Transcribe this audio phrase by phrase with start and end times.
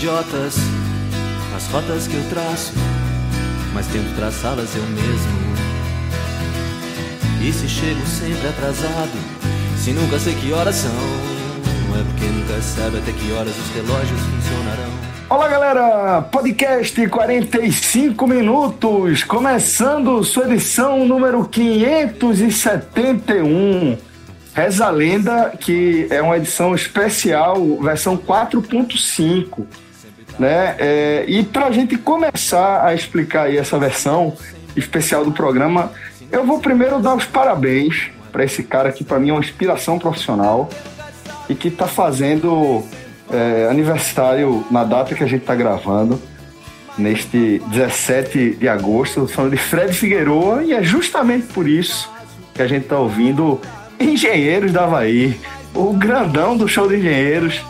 [0.00, 0.56] Idiotas
[1.54, 2.72] as rotas que eu traço,
[3.74, 5.38] mas tento traçá-las eu mesmo.
[7.42, 9.12] E se chego sempre atrasado,
[9.76, 14.20] se nunca sei que horas são, é porque nunca sabe até que horas os relógios
[14.20, 14.88] funcionarão.
[15.28, 16.22] Olá, galera!
[16.22, 23.98] Podcast 45 minutos, começando sua edição número 571.
[24.54, 29.66] Reza a lenda que é uma edição especial, versão 4.5.
[30.40, 30.74] Né?
[30.78, 34.34] É, e para a gente começar a explicar aí essa versão
[34.74, 35.92] especial do programa,
[36.32, 39.98] eu vou primeiro dar os parabéns para esse cara que para mim é uma inspiração
[39.98, 40.70] profissional
[41.46, 42.82] e que está fazendo
[43.30, 46.18] é, aniversário na data que a gente está gravando,
[46.96, 52.10] neste 17 de agosto, falando de Fred Figueroa, e é justamente por isso
[52.54, 53.60] que a gente está ouvindo
[53.98, 55.38] Engenheiros da Havaí,
[55.74, 57.60] o grandão do show de engenheiros,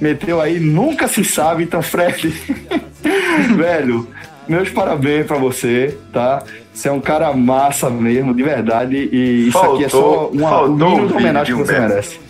[0.00, 2.28] meteu aí, nunca se sabe, então, Fred,
[3.56, 4.08] velho,
[4.48, 6.42] meus parabéns para você, tá?
[6.72, 10.50] Você é um cara massa mesmo, de verdade, e isso aqui é só uma, um
[10.50, 11.88] faltou mínimo um de homenagem que você Humberto.
[11.88, 12.26] merece.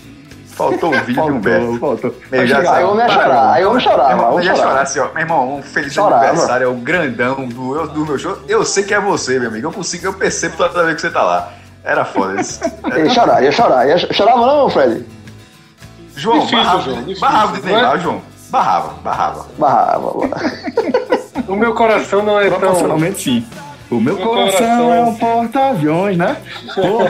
[0.57, 1.79] Faltou o vídeo, Faltou, Humberto.
[1.79, 2.11] faltou.
[2.33, 2.83] Eu Vai já chegar, sei.
[2.85, 4.69] eu eu ia Para, chorar, aí eu chorar, Meu mano, irmão, eu eu ia chorar
[4.71, 4.81] chorar.
[4.83, 5.09] assim, ó.
[5.13, 6.25] Meu irmão, um feliz Chorava.
[6.29, 8.39] aniversário, é o grandão do, eu- do meu show.
[8.49, 9.67] Eu sei que é você, meu amigo.
[9.67, 11.53] Eu consigo, eu percebo toda vez que você tá lá.
[11.85, 12.59] Era foda isso.
[12.91, 13.87] Eu ia chorar, ia chorar.
[13.87, 15.05] Ia, chorava não, Fred?
[16.17, 17.73] João, Difícil, barrava, João, difícil, barrava de não é?
[17.81, 18.23] Neymar, João.
[18.51, 19.47] Barrava, barrava.
[19.59, 20.57] Barrava, barrava.
[21.49, 22.99] O meu coração não é tão.
[23.15, 23.47] Sim.
[23.89, 26.37] O meu, Meu coração, coração- é um porta-aviões, né?
[26.75, 27.09] Pô,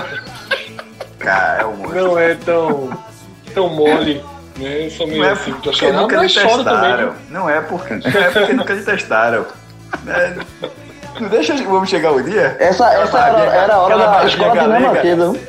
[1.19, 2.03] Cara, é um monstro.
[2.05, 2.91] Não é tão.
[3.55, 4.23] tão mole.
[4.59, 4.85] Né?
[4.87, 7.15] Eu sou meio Não é assim pra porque nunca lhe testaram.
[7.31, 9.47] Não é porque, não é porque nunca lhe testaram.
[10.09, 10.35] É,
[11.21, 12.57] não deixa vamos chegar o dia?
[12.59, 15.41] Essa, essa era, era a hora da escola de viu?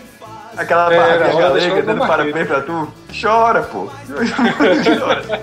[0.58, 2.92] Aquela É, barriga galega dando da parabéns pra tu.
[3.22, 3.90] Chora, pô.
[4.84, 5.42] Chora.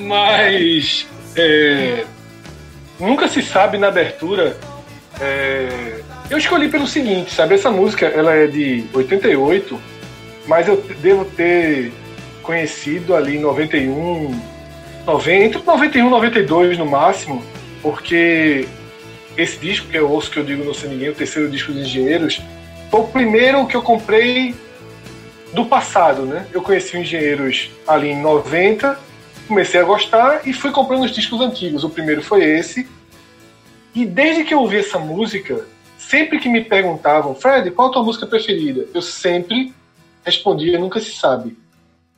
[0.00, 1.06] Mas.
[1.36, 2.04] é,
[2.98, 4.56] nunca se sabe na abertura.
[5.20, 7.54] é, eu escolhi pelo seguinte, sabe?
[7.54, 9.80] Essa música ela é de 88,
[10.46, 11.92] mas eu devo ter
[12.42, 14.40] conhecido ali em 91,
[15.06, 17.44] 90, entre 91 e 92 no máximo,
[17.82, 18.66] porque
[19.42, 21.82] esse disco que eu ouço que eu digo não sei ninguém, o terceiro disco dos
[21.82, 22.40] Engenheiros,
[22.90, 24.54] foi o primeiro que eu comprei
[25.52, 26.46] do passado, né?
[26.52, 28.98] Eu conheci o Engenheiros ali em 90,
[29.48, 31.84] comecei a gostar e fui comprando os discos antigos.
[31.84, 32.88] O primeiro foi esse.
[33.94, 35.66] E desde que eu ouvi essa música,
[35.98, 38.86] sempre que me perguntavam, Fred, qual a tua música preferida?
[38.94, 39.74] Eu sempre
[40.24, 41.56] respondia, nunca se sabe.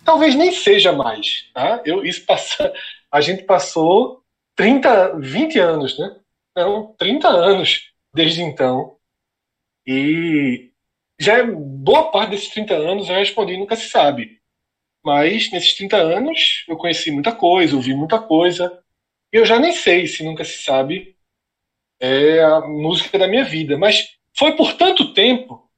[0.04, 1.80] Talvez nem seja mais, tá?
[1.84, 2.72] Eu, isso passa,
[3.10, 4.22] a gente passou
[4.56, 6.16] 30, 20 anos, né?
[6.56, 8.98] Não, 30 anos desde então.
[9.86, 10.70] E
[11.18, 14.40] já é boa parte desses 30 anos eu respondi nunca se sabe.
[15.04, 18.82] Mas nesses 30 anos eu conheci muita coisa, ouvi muita coisa.
[19.32, 21.16] E eu já nem sei se nunca se sabe
[22.00, 23.78] é a música da minha vida.
[23.78, 25.70] Mas foi por tanto tempo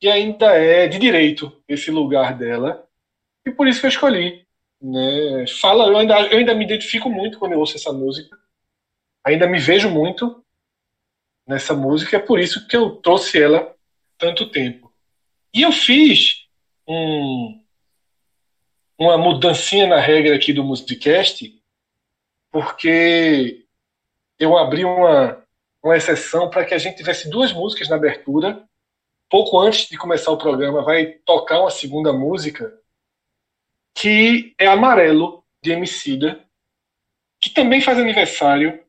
[0.00, 2.88] que ainda é de direito esse lugar dela.
[3.44, 4.46] E por isso que eu escolhi.
[4.80, 5.44] Né?
[5.60, 8.38] Fala, eu ainda, eu ainda me identifico muito quando eu ouço essa música.
[9.24, 10.44] Ainda me vejo muito
[11.46, 12.16] nessa música.
[12.16, 13.74] É por isso que eu trouxe ela
[14.16, 14.92] tanto tempo.
[15.54, 16.46] E eu fiz
[16.86, 17.64] um,
[18.98, 21.62] uma mudancinha na regra aqui do Musicast,
[22.50, 23.64] porque
[24.38, 25.44] eu abri uma,
[25.82, 28.66] uma exceção para que a gente tivesse duas músicas na abertura.
[29.30, 32.80] Pouco antes de começar o programa, vai tocar uma segunda música,
[33.94, 36.44] que é Amarelo, de Emicida,
[37.40, 38.82] que também faz aniversário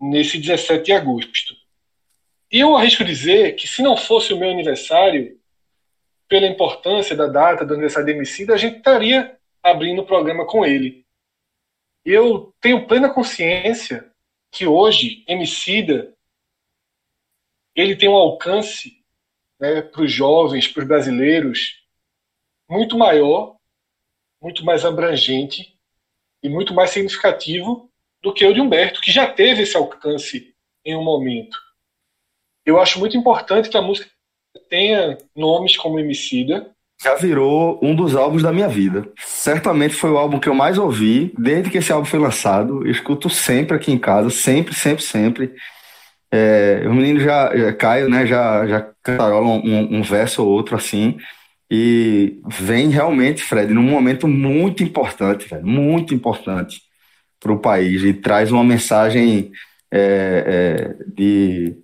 [0.00, 1.54] nesse 17 de agosto.
[2.50, 5.38] E eu arrisco dizer que se não fosse o meu aniversário,
[6.28, 10.64] pela importância da data do aniversário de Emicida, a gente estaria abrindo o programa com
[10.64, 11.06] ele.
[12.04, 14.12] Eu tenho plena consciência
[14.50, 16.14] que hoje Emicida
[17.74, 19.04] ele tem um alcance
[19.58, 21.84] né, para os jovens, para os brasileiros,
[22.68, 23.56] muito maior,
[24.40, 25.78] muito mais abrangente
[26.42, 27.87] e muito mais significativo
[28.22, 30.54] do que o de Humberto, que já teve esse alcance
[30.84, 31.56] em um momento.
[32.64, 34.10] Eu acho muito importante que a música
[34.68, 36.70] tenha nomes como Emicida.
[37.00, 39.10] Já virou um dos álbuns da minha vida.
[39.18, 42.84] Certamente foi o álbum que eu mais ouvi desde que esse álbum foi lançado.
[42.84, 45.54] Eu escuto sempre aqui em casa, sempre, sempre, sempre.
[46.30, 50.76] É, o menino já, já Caio, né, já, já cantarola um, um verso ou outro
[50.76, 51.16] assim.
[51.70, 56.87] E vem realmente, Fred, num momento muito importante, velho, muito importante
[57.40, 59.50] para o país e traz uma mensagem
[59.90, 61.76] é, é, de,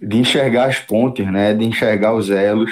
[0.00, 2.70] de enxergar as pontes, né, de enxergar os elos.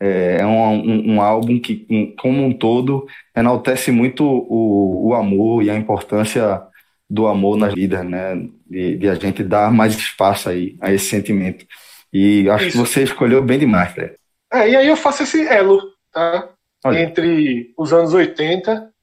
[0.00, 3.06] É, é um, um, um, álbum que, como um todo,
[3.36, 6.62] enaltece muito o, o amor e a importância
[7.08, 8.34] do amor nas vidas, né,
[8.68, 11.64] de, de, a gente dar mais espaço aí a esse sentimento.
[12.12, 12.72] E acho Isso.
[12.72, 14.14] que você escolheu bem demais, Fred.
[14.52, 15.80] É, e aí eu faço esse elo,
[16.12, 16.48] tá?
[16.84, 17.00] Olha.
[17.00, 18.93] Entre os anos 80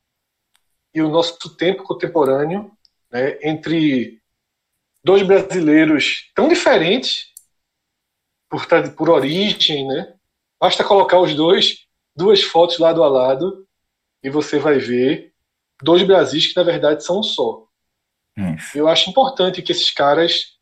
[0.93, 2.71] e o nosso tempo contemporâneo,
[3.11, 3.37] né?
[3.41, 4.21] entre
[5.03, 7.27] dois brasileiros tão diferentes
[8.49, 8.65] por,
[8.95, 10.13] por origem, né?
[10.59, 13.65] Basta colocar os dois, duas fotos lado a lado,
[14.23, 15.33] e você vai ver
[15.81, 17.65] dois Brasis que na verdade são um só.
[18.37, 18.77] Isso.
[18.77, 20.57] Eu acho importante que esses caras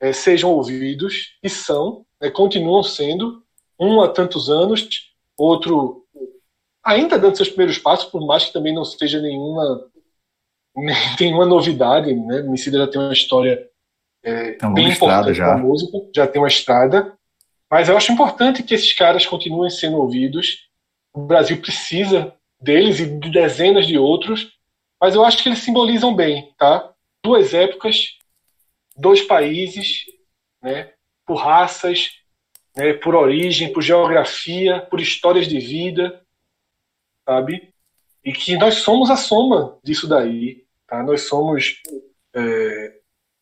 [0.00, 3.44] é, sejam ouvidos e são, né, continuam sendo,
[3.78, 6.03] um há tantos anos, outro
[6.84, 9.90] ainda dando seus primeiros passos, por mais que também não seja nenhuma
[11.20, 12.38] nenhuma novidade, né?
[12.38, 13.68] Emicida já tem uma história
[14.22, 15.56] é, bem importante já.
[15.56, 17.12] música, já tem uma estrada,
[17.70, 20.68] mas eu acho importante que esses caras continuem sendo ouvidos.
[21.12, 24.52] O Brasil precisa deles e de dezenas de outros,
[25.00, 26.90] mas eu acho que eles simbolizam bem, tá?
[27.22, 28.16] Duas épocas,
[28.96, 30.04] dois países,
[30.62, 30.90] né?
[31.26, 32.10] Por raças,
[32.76, 36.23] né, por origem, por geografia, por histórias de vida,
[37.24, 37.72] sabe?
[38.24, 41.02] E que nós somos a soma disso daí, tá?
[41.02, 41.80] Nós somos
[42.34, 42.98] é,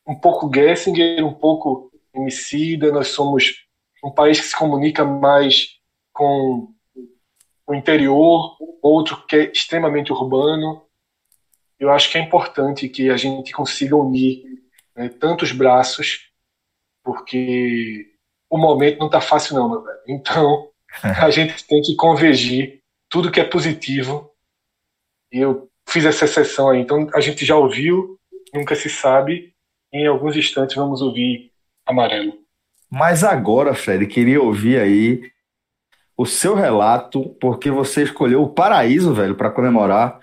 [0.06, 3.64] um pouco Gessinger, um pouco Emicida, nós somos
[4.04, 5.78] um país que se comunica mais
[6.12, 6.72] com
[7.66, 10.84] o interior, outro que é extremamente urbano.
[11.78, 14.44] Eu acho que é importante que a gente consiga unir
[14.94, 16.30] né, tantos braços,
[17.02, 18.12] porque
[18.50, 20.00] o momento não está fácil não, meu velho.
[20.06, 20.70] Então,
[21.02, 22.81] a gente tem que convergir
[23.12, 24.30] tudo que é positivo.
[25.30, 26.80] Eu fiz essa exceção aí.
[26.80, 28.18] Então, a gente já ouviu,
[28.54, 29.52] nunca se sabe.
[29.92, 31.52] Em alguns instantes vamos ouvir
[31.84, 32.32] Amarelo.
[32.90, 35.30] Mas agora, Fred, queria ouvir aí
[36.16, 40.18] o seu relato, porque você escolheu o paraíso, velho, para comemorar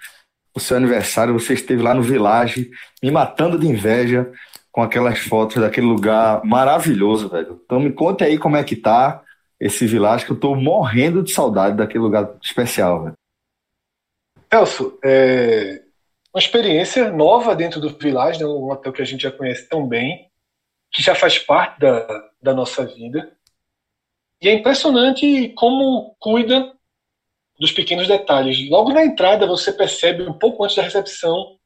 [0.55, 1.33] o seu aniversário.
[1.33, 2.71] Você esteve lá no Village,
[3.03, 4.31] me matando de inveja
[4.71, 7.61] com aquelas fotos daquele lugar maravilhoso, velho.
[7.63, 9.21] Então me conte aí como é que tá
[9.59, 13.17] esse Village, que eu tô morrendo de saudade daquele lugar especial, velho.
[14.51, 15.83] Elso, é
[16.33, 18.45] uma experiência nova dentro do Village, né?
[18.45, 20.29] um hotel que a gente já conhece tão bem,
[20.91, 23.35] que já faz parte da, da nossa vida.
[24.41, 26.73] E é impressionante como cuida
[27.59, 28.69] dos pequenos detalhes.
[28.69, 31.57] Logo na entrada, você percebe, um pouco antes da recepção,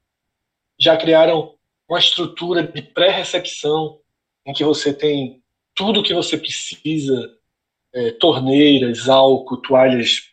[0.78, 1.54] já criaram
[1.88, 4.00] uma estrutura de pré-recepção
[4.44, 5.42] em que você tem
[5.74, 7.38] tudo o que você precisa,
[7.94, 10.30] é, torneiras, álcool, toalhas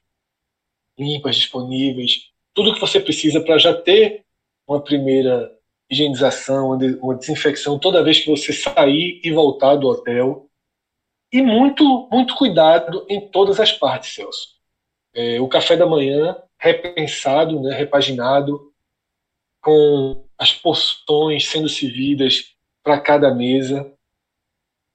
[0.98, 4.26] limpas disponíveis, tudo que você precisa para já ter
[4.68, 5.52] uma primeira
[5.90, 10.48] higienização, uma desinfecção toda vez que você sair e voltar do hotel.
[11.32, 14.60] E muito, muito cuidado em todas as partes, Celso.
[15.14, 18.72] É, o café da manhã repensado, né, repaginado,
[19.62, 23.92] com as porções sendo servidas para cada mesa.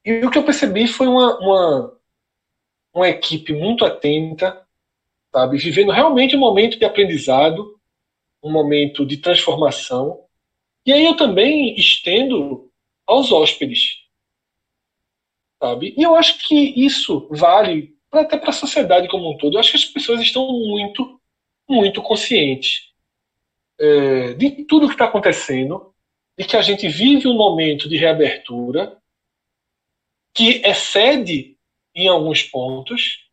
[0.05, 1.96] E o que eu percebi foi uma, uma,
[2.97, 4.67] uma equipe muito atenta,
[5.31, 7.79] sabe, vivendo realmente um momento de aprendizado,
[8.43, 10.25] um momento de transformação.
[10.85, 12.71] E aí eu também estendo
[13.07, 13.99] aos hóspedes,
[15.63, 15.95] sabe?
[15.95, 19.55] E eu acho que isso vale até para a sociedade como um todo.
[19.55, 21.21] Eu acho que as pessoas estão muito,
[21.69, 22.93] muito conscientes
[23.79, 25.93] é, de tudo que está acontecendo,
[26.39, 28.97] de que a gente vive um momento de reabertura
[30.33, 31.56] que excede
[31.97, 33.27] em alguns pontos,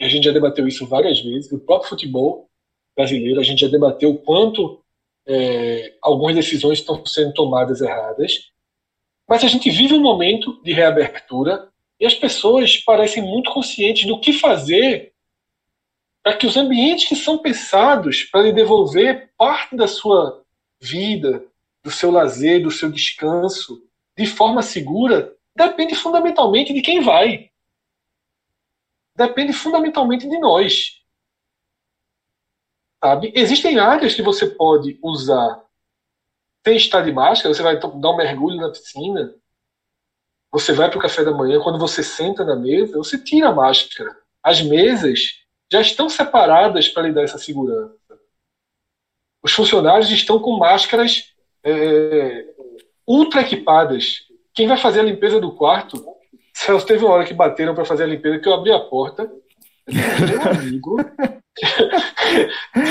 [0.00, 2.48] a gente já debateu isso várias vezes, o próprio futebol
[2.94, 4.84] brasileiro, a gente já debateu o quanto
[5.26, 8.50] é, algumas decisões estão sendo tomadas erradas,
[9.26, 11.68] mas a gente vive um momento de reabertura
[11.98, 15.14] e as pessoas parecem muito conscientes do que fazer
[16.22, 20.42] para que os ambientes que são pensados para lhe devolver parte da sua
[20.80, 21.44] vida,
[21.82, 23.82] do seu lazer, do seu descanso,
[24.16, 27.50] de forma segura depende fundamentalmente de quem vai.
[29.16, 31.00] Depende fundamentalmente de nós.
[33.02, 33.32] Sabe?
[33.34, 35.62] Existem áreas que você pode usar
[36.66, 39.34] sem estar de máscara, você vai dar um mergulho na piscina,
[40.50, 43.54] você vai para o café da manhã, quando você senta na mesa, você tira a
[43.54, 44.16] máscara.
[44.42, 47.98] As mesas já estão separadas para lhe dar essa segurança.
[49.42, 52.46] Os funcionários estão com máscaras é,
[53.06, 54.26] ultra equipadas.
[54.54, 56.02] Quem vai fazer a limpeza do quarto?
[56.54, 59.30] Celso, teve uma hora que bateram para fazer a limpeza, que eu abri a porta.
[59.86, 60.96] Meu amigo.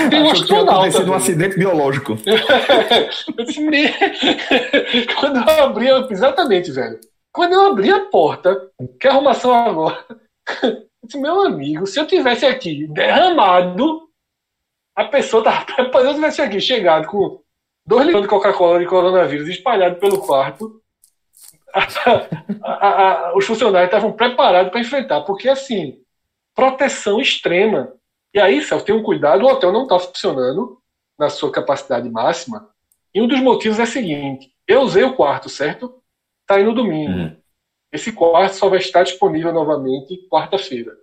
[0.10, 1.04] Tem um astronauta.
[1.04, 2.16] um acidente biológico.
[5.20, 7.00] Quando eu abri, exatamente, velho.
[7.32, 10.06] Quando eu abri a porta, que arrumação agora?
[11.04, 14.08] Disse, meu amigo, se eu tivesse aqui derramado,
[14.96, 17.42] a pessoa tava se eu tivesse aqui chegado com
[17.86, 20.82] dois litros de Coca-Cola de coronavírus espalhado pelo quarto,
[21.74, 26.00] a, a, os funcionários estavam preparados para enfrentar, porque assim,
[26.54, 27.94] proteção extrema.
[28.34, 30.80] E aí, Celso, tem um cuidado, o hotel não está funcionando
[31.18, 32.70] na sua capacidade máxima.
[33.14, 36.02] E um dos motivos é o seguinte: eu usei o quarto, certo?
[36.42, 37.12] Está aí no domingo.
[37.12, 37.38] Uhum.
[37.92, 40.98] Esse quarto só vai estar disponível novamente quarta-feira.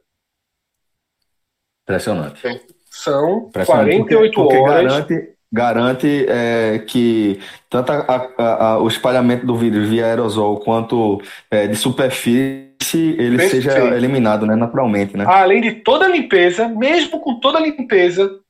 [1.85, 2.43] Impressionante.
[2.91, 4.93] São Impressionante 48 porque, porque horas.
[4.93, 11.21] Garante, garante é, que tanto a, a, a, o espalhamento do vírus via aerosol quanto
[11.51, 13.65] é, de superfície ele Perfeito.
[13.65, 15.17] seja eliminado né, naturalmente.
[15.17, 15.25] Né?
[15.27, 18.41] Além de toda a limpeza, mesmo com toda a limpeza,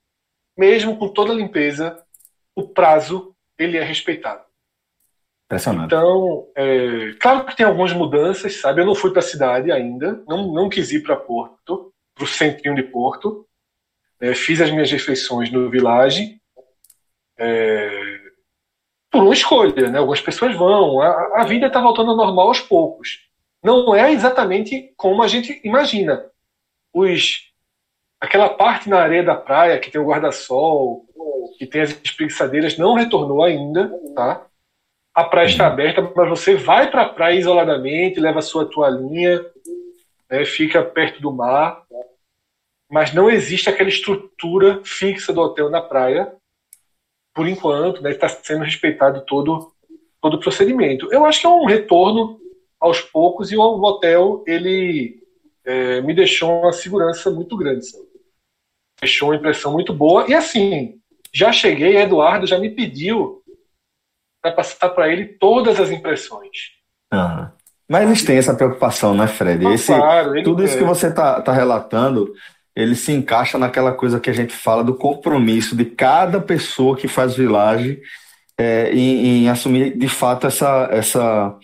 [0.57, 1.99] mesmo com toda a limpeza,
[2.55, 4.43] o prazo ele é respeitado.
[5.87, 8.83] Então, é, claro que tem algumas mudanças, sabe?
[8.83, 12.27] Eu não fui para a cidade ainda, não, não quis ir para Porto, para o
[12.27, 13.45] centrinho de Porto.
[14.21, 16.40] É, fiz as minhas refeições no Village,
[17.41, 18.21] é,
[19.11, 19.99] por uma escolha, né?
[19.99, 23.29] Algumas pessoas vão, a, a vida está voltando ao normal aos poucos.
[23.63, 26.25] Não é exatamente como a gente imagina.
[26.93, 27.51] Os,
[28.21, 31.07] aquela parte na areia da praia que tem o guarda-sol,
[31.59, 34.47] que tem as espreguiçadeiras, não retornou ainda, tá?
[35.15, 35.73] a praia está uhum.
[35.73, 39.45] aberta, mas você vai para a praia isoladamente, leva a sua toalhinha,
[40.31, 41.83] né, fica perto do mar,
[42.91, 46.33] mas não existe aquela estrutura fixa do hotel na praia,
[47.35, 49.73] por enquanto, né, está sendo respeitado todo,
[50.21, 51.13] todo o procedimento.
[51.13, 52.41] Eu acho que é um retorno
[52.79, 55.23] aos poucos e o hotel ele
[55.65, 58.11] é, me deixou uma segurança muito grande, sabe?
[59.01, 61.01] deixou uma impressão muito boa e assim
[61.33, 63.43] já cheguei, Eduardo já me pediu
[64.43, 66.73] para passar para ele todas as impressões.
[67.13, 67.49] Uhum.
[67.89, 69.67] Mas eles têm essa preocupação, né, Fred?
[69.67, 72.33] Ah, Esse, claro, tudo isso que você está tá relatando,
[72.81, 77.09] ele se encaixa naquela coisa que a gente fala do compromisso de cada pessoa que
[77.09, 77.99] faz vilagem
[78.59, 81.57] é, em, em, assumir de fato essa, essa,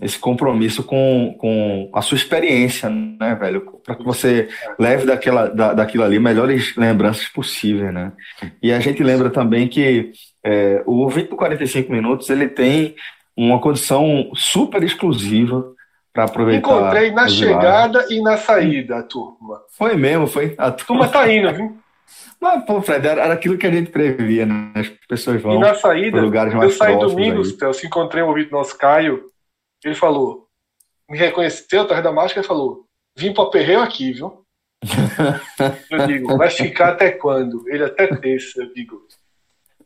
[0.00, 3.60] esse compromisso com, com a sua experiência, né, velho?
[3.84, 8.12] Para que você leve daquela, da, daquilo ali melhores lembranças possíveis, né?
[8.62, 10.10] E a gente lembra também que
[10.44, 12.94] é, o 20 por 45 minutos ele tem
[13.36, 15.73] uma condição super exclusiva
[16.14, 16.70] para aproveitar.
[16.70, 19.60] Encontrei na chegada e na saída a turma.
[19.70, 20.54] Foi mesmo, foi.
[20.56, 21.76] A turma tá indo, viu?
[22.40, 24.70] Mas, pô, Fred, era, aquilo que a gente previa, né?
[24.74, 25.56] As pessoas vão.
[25.56, 29.24] E na saída, lugares mais eu saí domingo, eu se encontrei um ouvido nosso Caio,
[29.84, 30.46] ele falou,
[31.10, 34.44] me reconheceu atrás da máscara e falou: vim para perreio aqui, viu?
[35.90, 37.64] eu digo, vai ficar até quando?
[37.68, 39.02] Ele até terça, eu digo.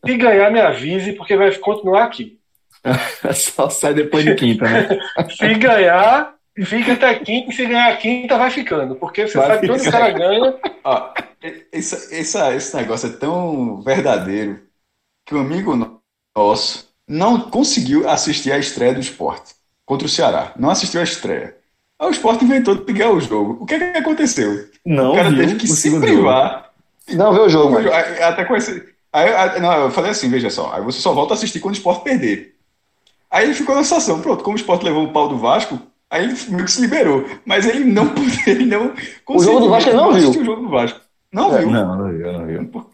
[0.05, 2.38] Se ganhar, me avise, porque vai continuar aqui.
[3.35, 4.89] Só sai depois de quinta, né?
[5.31, 8.97] se ganhar, fica até quinta, se ganhar quinta, vai ficando.
[8.97, 10.55] Porque você vai sabe que todo cara ganha.
[10.85, 11.13] Ó,
[11.73, 14.61] esse, esse, esse negócio é tão verdadeiro
[15.27, 16.03] que um amigo
[16.37, 19.55] nosso não conseguiu assistir a estreia do esporte
[19.85, 20.53] contra o Ceará.
[20.57, 21.57] Não assistiu a estreia.
[21.99, 23.59] Aí o esporte inventou de ganhar o jogo.
[23.61, 24.69] O que, é que aconteceu?
[24.85, 26.71] Não, o cara viu, teve que se privar.
[27.11, 27.77] Não viu o jogo.
[28.23, 31.33] Até com esse Aí, aí não, eu falei assim, veja só, aí você só volta
[31.33, 32.55] a assistir quando o esporte perder.
[33.31, 35.79] Aí ele ficou na situação, pronto, como o esporte levou o pau do Vasco,
[36.11, 37.25] aí ele meio que se liberou.
[37.45, 38.13] Mas ele não
[38.47, 38.93] ele não
[39.27, 40.31] O jogo do Vasco ele não viu.
[40.31, 41.01] o jogo do Vasco.
[41.33, 41.71] Não é, viu.
[41.71, 42.89] Não, não viu, não viu.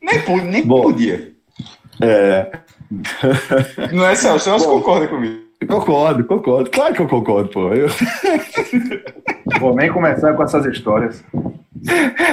[0.00, 1.32] Nem, nem podia.
[2.00, 2.50] É.
[3.92, 4.50] Não é, Celso?
[4.50, 5.50] Você concorda comigo?
[5.66, 6.70] Concordo, concordo.
[6.70, 7.68] Claro que eu concordo, pô.
[7.74, 7.88] Eu...
[9.60, 11.22] Vou nem começar com essas histórias.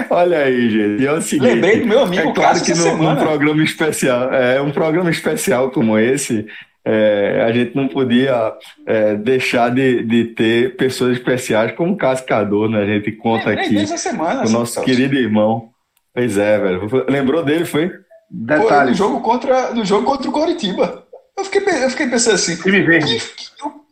[0.10, 1.06] Olha aí, gente.
[1.06, 4.62] É o seguinte, Lembrei do meu amigo é claro que no, num programa especial, é
[4.62, 6.48] um programa especial como esse,
[6.89, 8.53] é, a gente não podia
[8.86, 12.82] é, deixar de, de ter pessoas especiais como o Cascador, né?
[12.82, 15.70] A gente conta aqui semana, o assim, nosso querido irmão.
[16.13, 16.89] Pois é, velho.
[17.10, 17.91] Lembrou dele, foi?
[18.32, 18.91] Detalhe.
[18.91, 21.03] no jogo contra no jogo contra o Coritiba.
[21.38, 22.56] Eu fiquei, eu fiquei pensando assim.
[22.56, 23.22] Time verde.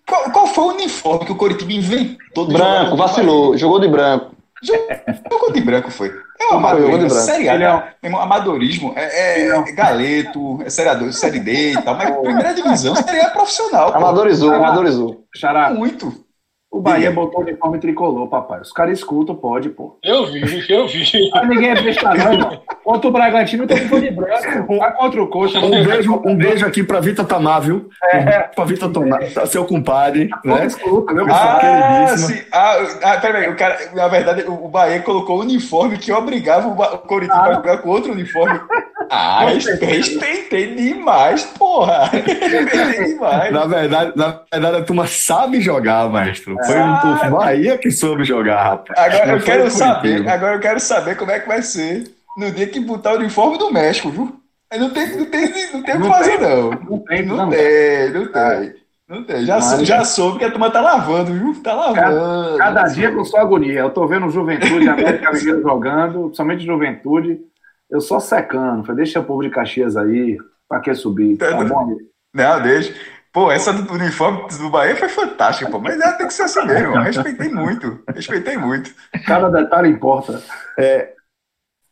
[0.07, 2.47] Qual, qual foi o uniforme que o Coritiba inventou?
[2.47, 4.35] de Branco, vacilou, jogou de branco.
[4.63, 6.12] Jogou de branco, foi.
[6.39, 10.62] É um amadorismo, série A, Ele é um- irmão, amadorismo, é, é, é é galeto,
[10.63, 13.97] é série, série D e tal, mas primeira divisão, série A é profissional, pô.
[13.97, 14.57] Amadorizou, Ah.
[14.57, 15.24] amadorizou.
[15.35, 16.25] Xará, Muito.
[16.77, 18.60] O Bahia botou o uniforme tricolor, papai.
[18.62, 19.98] Os caras escutam, pode, pô.
[20.03, 21.29] Eu vi, eu vi.
[21.34, 22.62] Mas ninguém é besta, não, irmão.
[22.84, 24.77] Contra o Bragantino, tem uniforme de branco.
[24.77, 25.60] Tá contra o Coxa.
[25.60, 27.89] Um beijo, um beijo aqui pra Vitor Tamar, viu?
[28.12, 28.39] É.
[28.41, 30.65] Pra Vitor Tamar, seu compadre, Pouco né?
[30.65, 31.60] escuta, meu Ah,
[32.12, 32.41] Ah, sim.
[32.51, 36.74] Ah, ah, peraí, o cara, na verdade, o Bahia colocou o uniforme que obrigava o,
[36.74, 38.60] o Coritiba a jogar com outro uniforme.
[39.10, 39.46] Ah,
[39.82, 42.05] respeitei demais, porra.
[42.12, 43.53] Respeitei demais.
[43.53, 46.55] Na verdade, na verdade, a turma sabe jogar, maestro.
[46.65, 47.22] Foi Ah.
[47.27, 48.98] o Bahia que soube jogar, rapaz.
[49.00, 52.03] Agora Não eu quero saber, agora eu quero saber como é que vai ser
[52.38, 54.36] no dia que botar o uniforme do México, viu?
[54.77, 56.50] Não tem, não tem, não tem o que fazer, tem.
[56.50, 56.69] não.
[56.72, 57.50] Não tem, Não não.
[57.50, 58.74] tem, não tem.
[59.07, 59.45] Não tem.
[59.45, 61.55] Já, Mas- já soube que a turma tá lavando, viu?
[61.63, 62.57] Tá lavando.
[62.57, 63.79] Cada dia com sua agonia.
[63.81, 67.39] Eu tô vendo Juventude, América Mineiro jogando, principalmente Juventude.
[67.89, 68.84] Eu só secando.
[68.84, 70.38] Falei, deixa o povo de Caxias aí.
[70.67, 71.38] Pra que subir?
[71.38, 71.95] Tá bom?
[72.34, 72.93] Não, deixa.
[73.36, 75.77] Pô, essa do uniforme do Bahia foi fantástica, pô.
[75.77, 76.96] Mas ela tem que ser assim mesmo.
[76.96, 78.00] Respeitei muito.
[78.08, 78.96] Respeitei muito.
[79.27, 80.42] Cada detalhe importa.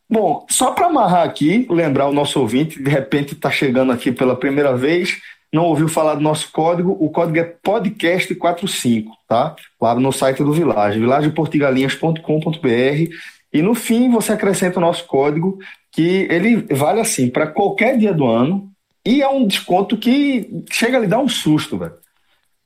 [0.10, 4.38] Bom, só para amarrar aqui, lembrar o nosso ouvinte, de repente está chegando aqui pela
[4.38, 5.20] primeira vez,
[5.52, 9.54] não ouviu falar do nosso código, o código é podcast45, tá?
[9.82, 13.14] Lá no site do Village, villageportigalinhas.com.br
[13.52, 15.58] e no fim você acrescenta o nosso código,
[15.92, 18.73] que ele vale assim para qualquer dia do ano
[19.06, 21.96] e é um desconto que chega a lhe dar um susto, velho.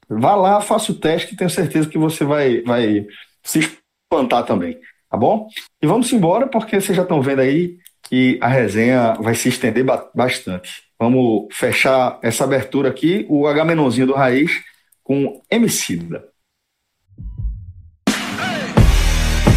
[0.10, 3.06] Vá lá, faça o teste, tenho certeza que você vai, vai
[3.44, 4.80] se espantar também,
[5.10, 5.48] tá bom?
[5.82, 9.84] E vamos embora, porque vocês já estão vendo aí que a resenha vai se estender
[9.84, 10.84] ba- bastante.
[10.98, 14.52] Vamos fechar essa abertura aqui, o Agamenonzinho do Raiz,
[15.04, 16.24] com Emicida.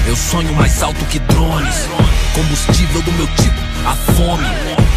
[0.09, 1.87] Eu sonho mais alto que drones.
[2.35, 4.90] Combustível do meu tipo, a fome.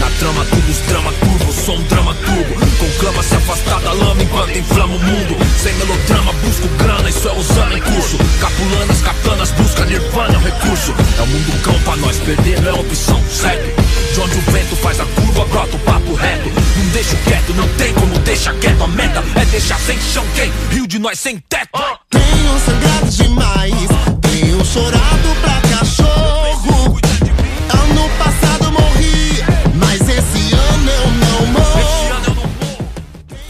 [0.00, 2.54] Na trama, tudo os drama turbo, sou um drama turbo.
[2.78, 5.36] Conclama se afastar da lama enquanto inflama o mundo.
[5.62, 8.16] Sem melodrama, busco grana, isso é usando em curso.
[8.40, 10.94] Capulanas, katanas, busca nirvana, é um recurso.
[11.18, 13.82] É o mundo cão pra nós, perder não é opção, certo?
[14.14, 16.48] De onde o vento faz a curva, brota o papo reto.
[16.48, 18.82] Não deixo quieto, não tem como deixar quieto.
[18.82, 20.50] A meta é deixar sem chão quem?
[20.70, 21.78] Rio de nós sem teto.
[22.08, 23.74] Tenho sangrado demais,
[24.22, 25.59] tenho chorado pra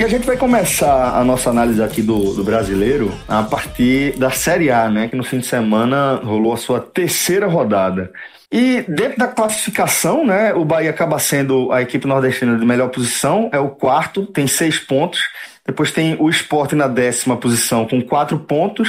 [0.01, 4.31] E a gente vai começar a nossa análise aqui do, do brasileiro a partir da
[4.31, 5.09] Série A, né?
[5.09, 8.11] Que no fim de semana rolou a sua terceira rodada.
[8.51, 10.55] E dentro da classificação, né?
[10.55, 14.79] O Bahia acaba sendo a equipe nordestina de melhor posição, é o quarto, tem seis
[14.79, 15.21] pontos.
[15.67, 18.89] Depois tem o Sport na décima posição com quatro pontos.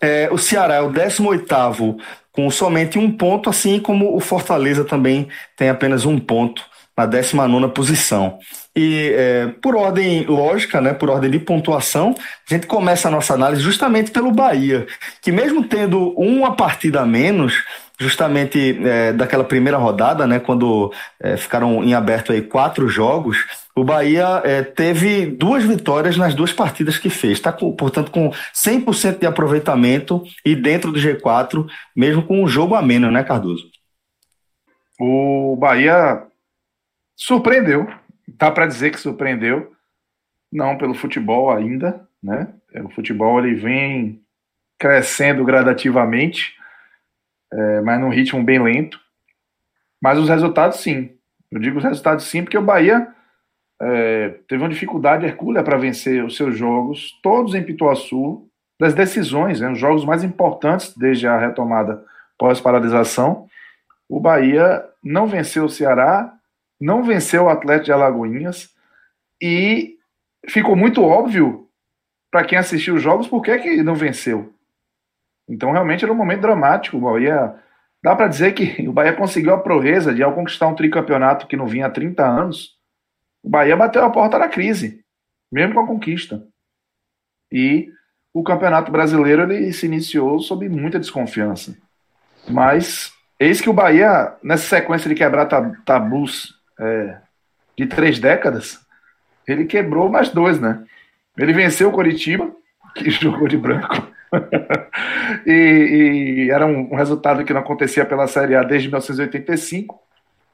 [0.00, 1.98] É, o Ceará é o décimo oitavo
[2.32, 6.62] com somente um ponto, assim como o Fortaleza também tem apenas um ponto
[6.96, 8.38] na 19 posição.
[8.76, 13.32] E é, por ordem lógica, né, por ordem de pontuação, a gente começa a nossa
[13.32, 14.86] análise justamente pelo Bahia,
[15.22, 17.64] que mesmo tendo uma partida a menos,
[17.98, 23.38] justamente é, daquela primeira rodada, né, quando é, ficaram em aberto aí quatro jogos,
[23.74, 27.34] o Bahia é, teve duas vitórias nas duas partidas que fez.
[27.34, 32.82] Está, portanto, com 100% de aproveitamento e dentro do G4, mesmo com um jogo a
[32.82, 33.70] menos, né, Cardoso?
[35.00, 36.22] O Bahia
[37.16, 37.86] surpreendeu.
[38.38, 39.74] Dá para dizer que surpreendeu.
[40.52, 42.48] Não pelo futebol ainda, né?
[42.72, 44.22] É, O futebol ele vem
[44.78, 46.54] crescendo gradativamente,
[47.52, 49.00] é, mas num ritmo bem lento.
[50.00, 51.10] Mas os resultados, sim.
[51.50, 53.08] Eu digo os resultados, sim, porque o Bahia
[53.80, 59.60] é, teve uma dificuldade hercúlea para vencer os seus jogos, todos em Pituaçu, das decisões,
[59.60, 62.04] né, os jogos mais importantes desde a retomada
[62.38, 63.48] pós-paralisação.
[64.08, 66.35] O Bahia não venceu o Ceará,
[66.80, 68.74] não venceu o Atlético de Alagoinhas
[69.40, 69.96] e
[70.48, 71.68] ficou muito óbvio
[72.30, 74.54] para quem assistiu os jogos por que, que não venceu.
[75.48, 76.96] Então, realmente era um momento dramático.
[76.96, 77.54] O Bahia,
[78.02, 81.56] dá para dizer que o Bahia conseguiu a proeza de, ao conquistar um tricampeonato que
[81.56, 82.76] não vinha há 30 anos,
[83.42, 85.04] o Bahia bateu a porta da crise,
[85.52, 86.46] mesmo com a conquista.
[87.50, 87.92] E
[88.34, 91.76] o Campeonato Brasileiro ele se iniciou sob muita desconfiança.
[92.48, 97.16] Mas eis que o Bahia, nessa sequência de quebrar tab- tabus é,
[97.76, 98.80] de três décadas,
[99.46, 100.82] ele quebrou mais dois, né?
[101.36, 102.50] Ele venceu o Coritiba,
[102.94, 104.06] que jogou de branco.
[105.46, 110.00] e, e, era um, um, resultado que não acontecia pela Série A desde 1985.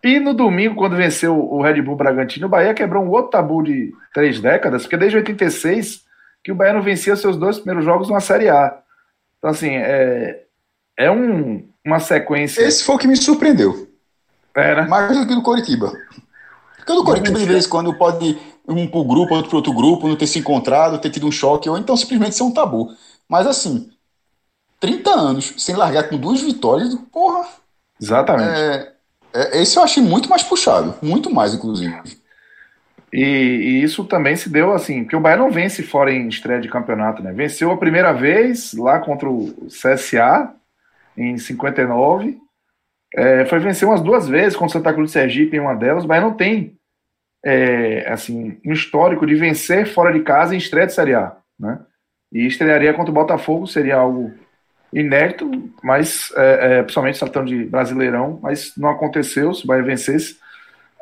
[0.05, 3.63] E no domingo, quando venceu o Red Bull Bragantino, o Bahia quebrou um outro tabu
[3.63, 6.03] de três décadas, porque desde 86
[6.43, 8.77] que o Bahia não vencia seus dois primeiros jogos numa Série A.
[9.39, 10.43] Então, assim, é,
[10.97, 12.63] é um, uma sequência.
[12.63, 13.92] Esse foi o que me surpreendeu.
[14.55, 14.87] Era.
[14.87, 15.93] Mais do que do Coritiba.
[16.77, 18.39] Porque o do Coritiba, de vez em quando, pode ir
[18.69, 21.69] um pro grupo, outro pro outro grupo, não ter se encontrado, ter tido um choque,
[21.69, 22.91] ou então simplesmente ser um tabu.
[23.29, 23.91] Mas assim,
[24.81, 27.47] 30 anos sem largar com duas vitórias, porra.
[28.01, 28.61] Exatamente.
[28.61, 28.93] É,
[29.33, 31.97] é, esse eu achei muito mais puxado, muito mais, inclusive.
[33.13, 36.61] E, e, isso também se deu assim, porque o Bahia não vence fora em estreia
[36.61, 37.33] de campeonato, né?
[37.33, 40.53] Venceu a primeira vez lá contra o CSA
[41.17, 42.42] em 59.
[43.17, 46.05] É, foi vencer umas duas vezes contra o Santa Cruz de Sergipe em uma delas.
[46.05, 46.77] Bahia não tem
[47.45, 51.81] é, assim, um histórico de vencer fora de casa em estreia de Série A, né?
[52.33, 54.33] E estrearia contra o Botafogo, seria algo
[54.93, 55.51] inédito,
[55.83, 60.37] mas é, é, principalmente tratando de Brasileirão, mas não aconteceu, se o Bahia vencesse.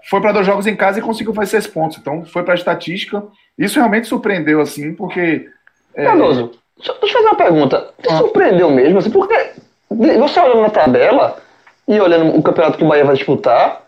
[0.08, 2.56] Foi para dois jogos em casa e conseguiu fazer seis pontos, então foi para a
[2.56, 3.22] estatística.
[3.58, 5.48] Isso realmente surpreendeu, assim, porque.
[5.94, 6.04] É...
[6.04, 7.92] Cardoso, deixa eu fazer uma pergunta.
[8.08, 8.16] ah.
[8.16, 9.52] surpreendeu mesmo, assim, porque
[9.88, 11.40] você olhando na tabela
[11.86, 13.82] e olhando o campeonato que o Bahia vai disputar,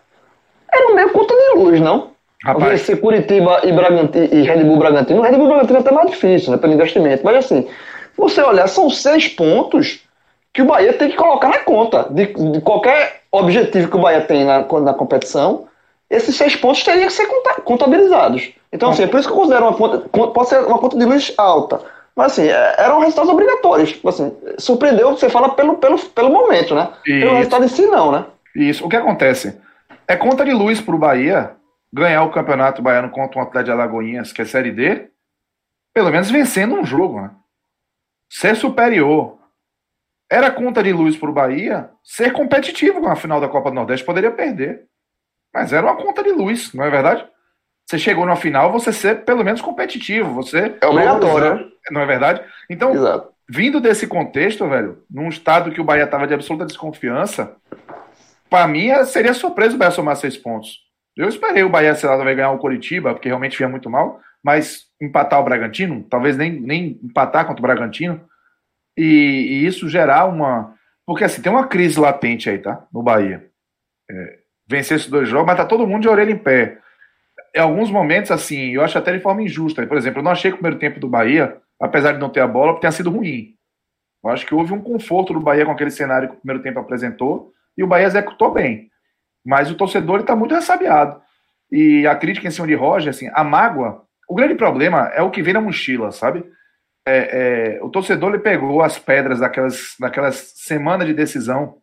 [0.71, 2.11] era um meio conta de luz, não?
[2.43, 2.71] Rapaz.
[2.71, 5.21] Vencer Curitiba e, Bragantino, e Red Bull Bragantino.
[5.21, 7.23] Red Bull Bragantino é até mais difícil, né, pelo investimento.
[7.23, 7.67] Mas assim,
[8.17, 10.01] você olhar, são seis pontos
[10.53, 12.07] que o Bahia tem que colocar na conta.
[12.09, 15.67] De, de qualquer objetivo que o Bahia tem na, na competição,
[16.09, 17.27] esses seis pontos teriam que ser
[17.63, 18.51] contabilizados.
[18.71, 21.05] Então, assim, é por isso que eu considero uma conta, pode ser uma conta de
[21.05, 21.79] luz alta.
[22.15, 23.99] Mas assim, é, eram resultados obrigatórios.
[24.05, 26.93] Assim, surpreendeu, você fala pelo, pelo, pelo momento, né?
[27.05, 27.19] Isso.
[27.19, 28.25] Pelo resultado em si, não, né?
[28.55, 28.85] Isso.
[28.85, 29.59] O que acontece?
[30.07, 31.55] É conta de luz para o Bahia
[31.91, 35.09] ganhar o Campeonato Baiano contra um Atlético de Alagoinhas, que é Série D,
[35.93, 37.31] pelo menos vencendo um jogo, né?
[38.29, 39.37] Ser superior.
[40.29, 44.05] Era conta de luz para o Bahia ser competitivo na final da Copa do Nordeste,
[44.05, 44.87] poderia perder.
[45.53, 47.27] Mas era uma conta de luz, não é verdade?
[47.85, 51.71] Você chegou na final, você ser pelo menos competitivo, você é obrigatório, né?
[51.91, 52.41] não é verdade?
[52.69, 53.29] Então, Exato.
[53.49, 57.55] vindo desse contexto, velho, num estado que o Bahia estava de absoluta desconfiança,
[58.49, 60.79] para mim seria surpresa o Bahia somar seis pontos.
[61.15, 64.19] Eu esperei o Bahia, sei lá, vai ganhar o Coritiba, porque realmente vinha muito mal,
[64.43, 68.21] mas empatar o Bragantino, talvez nem, nem empatar contra o Bragantino,
[68.97, 70.75] e, e isso gerar uma.
[71.05, 72.85] Porque assim, tem uma crise latente aí, tá?
[72.91, 73.47] No Bahia.
[74.09, 76.79] É, vencer esses dois jogos, mas tá todo mundo de orelha em pé.
[77.55, 79.85] Em alguns momentos, assim, eu acho até de forma injusta.
[79.85, 82.39] Por exemplo, eu não achei que o primeiro tempo do Bahia, apesar de não ter
[82.39, 83.55] a bola, tenha sido ruim.
[84.23, 86.79] Eu acho que houve um conforto do Bahia com aquele cenário que o primeiro tempo
[86.79, 88.89] apresentou, e o Bahia executou bem.
[89.45, 91.21] Mas o torcedor está muito ressabiado.
[91.71, 95.29] E a crítica em cima de Roger, assim, a mágoa, o grande problema é o
[95.29, 96.43] que vem na mochila, sabe?
[97.05, 101.79] É, é, o torcedor ele pegou as pedras daquelas, daquelas semanas de decisão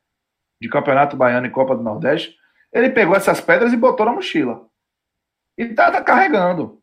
[0.60, 2.34] de Campeonato Baiano e Copa do Nordeste,
[2.72, 4.69] ele pegou essas pedras e botou na mochila.
[5.60, 6.80] E tá, tá carregando.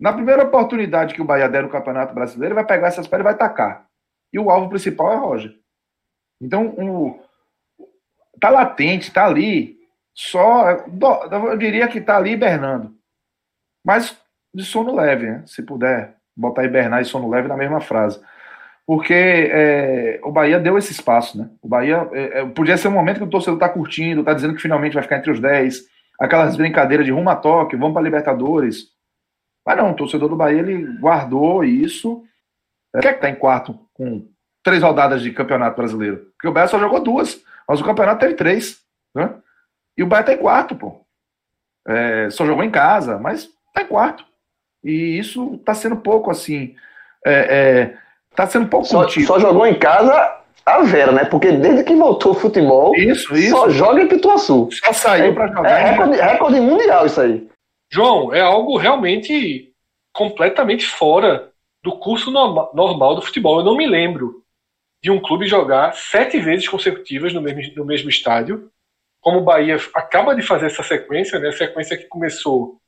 [0.00, 3.30] Na primeira oportunidade que o Bahia der no Campeonato Brasileiro, vai pegar essas pedras e
[3.30, 3.86] vai tacar.
[4.32, 5.54] E o alvo principal é Roger.
[6.42, 7.22] Então, o,
[8.40, 9.78] tá latente, tá ali
[10.12, 12.96] só, eu diria que está ali hibernando.
[13.86, 14.18] Mas
[14.52, 15.44] de sono leve, né?
[15.46, 18.20] se puder botar hibernar e sono leve na mesma frase.
[18.84, 21.48] Porque é, o Bahia deu esse espaço, né?
[21.62, 24.56] O Bahia é, é podia ser um momento que o torcedor está curtindo, está dizendo
[24.56, 25.88] que finalmente vai ficar entre os 10,
[26.20, 28.88] aquelas brincadeiras de rumo a toque, vamos para Libertadores.
[29.66, 32.22] Mas não, o torcedor do Bahia ele guardou isso.
[33.00, 34.28] Quer que está em quarto com
[34.62, 36.30] três rodadas de campeonato brasileiro?
[36.36, 38.82] Porque o Bahia só jogou duas, mas o campeonato teve três.
[39.14, 39.34] Né?
[39.96, 41.00] E o Bahia tá em quarto, pô.
[41.88, 44.24] É, só jogou em casa, mas tá em quarto.
[44.84, 46.74] E isso tá sendo pouco assim.
[47.24, 47.98] É, é,
[48.34, 51.24] tá sendo pouco só, só, jogou em casa a Vera, né?
[51.24, 53.50] Porque desde que voltou o futebol, isso, isso.
[53.50, 54.68] só joga em Pituaçu.
[54.72, 55.70] Só saiu é, pra jogar.
[55.70, 57.48] É recorde, recorde mundial isso aí.
[57.90, 59.72] João, é algo realmente
[60.12, 61.50] completamente fora
[61.82, 63.58] do curso norma, normal do futebol.
[63.58, 64.42] Eu não me lembro
[65.02, 68.70] de um clube jogar sete vezes consecutivas no mesmo, no mesmo estádio
[69.20, 71.52] como o Bahia acaba de fazer essa sequência, né?
[71.52, 72.80] Sequência que começou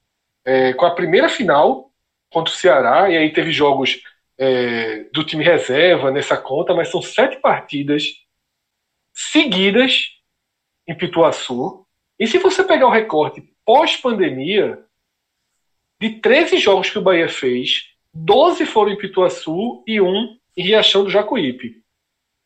[0.45, 1.91] é, com a primeira final
[2.31, 4.01] contra o Ceará, e aí teve jogos
[4.45, 8.13] é, do time reserva nessa conta, mas são sete partidas
[9.13, 10.21] seguidas
[10.85, 11.87] em Pituaçu.
[12.19, 14.85] E se você pegar o recorte pós-pandemia,
[16.01, 21.05] de 13 jogos que o Bahia fez, 12 foram em Pituaçu e um em Riachão
[21.05, 21.81] do Jacuípe.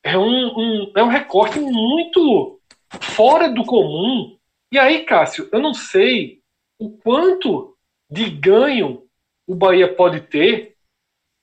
[0.05, 2.61] É um, um, é um recorte muito
[3.01, 4.37] fora do comum.
[4.71, 6.43] E aí, Cássio, eu não sei
[6.79, 7.75] o quanto
[8.11, 9.03] de ganho
[9.47, 10.76] o Bahia pode ter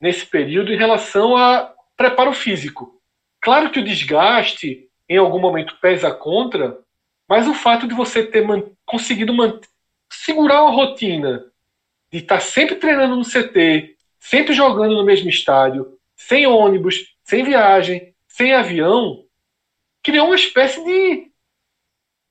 [0.03, 3.01] nesse período em relação a preparo físico.
[3.39, 6.77] Claro que o desgaste em algum momento pesa contra,
[7.25, 9.33] mas o fato de você ter man conseguido
[10.11, 11.45] segurar a rotina
[12.11, 17.45] de estar tá sempre treinando no CT, sempre jogando no mesmo estádio, sem ônibus, sem
[17.45, 19.23] viagem, sem avião,
[20.03, 21.31] criou uma espécie de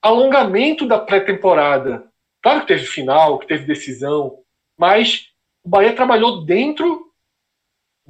[0.02, 2.06] alongamento da pré-temporada.
[2.42, 4.40] Claro que teve final, que teve decisão,
[4.76, 5.28] mas
[5.64, 7.11] o Bahia trabalhou dentro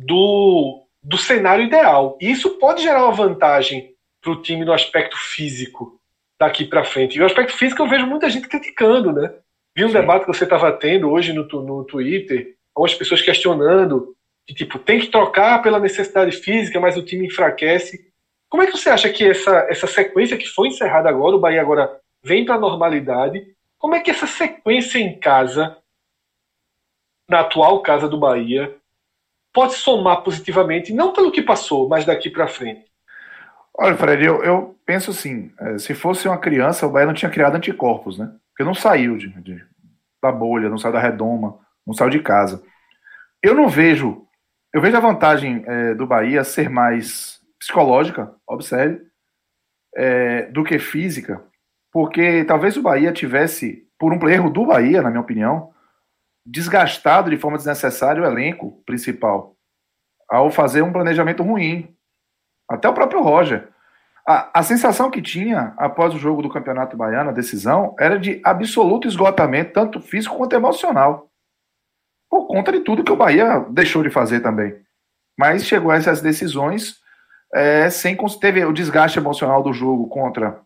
[0.04, 2.16] do, do cenário ideal.
[2.20, 6.00] E isso pode gerar uma vantagem para o time no aspecto físico
[6.38, 7.16] daqui para frente.
[7.16, 9.32] E o aspecto físico eu vejo muita gente criticando, né?
[9.76, 9.94] Vi um Sim.
[9.94, 14.14] debate que você estava tendo hoje no, no Twitter, algumas pessoas questionando
[14.46, 18.12] que tipo tem que trocar pela necessidade física, mas o time enfraquece.
[18.50, 21.60] Como é que você acha que essa, essa sequência que foi encerrada agora, o Bahia
[21.60, 25.76] agora vem para a normalidade, como é que essa sequência em casa,
[27.28, 28.76] na atual casa do Bahia,
[29.52, 32.84] pode somar positivamente, não pelo que passou, mas daqui para frente?
[33.74, 37.30] Olha, Fred, eu, eu penso assim: é, se fosse uma criança, o Bahia não tinha
[37.30, 38.32] criado anticorpos, né?
[38.50, 39.64] Porque não saiu de, de,
[40.22, 42.62] da bolha, não saiu da redoma, não saiu de casa.
[43.42, 44.26] Eu não vejo.
[44.72, 49.02] Eu vejo a vantagem é, do Bahia ser mais psicológica, observe,
[49.94, 51.42] é, do que física,
[51.92, 55.70] porque talvez o Bahia tivesse, por um erro do Bahia, na minha opinião,
[56.44, 59.56] desgastado de forma desnecessária o elenco principal
[60.28, 61.94] ao fazer um planejamento ruim.
[62.68, 63.68] Até o próprio Roger.
[64.26, 68.40] A, a sensação que tinha após o jogo do Campeonato Baiano, a decisão, era de
[68.44, 71.30] absoluto esgotamento, tanto físico quanto emocional.
[72.30, 74.74] Por conta de tudo que o Bahia deixou de fazer também.
[75.38, 77.02] Mas chegou a essas decisões
[77.54, 80.60] é, sem teve o desgaste emocional do jogo contra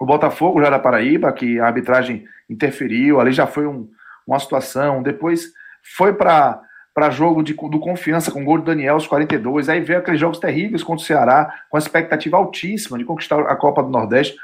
[0.00, 3.88] o Botafogo já da Paraíba, que a arbitragem interferiu, ali já foi um,
[4.26, 5.02] uma situação.
[5.02, 5.52] Depois
[5.96, 6.62] foi para
[6.94, 9.70] para jogo de, do confiança com o gol do Daniel aos 42.
[9.70, 13.56] Aí veio aqueles jogos terríveis contra o Ceará, com a expectativa altíssima de conquistar a
[13.56, 14.36] Copa do Nordeste.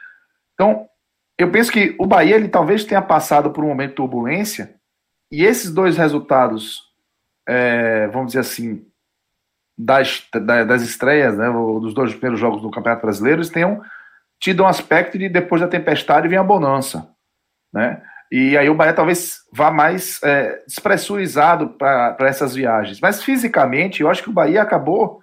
[0.55, 0.89] Então,
[1.37, 4.75] eu penso que o Bahia ele talvez tenha passado por um momento de turbulência,
[5.31, 6.85] e esses dois resultados,
[7.47, 8.87] é, vamos dizer assim,
[9.77, 10.27] das,
[10.67, 13.83] das estreias, né, dos dois primeiros jogos do Campeonato Brasileiro, eles tenham
[14.41, 17.09] tido um aspecto de depois da tempestade vem a bonança.
[17.73, 18.03] Né?
[18.31, 23.01] E aí o Bahia talvez vá mais é, despressurizado para essas viagens.
[23.01, 25.21] Mas fisicamente, eu acho que o Bahia acabou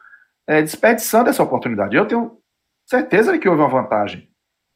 [0.48, 1.96] é, desperdiçando essa oportunidade.
[1.96, 2.38] Eu tenho
[2.86, 4.28] certeza de que houve uma vantagem.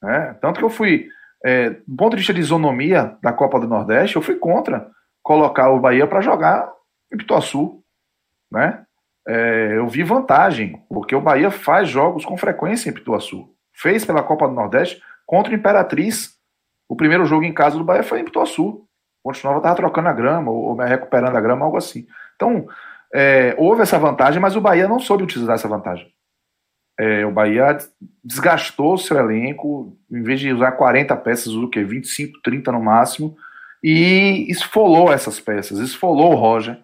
[0.02, 0.36] Né?
[0.42, 1.08] Tanto que eu fui,
[1.44, 4.90] é, do ponto de vista de isonomia da Copa do Nordeste, eu fui contra
[5.24, 6.72] colocar o Bahia para jogar
[7.12, 7.84] em Pituaçu.
[8.52, 8.84] Né?
[9.28, 13.50] É, eu vi vantagem, porque o Bahia faz jogos com frequência em Pituaçu.
[13.74, 16.39] Fez pela Copa do Nordeste contra o Imperatriz
[16.90, 18.84] o primeiro jogo em casa do Bahia foi em Pituaçu.
[19.24, 22.08] Ponte Nova estava trocando a grama, ou recuperando a grama, algo assim.
[22.36, 22.68] Então,
[23.14, 26.12] é, houve essa vantagem, mas o Bahia não soube utilizar essa vantagem.
[27.00, 27.78] É, o Bahia
[28.24, 31.84] desgastou seu elenco, em vez de usar 40 peças, usou o quê?
[31.84, 33.38] 25, 30 no máximo,
[33.84, 36.78] e esfolou essas peças, esfolou o Roger.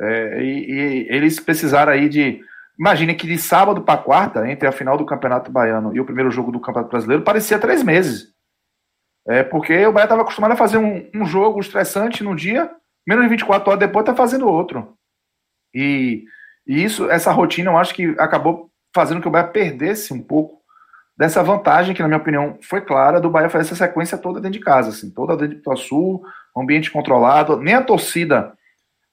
[0.00, 2.40] É, e, e, eles precisaram aí de.
[2.76, 6.30] Imagine que de sábado para quarta, entre a final do Campeonato Baiano e o primeiro
[6.30, 8.33] jogo do Campeonato Brasileiro, parecia três meses.
[9.26, 12.70] É porque o Bahia estava acostumado a fazer um, um, jogo estressante no dia,
[13.06, 14.96] menos de 24 horas depois está fazendo outro.
[15.74, 16.24] E,
[16.66, 20.62] e, isso, essa rotina, eu acho que acabou fazendo que o Bahia perdesse um pouco
[21.16, 24.58] dessa vantagem, que na minha opinião foi clara, do Bahia fazer essa sequência toda dentro
[24.58, 26.22] de casa, assim, toda dentro do Sul,
[26.56, 28.52] ambiente controlado, nem a torcida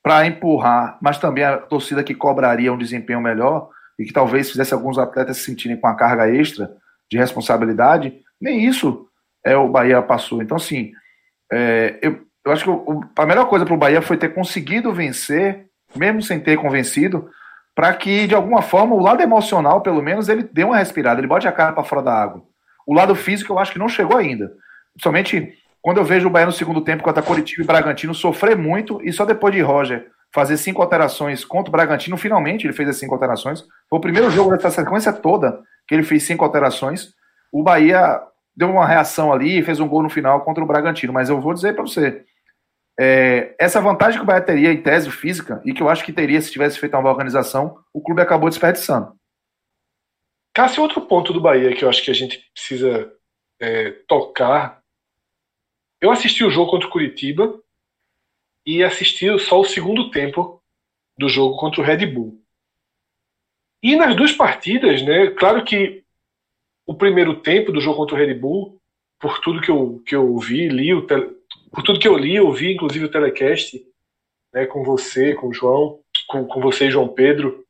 [0.03, 4.73] para empurrar, mas também a torcida que cobraria um desempenho melhor e que talvez fizesse
[4.73, 6.75] alguns atletas se sentirem com a carga extra
[7.09, 9.07] de responsabilidade, nem isso
[9.45, 10.41] é, o Bahia passou.
[10.41, 10.91] Então, assim,
[11.51, 14.93] é, eu, eu acho que o, a melhor coisa para o Bahia foi ter conseguido
[14.93, 17.29] vencer, mesmo sem ter convencido,
[17.75, 21.27] para que, de alguma forma, o lado emocional, pelo menos, ele dê uma respirada, ele
[21.27, 22.43] bote a cara para fora da água.
[22.85, 24.51] O lado físico, eu acho que não chegou ainda.
[25.01, 29.01] Somente quando eu vejo o Bahia no segundo tempo contra Curitiba e Bragantino sofrer muito,
[29.03, 32.97] e só depois de Roger fazer cinco alterações contra o Bragantino, finalmente ele fez as
[32.97, 33.61] cinco alterações.
[33.89, 37.13] Foi o primeiro jogo dessa sequência toda que ele fez cinco alterações.
[37.51, 38.21] O Bahia
[38.55, 41.13] deu uma reação ali fez um gol no final contra o Bragantino.
[41.13, 42.25] Mas eu vou dizer para você,
[42.99, 46.13] é, essa vantagem que o Bahia teria em tese física, e que eu acho que
[46.13, 49.15] teria se tivesse feito uma organização, o clube acabou desperdiçando.
[50.53, 53.11] Cássio, outro ponto do Bahia que eu acho que a gente precisa
[53.59, 54.81] é, tocar.
[56.01, 57.59] Eu assisti o jogo contra o Curitiba
[58.65, 60.61] e assisti só o segundo tempo
[61.17, 62.41] do jogo contra o Red Bull.
[63.81, 66.00] E nas duas partidas, né, claro que
[66.91, 68.77] o primeiro tempo do jogo contra o Red Bull,
[69.19, 71.05] por tudo que eu, que eu vi, li, o
[71.71, 73.81] por tudo que eu li, eu vi inclusive o telecast
[74.53, 77.63] né, com você, com o João, com, com você e João Pedro,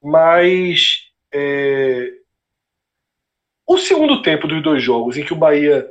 [0.00, 2.12] mas é,
[3.66, 5.88] o segundo tempo dos dois jogos, em que o Bahia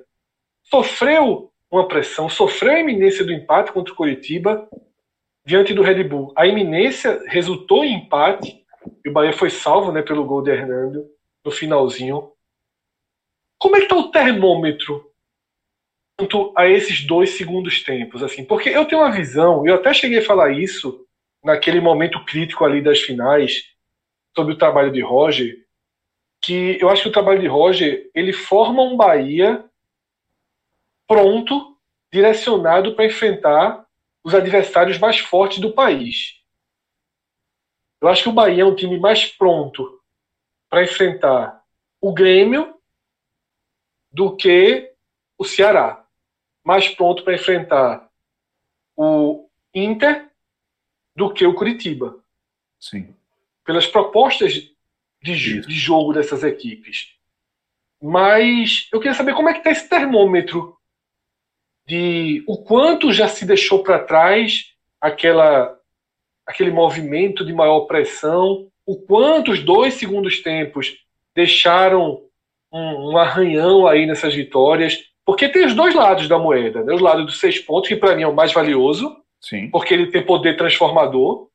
[0.64, 4.68] sofreu uma pressão, sofreu a iminência do empate contra o Curitiba
[5.46, 6.32] diante do Red Bull.
[6.38, 8.64] A iminência resultou em empate
[9.06, 11.06] e o Bahia foi salvo né, pelo gol de Hernando
[11.44, 12.32] no finalzinho.
[13.62, 15.13] Como é que está o termômetro
[16.17, 18.24] quanto a esses dois segundos tempos?
[18.24, 18.43] assim?
[18.43, 21.06] Porque eu tenho uma visão, eu até cheguei a falar isso
[21.43, 23.71] naquele momento crítico ali das finais,
[24.36, 25.63] sobre o trabalho de Roger,
[26.41, 29.63] que eu acho que o trabalho de Roger ele forma um Bahia
[31.08, 31.78] pronto,
[32.12, 33.86] direcionado para enfrentar
[34.24, 36.41] os adversários mais fortes do país.
[38.02, 40.02] Eu acho que o Bahia é um time mais pronto
[40.67, 41.63] para enfrentar
[42.02, 42.81] o Grêmio
[44.12, 44.91] do que
[45.38, 46.06] o Ceará.
[46.63, 48.10] Mais pronto para enfrentar
[48.95, 50.30] o Inter
[51.15, 52.19] do que o Curitiba.
[52.80, 53.13] Sim.
[53.63, 54.54] Pelas propostas
[55.21, 57.15] de, de jogo dessas equipes.
[58.02, 60.78] Mas eu queria saber como é que está esse termômetro
[61.86, 65.78] de o quanto já se deixou para trás aquela
[66.45, 70.97] aquele movimento de maior pressão, o quanto os dois segundos tempos
[71.34, 72.24] deixaram
[72.72, 76.94] um, um arranhão aí nessas vitórias, porque tem os dois lados da moeda, né?
[76.94, 79.70] Os lados dos seis pontos, que para mim é o mais valioso, Sim.
[79.70, 81.48] porque ele tem poder transformador,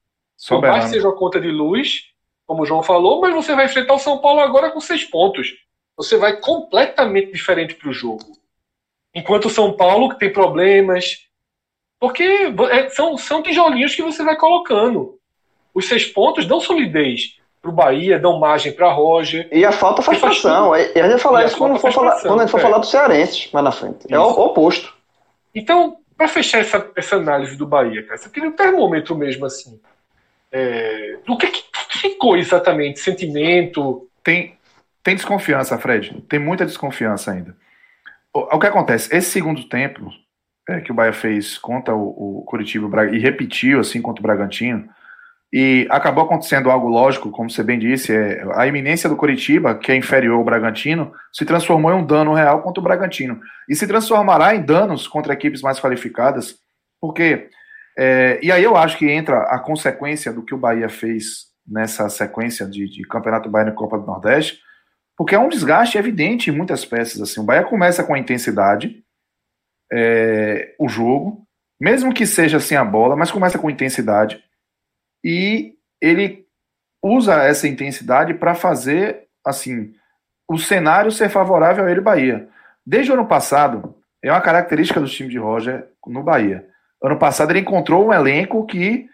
[0.48, 2.02] por mais seja uma conta de luz,
[2.46, 5.54] como o João falou, mas você vai enfrentar o São Paulo agora com seis pontos.
[5.96, 8.36] Você vai completamente diferente para o jogo.
[9.14, 11.26] Enquanto o São Paulo, que tem problemas,
[11.98, 12.22] porque
[12.70, 15.18] é, são, são tijolinhos que você vai colocando.
[15.74, 17.35] Os seis pontos dão solidez
[17.66, 19.48] para o Bahia, dão margem para Roger.
[19.50, 20.72] E a falta faz pressão.
[20.72, 22.62] A gente vai falar isso quando, for falar, quando a gente for é.
[22.62, 24.04] falar do Cearense mais na frente.
[24.04, 24.14] Isso.
[24.14, 24.94] É o oposto.
[25.54, 29.80] Então, para fechar essa, essa análise do Bahia, cara, você queria um termômetro mesmo assim.
[30.52, 33.00] É, do que, que ficou exatamente?
[33.00, 34.08] Sentimento?
[34.22, 34.56] Tem,
[35.02, 36.22] tem desconfiança, Fred.
[36.28, 37.56] Tem muita desconfiança ainda.
[38.32, 39.14] O, o que acontece?
[39.14, 40.10] Esse segundo tempo,
[40.68, 44.88] é, que o Bahia fez contra o, o Curitiba e repetiu assim contra o Bragantino,
[45.52, 49.92] e acabou acontecendo algo lógico, como você bem disse, é, a iminência do Curitiba, que
[49.92, 53.40] é inferior ao Bragantino, se transformou em um dano real contra o Bragantino.
[53.68, 56.56] E se transformará em danos contra equipes mais qualificadas,
[57.00, 57.48] porque.
[57.98, 62.08] É, e aí eu acho que entra a consequência do que o Bahia fez nessa
[62.10, 64.60] sequência de, de Campeonato Baiano e Copa do Nordeste,
[65.16, 67.20] porque é um desgaste evidente em muitas peças.
[67.22, 69.02] Assim, o Bahia começa com a intensidade,
[69.90, 71.46] é, o jogo,
[71.80, 74.42] mesmo que seja sem a bola, mas começa com intensidade.
[75.26, 76.46] E ele
[77.02, 79.92] usa essa intensidade para fazer assim
[80.48, 82.48] o cenário ser favorável a ele Bahia.
[82.86, 86.64] Desde o ano passado, é uma característica do time de Roger no Bahia.
[87.02, 89.08] Ano passado ele encontrou um elenco que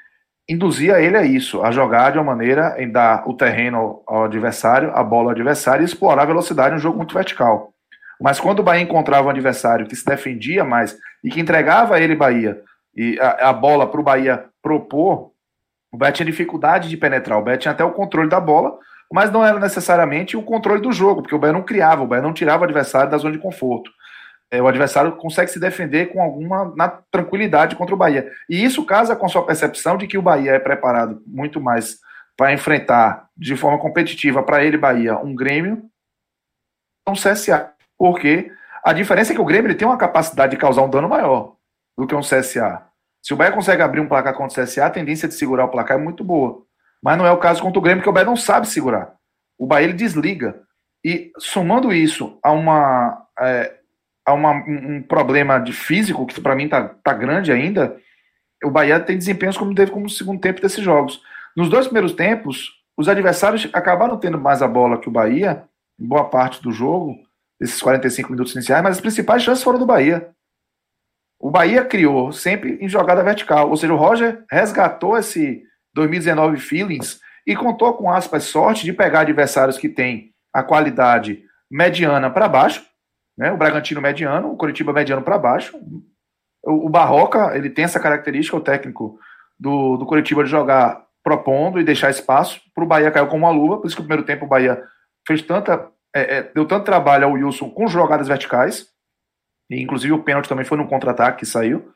[0.47, 4.93] induzia ele a isso, a jogar de uma maneira em dar o terreno ao adversário,
[4.95, 7.73] a bola ao adversário e explorar a velocidade, um jogo muito vertical.
[8.21, 10.95] Mas quando o Bahia encontrava um adversário que se defendia mais
[11.25, 12.61] e que entregava a ele Bahia
[12.95, 15.32] e a, a bola para o Bahia propor,
[15.93, 17.39] o Bahia tinha dificuldade de penetrar.
[17.39, 18.79] O Bahia tinha até o controle da bola,
[19.13, 22.23] mas não era necessariamente o controle do jogo, porque o Bahia não criava, o Bahia
[22.23, 23.91] não tirava o adversário da zona de conforto.
[24.51, 26.75] É, o adversário consegue se defender com alguma
[27.11, 28.31] tranquilidade contra o Bahia.
[28.49, 31.99] E isso casa com a sua percepção de que o Bahia é preparado muito mais
[32.37, 35.85] para enfrentar de forma competitiva para ele, Bahia, um Grêmio,
[37.07, 38.51] um CSA porque
[38.83, 41.55] a diferença é que o Grêmio tem uma capacidade de causar um dano maior
[41.97, 42.83] do que um CSA.
[43.23, 45.69] Se o Bahia consegue abrir um placar contra o CSA, a tendência de segurar o
[45.69, 46.63] placar é muito boa.
[47.03, 49.15] Mas não é o caso contra o Grêmio, porque o Bahia não sabe segurar.
[49.59, 50.61] O Bahia ele desliga.
[51.05, 53.77] E somando isso a uma é,
[54.25, 57.97] a uma, um problema de físico, que para mim tá, tá grande ainda,
[58.65, 61.21] o Bahia tem desempenhos como teve como segundo tempo desses jogos.
[61.57, 65.65] Nos dois primeiros tempos, os adversários acabaram tendo mais a bola que o Bahia,
[65.99, 67.17] em boa parte do jogo,
[67.61, 70.31] esses 45 minutos iniciais, mas as principais chances foram do Bahia.
[71.43, 77.21] O Bahia criou sempre em jogada vertical, ou seja, o Roger resgatou esse 2019 feelings
[77.45, 82.87] e contou com aspas sorte de pegar adversários que têm a qualidade mediana para baixo,
[83.37, 83.51] né?
[83.51, 85.77] O Bragantino mediano, o Curitiba mediano para baixo.
[86.63, 89.19] O, o, Barroca, ele tem essa característica, o técnico
[89.59, 92.61] do, do Curitiba de jogar propondo e deixar espaço.
[92.73, 94.81] Para o Bahia caiu como uma luva, por isso que no primeiro tempo o Bahia
[95.27, 98.92] fez tanta é, é, deu tanto trabalho ao Wilson com jogadas verticais,
[99.73, 101.93] e inclusive o pênalti também foi no contra-ataque que saiu.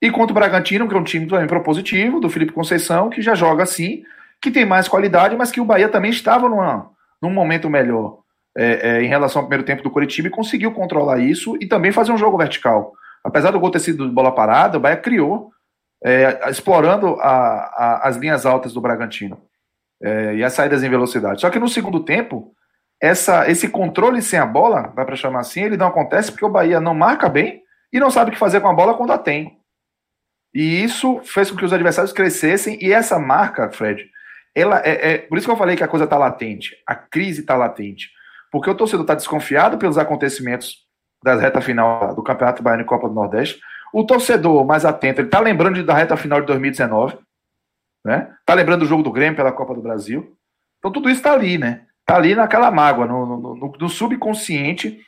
[0.00, 3.34] E contra o Bragantino, que é um time também propositivo, do Felipe Conceição, que já
[3.34, 4.02] joga assim,
[4.42, 6.90] que tem mais qualidade, mas que o Bahia também estava numa,
[7.20, 8.18] num momento melhor
[8.56, 11.92] é, é, em relação ao primeiro tempo do Curitiba e conseguiu controlar isso e também
[11.92, 12.92] fazer um jogo vertical.
[13.24, 15.50] Apesar do gol ter sido de bola parada, o Bahia criou,
[16.04, 19.40] é, explorando a, a, as linhas altas do Bragantino
[20.02, 21.40] é, e as saídas em velocidade.
[21.40, 22.54] Só que no segundo tempo,
[23.00, 26.50] essa, esse controle sem a bola, dá para chamar assim, ele não acontece porque o
[26.50, 29.18] Bahia não marca bem e não sabe o que fazer com a bola quando a
[29.18, 29.58] tem.
[30.54, 34.08] E isso fez com que os adversários crescessem, e essa marca, Fred,
[34.54, 37.42] ela é, é por isso que eu falei que a coisa está latente, a crise
[37.42, 38.10] está latente.
[38.50, 40.86] Porque o torcedor está desconfiado pelos acontecimentos
[41.22, 43.60] da reta final do Campeonato Baiano e Copa do Nordeste.
[43.92, 47.18] O torcedor mais atento, ele está lembrando da reta final de 2019,
[48.04, 48.34] né?
[48.40, 50.36] Está lembrando do jogo do Grêmio pela Copa do Brasil.
[50.78, 51.86] Então tudo isso está ali, né?
[52.06, 55.00] Está ali naquela mágoa, no, no, no, no subconsciente.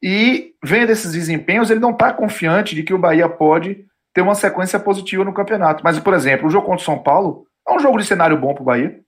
[0.00, 3.84] E vendo esses desempenhos, ele não está confiante de que o Bahia pode
[4.14, 5.82] ter uma sequência positiva no campeonato.
[5.82, 8.54] Mas, por exemplo, o jogo contra o São Paulo é um jogo de cenário bom
[8.54, 9.00] para o Bahia.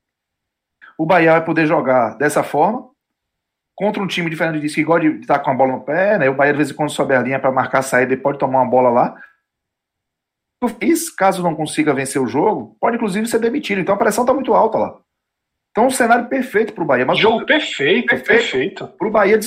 [0.99, 2.91] O Bahia vai poder jogar dessa forma,
[3.77, 6.29] contra um time diferente disso, que gosta de estar com a bola no pé, né?
[6.29, 8.39] O Bahia, de vez em quando, sobe a linha para marcar a saída e pode
[8.39, 9.15] tomar uma bola lá.
[10.81, 13.81] Isso, caso não consiga vencer o jogo, pode inclusive ser demitido.
[13.81, 15.01] Então a pressão está muito alta lá.
[15.79, 17.07] Então um cenário perfeito para o Bahia.
[17.07, 18.89] Mas jogo perfeito, perfeito.
[18.99, 19.39] Para o Bahia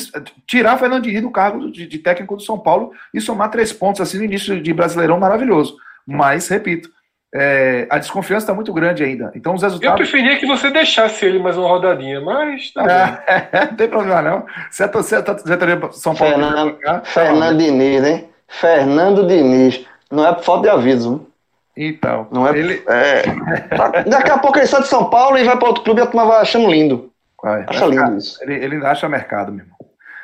[0.47, 3.99] tirar Fernando Diniz do cargo de, de, técnico do São Paulo e somar três pontos
[3.99, 5.75] assim no início de Brasileirão maravilhoso.
[6.07, 6.89] Mas, repito,
[7.35, 9.33] é, a desconfiança está muito grande ainda.
[9.35, 9.99] Então os resultados.
[9.99, 14.21] Eu preferia que você deixasse ele mais uma rodadinha, mas tá é, não tem problema
[14.21, 14.45] não.
[14.69, 15.37] Se a torcida tá,
[15.91, 16.33] São Paulo.
[16.33, 18.29] Fernando, tá Fernando Diniz, hein?
[18.47, 19.85] Fernando Diniz.
[20.09, 21.27] Não é por falta de aviso.
[21.75, 22.27] Então.
[22.31, 22.83] Não é, ele...
[22.87, 23.23] é.
[24.09, 26.07] Daqui a pouco ele sai de São Paulo e vai para outro clube e a
[26.07, 27.11] turma vai achando lindo.
[27.41, 28.43] Vai, acha lindo isso.
[28.43, 29.71] Ele, ele acha mercado mesmo.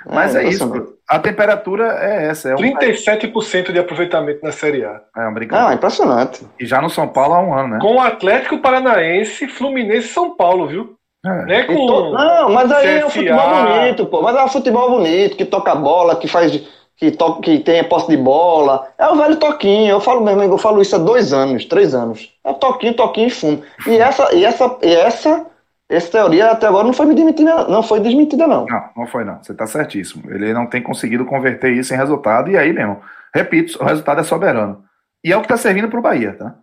[0.10, 0.98] Mas é, é isso.
[1.08, 2.50] A temperatura é essa.
[2.50, 2.58] É um...
[2.58, 5.02] 37% de aproveitamento na Série A.
[5.16, 5.72] É um brincadeira.
[5.72, 6.46] Ah, impressionante.
[6.60, 7.80] E já no São Paulo há um ano, né?
[7.82, 10.98] Com o Atlético Paranaense, Fluminense e São Paulo, viu?
[11.26, 11.46] É.
[11.46, 12.14] Né, com to...
[12.14, 13.00] Não, mas aí CSA...
[13.00, 14.22] é um futebol bonito, pô.
[14.22, 16.52] Mas é um futebol bonito, que toca bola, que faz.
[16.98, 17.40] Que, to...
[17.42, 18.92] que tem posse de bola.
[18.98, 19.92] É o velho toquinho.
[19.92, 22.34] Eu falo mesmo, eu falo isso há dois anos, três anos.
[22.44, 23.64] É toquinho, toquinho e fundo.
[23.88, 25.46] E essa, e essa, e essa
[25.90, 28.66] essa teoria até agora não foi desmentida, não foi desmentida, não.
[28.66, 29.42] Não, não foi, não.
[29.42, 30.30] Você está certíssimo.
[30.30, 33.02] Ele não tem conseguido converter isso em resultado, e aí mesmo,
[33.34, 34.84] repito, o resultado é soberano.
[35.24, 36.56] E é o que está servindo para o Bahia, tá?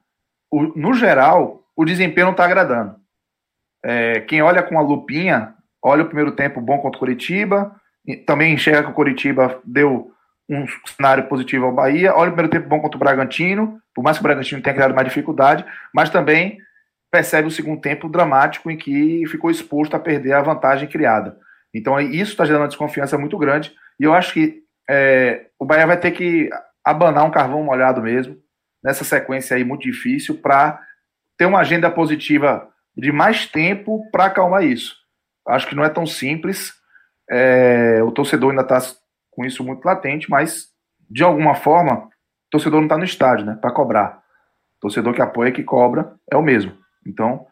[0.51, 2.97] O, no geral, o desempenho não está agradando.
[3.83, 7.75] É, quem olha com a lupinha, olha o primeiro tempo bom contra o Curitiba,
[8.27, 10.13] também enxerga que o Curitiba deu
[10.49, 14.19] um cenário positivo ao Bahia, olha o primeiro tempo bom contra o Bragantino, por mais
[14.19, 16.59] que o Bragantino tenha criado mais dificuldade, mas também
[17.11, 21.39] percebe o segundo tempo dramático em que ficou exposto a perder a vantagem criada.
[21.73, 23.73] Então, isso está gerando uma desconfiança muito grande.
[23.99, 26.51] E eu acho que é, o Bahia vai ter que
[26.85, 28.37] abanar um carvão molhado mesmo,
[28.83, 30.81] nessa sequência aí muito difícil, para
[31.39, 34.97] ter uma agenda positiva de mais tempo para acalmar isso.
[35.49, 36.73] Acho que não é tão simples.
[37.31, 38.81] É, o torcedor ainda está
[39.35, 40.69] com isso muito latente, mas
[41.11, 42.11] de alguma forma, o
[42.51, 43.59] torcedor não está no estádio, né?
[43.61, 44.23] Para cobrar.
[44.79, 46.73] O torcedor que apoia que cobra é o mesmo.
[47.07, 47.47] Então,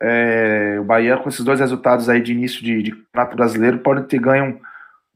[0.00, 4.04] é, o Bahia, com esses dois resultados aí de início de, de campeonato brasileiro, pode
[4.04, 4.60] ter ganho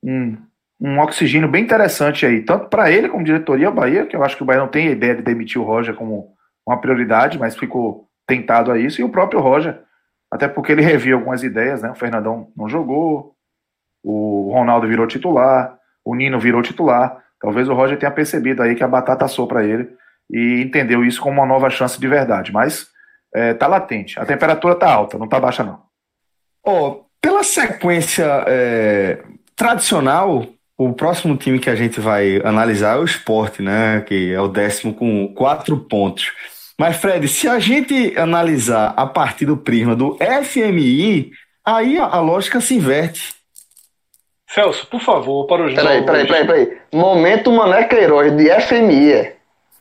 [0.02, 0.38] um, um,
[0.80, 4.36] um oxigênio bem interessante aí, tanto para ele como diretoria, o Bahia, que eu acho
[4.36, 6.34] que o Bahia não tem ideia de demitir o Roger como
[6.66, 9.80] uma prioridade, mas ficou tentado a isso, e o próprio Roger,
[10.30, 11.90] até porque ele reviu algumas ideias, né?
[11.90, 13.36] O Fernandão não jogou,
[14.02, 17.22] o Ronaldo virou titular, o Nino virou titular.
[17.40, 19.88] Talvez o Roger tenha percebido aí que a batata assou para ele
[20.30, 22.52] e entendeu isso como uma nova chance de verdade.
[22.52, 22.86] Mas
[23.34, 24.18] é, tá latente.
[24.18, 25.80] A temperatura tá alta, não tá baixa, não.
[26.64, 29.22] Oh, pela sequência é,
[29.56, 30.46] tradicional,
[30.76, 34.00] o próximo time que a gente vai analisar é o esporte, né?
[34.02, 36.32] Que é o décimo com quatro pontos.
[36.78, 41.30] Mas, Fred, se a gente analisar a partir do prisma do FMI,
[41.64, 43.34] aí a, a lógica se inverte.
[44.52, 46.78] Celso, por favor, para os Peraí, peraí, peraí, peraí.
[46.92, 49.12] Momento Mané Queiroz de FMI.
[49.12, 49.36] É.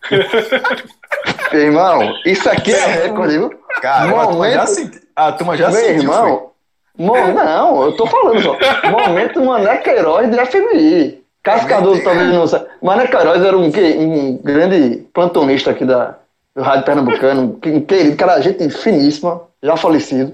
[1.57, 3.51] irmão, isso aqui é recorde, viu?
[3.81, 4.67] Cara, momento...
[4.67, 5.01] senti...
[5.15, 6.51] a turma já Meu sentiu, irmão,
[6.97, 7.13] mo...
[7.15, 8.57] não, eu tô falando só.
[8.89, 11.21] momento Mané Queiroz de FMI.
[11.43, 12.67] Cascador talvez não saiba.
[12.81, 16.15] Mané Queiroz era um, um grande plantonista aqui da,
[16.55, 20.33] do Rádio Pernambucano, um querido, cara, gente finíssima, já falecido.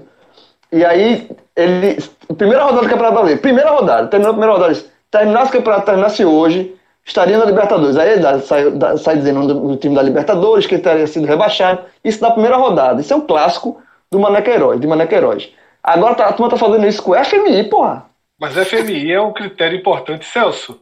[0.72, 1.98] E aí, ele.
[2.36, 4.84] Primeira rodada do Campeonato Brasileiro, primeira rodada, terminou a primeira rodada.
[5.10, 7.96] Terminasse o campeonato, terminasse hoje, estaria na Libertadores.
[7.96, 8.64] Aí sai,
[8.98, 11.84] sai dizendo do, time da Libertadores que teria sido rebaixado.
[12.04, 13.00] Isso na primeira rodada.
[13.00, 15.50] Isso é um clássico do Mané Queiroz, de Mané Queiroz.
[15.82, 18.06] Agora tá, a turma tá fazendo isso com o FMI, porra.
[18.38, 20.80] Mas FMI é um critério importante, Celso.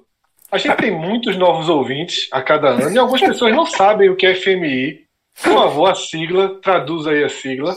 [0.50, 4.16] A gente tem muitos novos ouvintes a cada ano e algumas pessoas não sabem o
[4.16, 5.06] que é FMI.
[5.42, 7.76] Por favor, a sigla, traduz aí a sigla.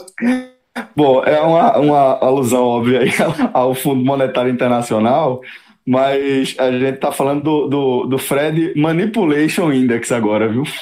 [0.94, 3.10] Bom, é uma, uma alusão óbvia aí
[3.52, 5.40] ao Fundo Monetário Internacional,
[5.86, 10.62] Mas a gente tá falando do, do, do Fred Manipulation Index agora, viu?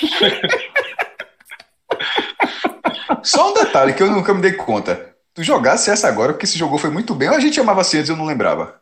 [3.23, 5.15] Só um detalhe que eu nunca me dei conta.
[5.35, 7.99] Tu jogasse essa agora, porque esse jogou foi muito bem, ou a gente chamava assim
[7.99, 8.81] antes e eu não lembrava?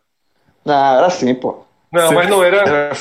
[0.65, 1.65] Não, era assim, pô.
[1.93, 2.57] Não, mas não era.
[2.59, 2.93] Era,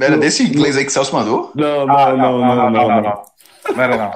[0.00, 1.52] era desse inglês aí que Celso mandou?
[1.54, 3.02] Não, não, Ah, não, não, não, não.
[3.02, 3.31] Não
[3.76, 4.12] era não.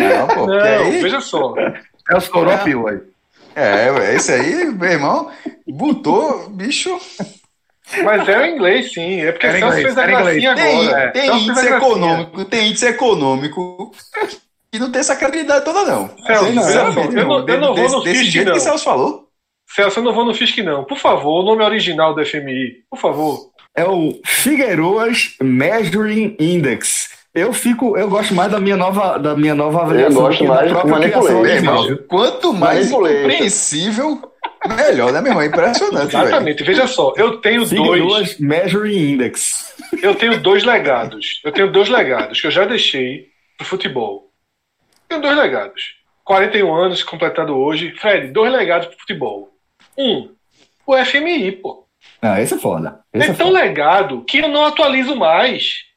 [0.00, 0.46] Não, pô.
[0.46, 1.54] Não, aí- veja só.
[2.10, 2.98] É o Soropio aí.
[3.54, 5.30] É, esse aí, meu irmão,
[5.68, 6.98] botou, bicho.
[8.02, 9.20] Mas era em inglês, sim.
[9.20, 10.56] É porque Era Celso inglês, fez a gracinha inglês.
[10.56, 11.10] Tem, agora.
[11.12, 11.76] tem Celso fez a índice gracinha.
[11.76, 13.92] econômico, tem índice econômico
[14.72, 16.08] e não tem essa credibilidade toda, não.
[16.26, 18.54] Celso, não, é, não, eu não, eu não vou desse, no desse jeito não.
[18.54, 19.28] que Celso falou.
[19.68, 20.84] Celso, eu não vou no Fisk, não.
[20.84, 22.84] Por favor, o nome original do FMI.
[22.90, 23.50] Por favor.
[23.74, 27.10] É o Figueroas Measuring Index.
[27.34, 30.22] Eu fico, eu gosto mais da minha nova, da minha nova avaliação.
[30.22, 34.32] gosto que da mais do própria criação irmão, quanto mais incompreensível,
[34.68, 35.42] melhor, né, meu irmão?
[35.42, 36.24] É Impressionante, velho.
[36.24, 36.62] Exatamente.
[36.62, 37.70] Veja só, eu tenho dois.
[37.70, 39.74] Figueroas Measuring Index.
[40.02, 41.40] Eu tenho dois legados.
[41.42, 44.30] Eu tenho dois legados que eu já deixei pro futebol.
[45.08, 45.94] Tenho dois legados.
[46.24, 47.92] 41 anos, completado hoje.
[47.98, 49.48] Fred, dois legados pro futebol.
[49.98, 50.30] Um,
[50.86, 51.86] o FMI, pô.
[52.20, 53.00] Ah, esse é foda.
[53.12, 53.58] Esse É é tão foda.
[53.58, 55.90] legado que eu não atualizo mais.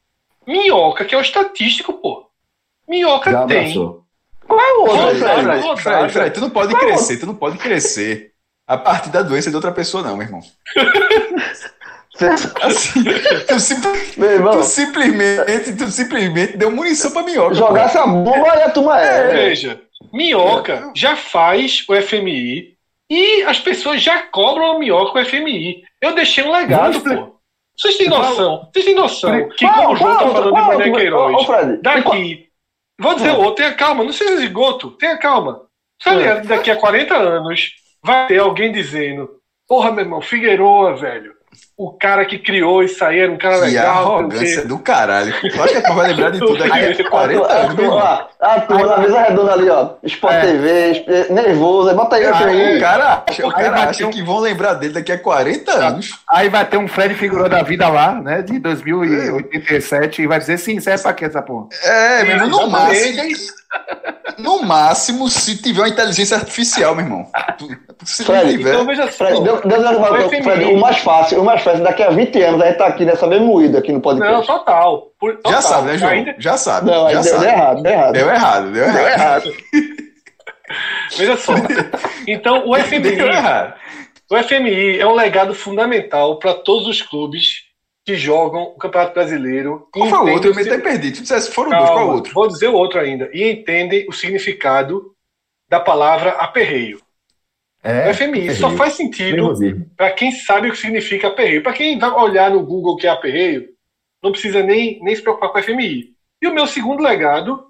[0.46, 2.26] Minhoca, que é o estatístico, pô.
[2.88, 3.58] Minhoca Já tem.
[3.60, 4.04] abraçou.
[4.46, 4.96] Qual é o outro?
[4.96, 5.42] Rodada, Fred?
[5.44, 5.80] Fred, rodada.
[5.80, 8.32] Fred, Fred, tu não pode crescer, tu não pode crescer
[8.66, 10.40] a partir da doença de outra pessoa, não, meu irmão.
[13.50, 13.88] Assim, tu,
[14.18, 17.54] Meu irmão, tu simplesmente, tu simplesmente deu munição pra minhoca.
[17.54, 19.28] jogasse a bomba e a turma é.
[19.34, 19.80] Veja,
[20.12, 22.74] Minhoca já faz o FMI
[23.10, 25.82] e as pessoas já cobram a Minhoca o FMI.
[26.00, 27.35] Eu deixei um legado, Vamos pô.
[27.78, 28.68] Vocês têm noção?
[28.72, 31.82] Vocês têm noção que, Qual- como João tá qual- falando qual- de Mané Queiroz, Fred,
[31.82, 32.46] daqui.
[32.98, 35.62] Vou dizer outro, tenha calma, não seja esgoto, tenha calma.
[36.02, 36.40] Sabe, É.
[36.40, 37.72] daqui a 40 anos
[38.02, 39.28] vai ter alguém dizendo:
[39.68, 41.34] Porra, meu irmão, Figueroa, velho.
[41.78, 43.96] O cara que criou isso aí era um cara Que legal.
[44.16, 45.34] arrogância quê." do caralho.
[45.44, 47.56] Eu acho que a turma vai lembrar de tudo daqui a A 40 turma, a
[47.58, 47.98] anos, meu irmão.
[48.00, 49.90] turma, a turma na mesa redonda ali, ó.
[50.04, 50.40] Sport É.
[50.40, 54.06] TV, esp- nervoso, aí bota aí o Aí o cara acha, o Aí cara acha
[54.06, 56.10] um- que vão lembrar dele daqui a 40 anos.
[56.30, 58.40] Aí vai ter um Fred Figueiredo da vida lá, né?
[58.40, 61.68] De 2087, e vai dizer sim, serve pra quê essa porra?
[61.82, 63.22] É, meu irmão, no máximo.
[64.38, 67.26] No máximo, se tiver uma inteligência artificial, meu irmão.
[68.04, 68.60] Se não Fred.
[68.62, 69.12] Então veja só.
[69.12, 70.28] Fred, deu, deu, deu, O.
[70.28, 73.04] Fred, o mais fácil, o mais fácil, daqui a 20 anos a gente tá aqui
[73.04, 74.46] nessa mesma moída aqui no Não, podcast.
[74.46, 75.10] total.
[75.18, 75.62] Por- já total.
[75.62, 76.10] sabe, né, João?
[76.12, 76.90] Ainda- Já sabe.
[76.90, 77.42] Não, já deu, sabe.
[77.42, 78.12] deu errado, deu errado.
[78.12, 79.46] Deu errado, deu Deu errado.
[79.46, 79.52] errado.
[81.16, 81.52] Veja só.
[82.26, 83.74] Então, o Deu FMI, errado.
[84.30, 87.64] o FMI é um legado fundamental para todos os clubes
[88.04, 89.88] que jogam o Campeonato Brasileiro.
[89.92, 90.50] Qual foi o outro?
[90.50, 91.12] Eu me até perdi.
[91.12, 92.34] Tu dissesse, foram Calma, dois, qual o outro?
[92.34, 93.28] Vou dizer o outro ainda.
[93.32, 95.12] E entendem o significado
[95.68, 97.00] da palavra aperreio.
[97.86, 99.54] É, o FMI só faz sentido
[99.96, 101.62] para quem sabe o que significa aperreio.
[101.62, 103.68] Para quem vai olhar no Google o que é aperreio,
[104.20, 106.16] não precisa nem, nem se preocupar com o FMI.
[106.42, 107.66] E o meu segundo legado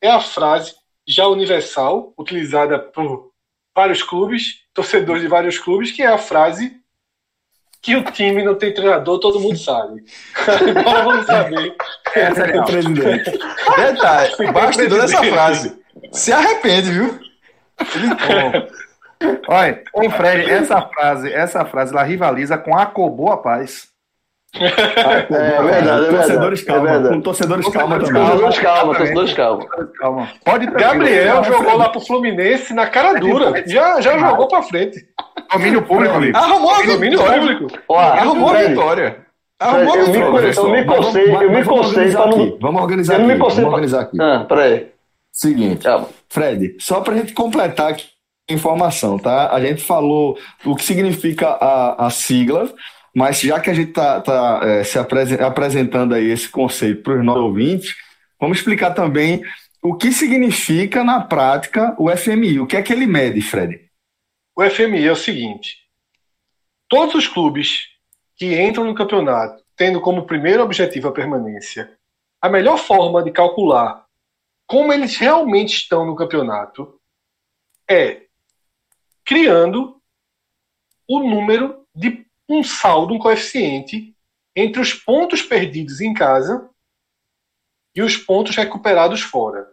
[0.00, 0.74] é a frase
[1.06, 3.30] já universal, utilizada por
[3.76, 6.80] vários clubes, torcedores de vários clubes, que é a frase
[7.82, 10.04] que o time não tem treinador, todo mundo sabe.
[10.78, 11.74] Agora vamos saber.
[12.14, 12.64] Essa é legal.
[12.64, 13.30] Presidente.
[13.76, 15.78] Detalhe, bastidor dessa frase.
[16.12, 17.20] Se arrepende, viu?
[19.48, 23.88] Olha, ô Fred, essa frase, essa frase, ela rivaliza com a Boa Paz.
[24.52, 26.64] É verdade, é Torcedores verdade.
[26.64, 26.88] calma.
[26.88, 27.14] É verdade.
[27.14, 28.22] Com torcedores calma também.
[28.24, 29.66] Torcedores calma, torcedores calma.
[29.98, 30.28] Calma.
[30.44, 33.62] Pode Gabriel jogou lá pro Fluminense na cara dura.
[33.66, 34.98] Já, já jogou pra frente.
[35.52, 36.36] Domínio público, amigo.
[36.36, 37.40] Arrumou a Domínio vitória.
[37.40, 37.78] público.
[37.94, 39.26] Arrumou a vitória.
[39.60, 40.52] Arrumou a eu me- vitória.
[40.56, 42.58] eu me cocei, vamos- eu me cocei organizar pra não- aqui.
[42.60, 43.38] Vamos organizar Eu aqui.
[43.38, 44.20] Vamos organizar aqui.
[44.20, 44.88] Ah, peraí.
[45.32, 46.08] Seguinte, Calma.
[46.28, 48.09] Fred, só para a gente completar aqui a
[48.52, 49.52] informação, tá?
[49.52, 52.72] A gente falou o que significa a, a sigla,
[53.14, 57.18] mas já que a gente está tá, é, se apresen- apresentando aí esse conceito para
[57.18, 57.94] os nossos ouvintes,
[58.40, 59.42] vamos explicar também
[59.82, 62.60] o que significa na prática o FMI.
[62.60, 63.88] O que é que ele mede, Fred?
[64.56, 65.76] O FMI é o seguinte:
[66.88, 67.88] todos os clubes
[68.36, 71.96] que entram no campeonato tendo como primeiro objetivo a permanência,
[72.42, 74.04] a melhor forma de calcular
[74.66, 77.00] como eles realmente estão no campeonato
[77.90, 78.26] é
[79.30, 80.02] criando
[81.06, 84.12] o número de um saldo, um coeficiente
[84.56, 86.68] entre os pontos perdidos em casa
[87.94, 89.70] e os pontos recuperados fora.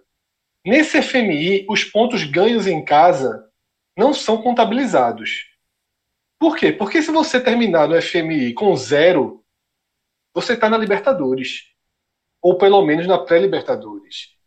[0.64, 3.52] Nesse FMI, os pontos ganhos em casa
[3.98, 5.50] não são contabilizados.
[6.38, 6.72] Por quê?
[6.72, 9.44] Porque se você terminar no FMI com zero,
[10.36, 11.64] você está na Libertadores.
[12.44, 14.38] Ou pelo menos na pré-Libertadores.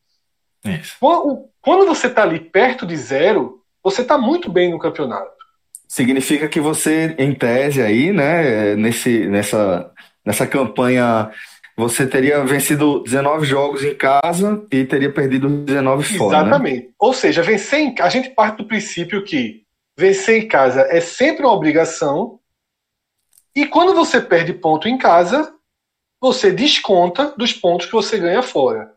[1.61, 5.31] Quando você está ali perto de zero, você está muito bem no campeonato.
[5.89, 9.91] significa que você, em tese aí, né, nesse, nessa,
[10.25, 11.31] nessa campanha,
[11.77, 16.43] você teria vencido 19 jogos em casa e teria perdido 19 fora.
[16.43, 16.49] né?
[16.49, 16.95] Exatamente.
[16.99, 19.63] Ou seja, vencer em, a gente parte do princípio que
[19.97, 22.39] vencer em casa é sempre uma obrigação.
[23.55, 25.53] E quando você perde ponto em casa,
[26.21, 28.93] você desconta dos pontos que você ganha fora.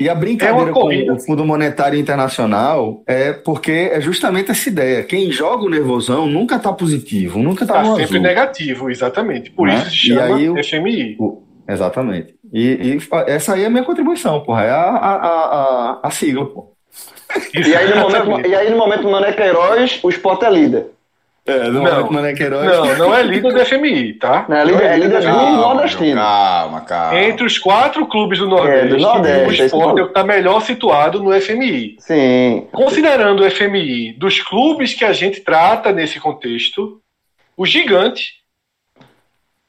[0.00, 4.68] E a É brincadeira uma com o Fundo Monetário Internacional é porque é justamente essa
[4.68, 5.02] ideia.
[5.04, 8.22] Quem joga o nervosão nunca está positivo, nunca está Está no Tá sempre azul.
[8.28, 9.50] negativo, exatamente.
[9.50, 9.74] Por Né?
[9.74, 11.16] isso se E chama aí o- FMI.
[11.20, 12.34] O- Exatamente.
[12.52, 12.98] E, e
[13.28, 14.64] essa aí é a minha contribuição, porra.
[14.64, 15.28] É a, a, a,
[15.92, 16.72] a, a sigla, pô.
[17.54, 20.86] E aí, no momento, e aí, no momento Mané Queiroz, o Sport é líder.
[21.50, 21.82] É, no Não.
[21.92, 22.64] momento Mané Queiroz.
[22.66, 24.46] Não, não é líder do FMI, tá?
[24.48, 26.20] Não, é líder- é líder do Calma, nordestino.
[26.20, 27.20] calma, calma.
[27.20, 30.10] Entre os quatro clubes do Nordeste, É, do Nordeste, o é Sport é o que
[30.10, 31.96] está melhor situado no FMI.
[31.98, 32.68] Sim.
[32.72, 37.00] Considerando o FMI dos clubes que a gente trata nesse contexto,
[37.56, 38.34] o gigante,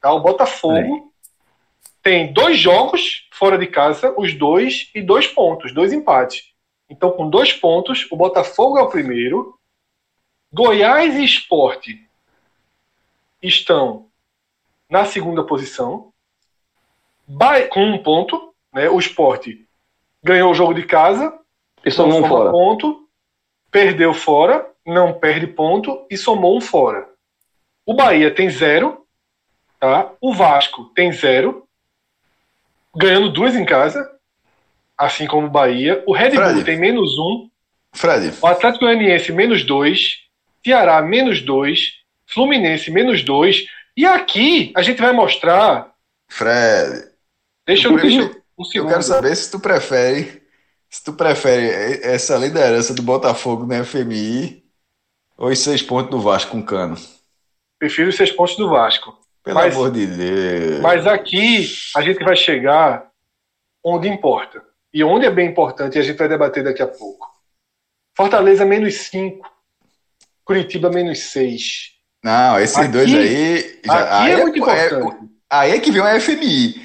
[0.00, 0.12] tá?
[0.12, 1.10] o Botafogo,
[2.02, 6.42] tem dois jogos fora de casa, os dois e dois pontos, dois empates.
[6.90, 9.54] Então, com dois pontos, o Botafogo é o primeiro.
[10.52, 12.06] Goiás e Esporte
[13.42, 14.06] estão
[14.88, 16.12] na segunda posição,
[17.70, 18.52] com um ponto.
[18.72, 18.88] Né?
[18.88, 19.66] O Esporte
[20.22, 21.36] ganhou o jogo de casa,
[21.84, 22.50] E somou um fora.
[22.50, 23.08] ponto,
[23.70, 27.08] perdeu fora, não perde ponto e somou um fora.
[27.86, 29.06] O Bahia tem zero,
[29.80, 30.12] tá?
[30.20, 31.66] O Vasco tem zero,
[32.94, 34.08] ganhando duas em casa,
[34.96, 36.04] assim como o Bahia.
[36.06, 36.64] O Red Bull Fred.
[36.64, 37.50] tem menos um,
[37.92, 40.21] Fred, o Atlético Goianiense menos dois,
[40.64, 41.92] Ceará menos dois,
[42.26, 43.64] Fluminense menos dois.
[43.96, 45.90] E aqui a gente vai mostrar.
[46.28, 47.10] Fred,
[47.66, 48.88] Deixa Eu- eu, deixa eu- eu- um eu segundo.
[48.90, 50.42] quero saber se tu prefere,
[50.90, 54.64] se tu prefere essa liderança do Botafogo na FMI
[55.36, 56.96] ou os seis pontos do Vasco com cano.
[57.78, 59.16] Prefiro os seis pontos do Vasco.
[59.44, 60.80] Pelo Mas- amor de Deus.
[60.80, 63.08] Mas aqui a gente vai chegar
[63.84, 64.62] onde importa.
[64.94, 67.26] E onde é bem importante, e a gente vai debater daqui a pouco.
[68.16, 69.48] Fortaleza menos 5.
[70.52, 71.92] Curitiba menos 6.
[72.24, 73.80] Não, esses Aqui- dois aí.
[73.84, 75.16] já- Aqui aí é muito importante.
[75.50, 76.82] aí é que vem o FMI.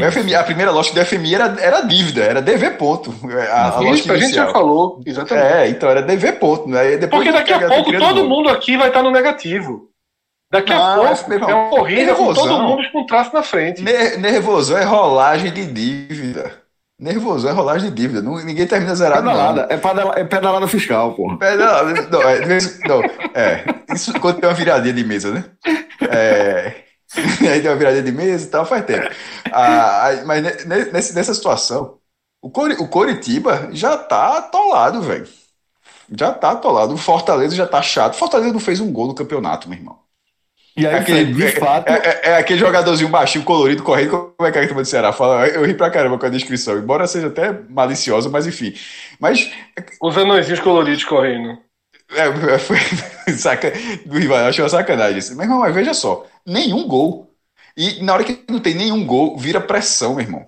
[0.00, 3.14] O FMI, a primeira lógica do FMI era, era dívida, era dever ponto.
[3.50, 5.46] A, a Isso a gente já falou, exatamente.
[5.46, 6.66] É, então era dever ponto.
[6.68, 6.92] Né?
[6.94, 8.28] E depois Porque daqui a pouco todo novo.
[8.28, 9.90] mundo aqui vai estar no negativo.
[10.50, 12.68] Daqui a Não, pouco é uma corrida com todo nervosão.
[12.68, 13.82] mundo com traço na frente.
[13.82, 16.61] Ne- Nervosão é rolagem de dívida.
[17.02, 18.22] Nervosão é rolagem de dívida.
[18.22, 19.22] Não- ninguém termina zerado.
[19.24, 19.32] não.
[19.32, 19.66] Pedalada.
[19.74, 21.36] É, pedala- é pedalada fiscal, porra.
[21.42, 22.08] É, não, é,
[22.86, 23.02] não,
[23.34, 25.44] é, isso quando tem uma viradinha de mesa, né?
[26.08, 26.74] É,
[27.50, 29.08] aí tem uma viradinha de mesa e tal, faz tempo.
[29.52, 31.98] Ah, mas ne- ne- nesse- nessa situação,
[32.40, 35.26] o, Cori- o Coritiba já tá atolado, velho.
[36.16, 36.94] Já tá atolado.
[36.94, 38.14] O Fortaleza já tá chato.
[38.14, 39.98] O Fortaleza não fez um gol no campeonato, meu irmão.
[40.76, 43.82] E aí, É aquele, Fred, de é- fato, é, é- é aquele jogadorzinho baixinho, colorido,
[43.82, 44.10] correndo.
[44.36, 45.46] Como é que é a turma do Ceará fala?
[45.48, 48.74] Eu ri pra caramba com a descrição, embora seja até maliciosa, mas enfim.
[49.20, 49.50] Mas
[50.06, 51.50] Os anõezinhos coloridos correndo.
[52.10, 52.76] é, foi
[53.36, 53.72] saca,
[54.06, 55.34] do rival, achei uma sacanagem isso.
[55.34, 57.30] Meu irmão, mas veja só, nenhum gol.
[57.76, 60.46] E na hora que não tem nenhum gol, vira pressão, meu irmão.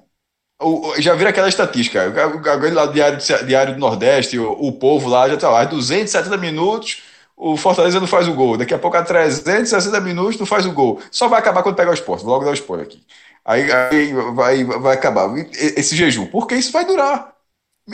[0.63, 2.05] O- o- já vira aquela estatística.
[2.09, 5.65] O- o- lá do Diário, Diário do Nordeste, o, o povo lá já tá lá,
[5.65, 7.03] 270 minutos,
[7.37, 8.57] o Fortaleza não faz o gol.
[8.57, 11.01] Daqui a pouco, a 360 minutos, não faz o gol.
[11.11, 12.25] Só vai acabar quando pegar o esporte.
[12.25, 13.03] Vou logo dar o spoiler aqui.
[13.45, 16.27] Aí, aí vai, vai acabar esse jejum.
[16.27, 17.33] Porque isso vai durar.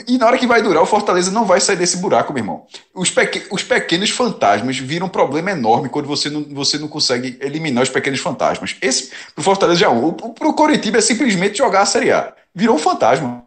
[0.07, 2.65] E na hora que vai durar, o Fortaleza não vai sair desse buraco, meu irmão.
[2.95, 7.37] Os, peque- os pequenos fantasmas viram um problema enorme quando você não, você não consegue
[7.41, 8.77] eliminar os pequenos fantasmas.
[8.81, 10.13] Esse, pro Fortaleza já é um.
[10.13, 12.33] Pro Coritiba é simplesmente jogar a Série A.
[12.55, 13.45] Virou um fantasma.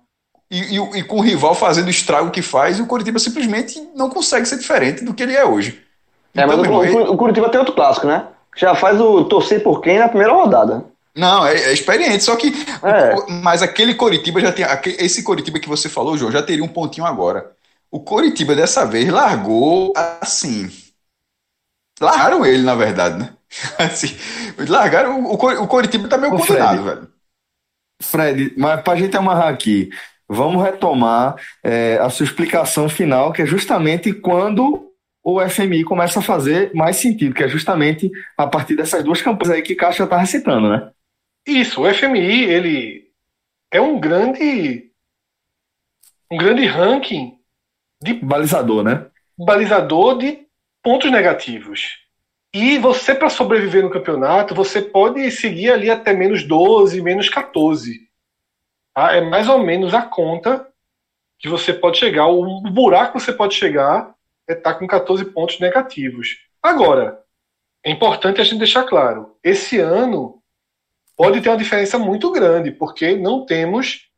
[0.50, 4.08] E, e- e com o rival fazendo o estrago que faz, o Coritiba simplesmente não
[4.10, 5.82] consegue ser diferente do que ele é hoje.
[6.34, 8.26] É, mas Então, o, meu irmão, o- o Curitiba tem outro clássico, né?
[8.56, 10.84] Já faz o torcer por quem na primeira rodada.
[11.16, 12.52] Não, é, é experiente, só que.
[12.82, 13.14] É.
[13.14, 14.64] o- Mas aquele Coritiba já tem.
[14.64, 17.52] aque- Esse Coritiba que você falou, João, já teria um pontinho agora.
[17.90, 20.68] O Coritiba dessa vez largou assim.
[22.00, 23.32] Largaram ele, na verdade, né?
[23.78, 24.16] Assim,
[24.68, 25.24] largaram.
[25.24, 26.82] O, o Coritiba tá meio condenado, Fred.
[26.82, 27.08] velho.
[28.02, 29.90] Fred, mas para a gente amarrar aqui,
[30.28, 34.90] vamos retomar é, a sua explicação final, que é justamente quando
[35.22, 39.56] o FMI começa a fazer mais sentido, que é justamente a partir dessas duas campanhas
[39.56, 40.90] aí que Caixa está recitando, né?
[41.46, 43.04] Isso, o FMI, ele
[43.70, 44.90] é um grande
[46.30, 47.38] um grande ranking
[48.22, 49.06] Balizador, né?
[49.38, 50.46] balizador de
[50.82, 51.98] pontos negativos.
[52.54, 58.03] E você, para sobreviver no campeonato, você pode seguir ali até menos 12, menos 14.
[58.94, 59.12] Tá?
[59.16, 60.66] É mais ou menos a conta
[61.38, 62.26] que você pode chegar.
[62.28, 64.14] O buraco que você pode chegar
[64.48, 66.38] é estar com 14 pontos negativos.
[66.62, 67.20] Agora,
[67.84, 70.40] é importante a gente deixar claro: esse ano
[71.16, 74.08] pode ter uma diferença muito grande, porque não temos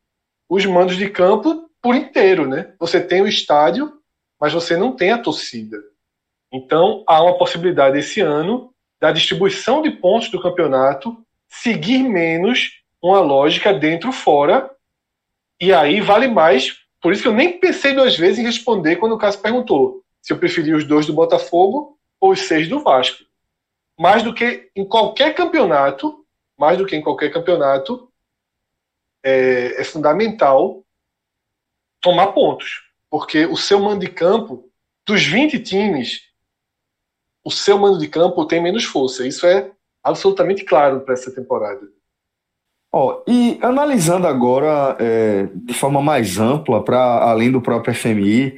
[0.48, 2.74] os mandos de campo por inteiro, né?
[2.78, 3.92] Você tem o estádio,
[4.40, 5.78] mas você não tem a torcida.
[6.52, 13.20] Então, há uma possibilidade esse ano da distribuição de pontos do campeonato seguir menos uma
[13.20, 14.70] lógica dentro-fora,
[15.60, 16.76] e aí vale mais.
[17.00, 20.32] Por isso que eu nem pensei duas vezes em responder quando o Cássio perguntou se
[20.32, 23.24] eu preferia os dois do Botafogo ou os seis do Vasco.
[23.98, 26.26] Mais do que em qualquer campeonato,
[26.58, 28.12] mais do que em qualquer campeonato,
[29.24, 30.84] é, é fundamental
[32.00, 32.82] tomar pontos.
[33.08, 34.68] Porque o seu mando de campo,
[35.06, 36.22] dos 20 times,
[37.44, 39.24] o seu mando de campo tem menos força.
[39.24, 39.70] Isso é
[40.02, 41.86] absolutamente claro para essa temporada.
[42.98, 48.56] Oh, e analisando agora é, de forma mais ampla, para além do próprio FMI,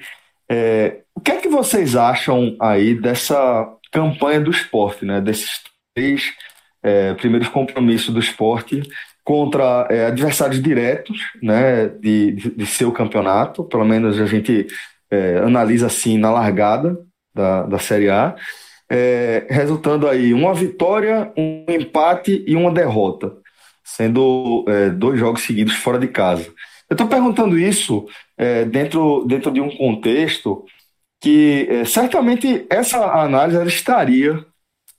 [0.49, 5.21] é, o que é que vocês acham aí dessa campanha do esporte, né?
[5.21, 5.61] Desses
[5.93, 6.33] três
[6.85, 8.81] é, primeiros compromissos do esporte
[9.25, 11.89] contra é, adversários diretos, né?
[11.89, 14.69] De, de, de, seu campeonato, pelo menos a gente
[15.11, 16.97] é, analisa assim na largada
[17.35, 18.37] da, da Série A,
[18.89, 23.37] é, resultando aí uma vitória, um empate e uma derrota,
[23.97, 26.47] sendo é, dois jogos seguidos fora de casa.
[26.91, 30.65] Eu estou perguntando isso é, dentro, dentro de um contexto
[31.21, 34.45] que é, certamente essa análise estaria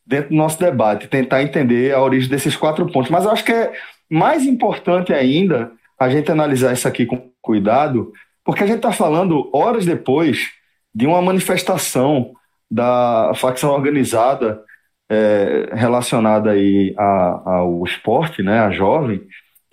[0.05, 3.11] dentro do nosso debate, tentar entender a origem desses quatro pontos.
[3.11, 3.71] Mas eu acho que é
[4.09, 8.11] mais importante ainda a gente analisar isso aqui com cuidado,
[8.43, 10.49] porque a gente está falando horas depois
[10.93, 12.33] de uma manifestação
[12.69, 14.63] da facção organizada
[15.09, 19.21] é, relacionada aí a, ao esporte, né, a jovem,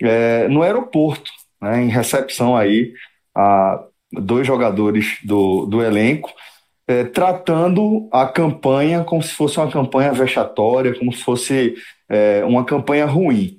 [0.01, 1.31] é, no aeroporto,
[1.61, 2.93] né, em recepção aí
[3.35, 6.33] a dois jogadores do, do elenco,
[6.87, 11.75] é, tratando a campanha como se fosse uma campanha vexatória, como se fosse
[12.09, 13.57] é, uma campanha ruim.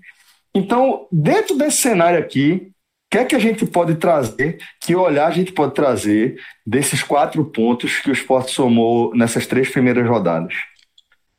[0.54, 5.28] Então, dentro desse cenário aqui, o que é que a gente pode trazer, que olhar
[5.28, 10.54] a gente pode trazer desses quatro pontos que o esporte somou nessas três primeiras rodadas?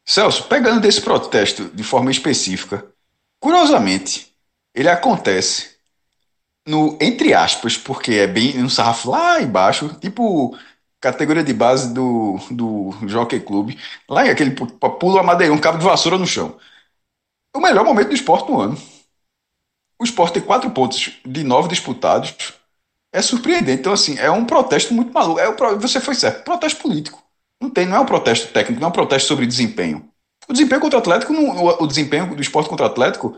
[0.09, 2.83] Celso, pegando desse protesto de forma específica,
[3.39, 4.33] curiosamente,
[4.73, 5.75] ele acontece
[6.67, 10.57] no entre aspas, porque é bem no sarrafo lá embaixo, tipo
[10.99, 13.77] categoria de base do, do Jockey Club,
[14.09, 16.59] lá em aquele pulo a um cabo de vassoura no chão.
[17.55, 18.77] O melhor momento do esporte no ano.
[19.99, 22.55] O esporte tem quatro pontos de nove disputados.
[23.13, 23.81] É surpreendente.
[23.81, 25.39] Então, assim, é um protesto muito maluco.
[25.39, 26.43] É, você foi certo.
[26.43, 27.28] Protesto político.
[27.61, 30.09] Não, tem, não é um protesto técnico, não é um protesto sobre desempenho.
[30.47, 33.37] O desempenho contra o Atlético, o, o desempenho do esporte contra o Atlético,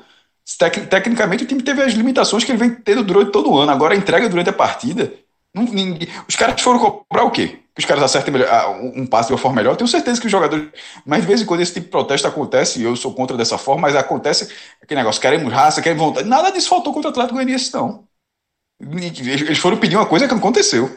[0.58, 3.72] tec, tecnicamente o time teve as limitações que ele vem tendo durante todo o ano.
[3.72, 5.14] Agora a entrega durante a partida.
[5.54, 7.60] Não, ninguém, os caras foram cobrar o quê?
[7.74, 9.76] Que os caras acertem melhor, ah, um, passe de uma forma melhor.
[9.76, 10.70] Tenho certeza que os jogadores.
[11.06, 13.58] Mas de vez em quando esse tipo de protesto acontece, e eu sou contra dessa
[13.58, 14.50] forma, mas acontece
[14.82, 16.28] aquele negócio: queremos raça, queremos vontade.
[16.28, 18.06] Nada disso faltou contra o Atlético Goianiense, não.
[18.82, 20.90] Eles foram pedir uma coisa que não aconteceu.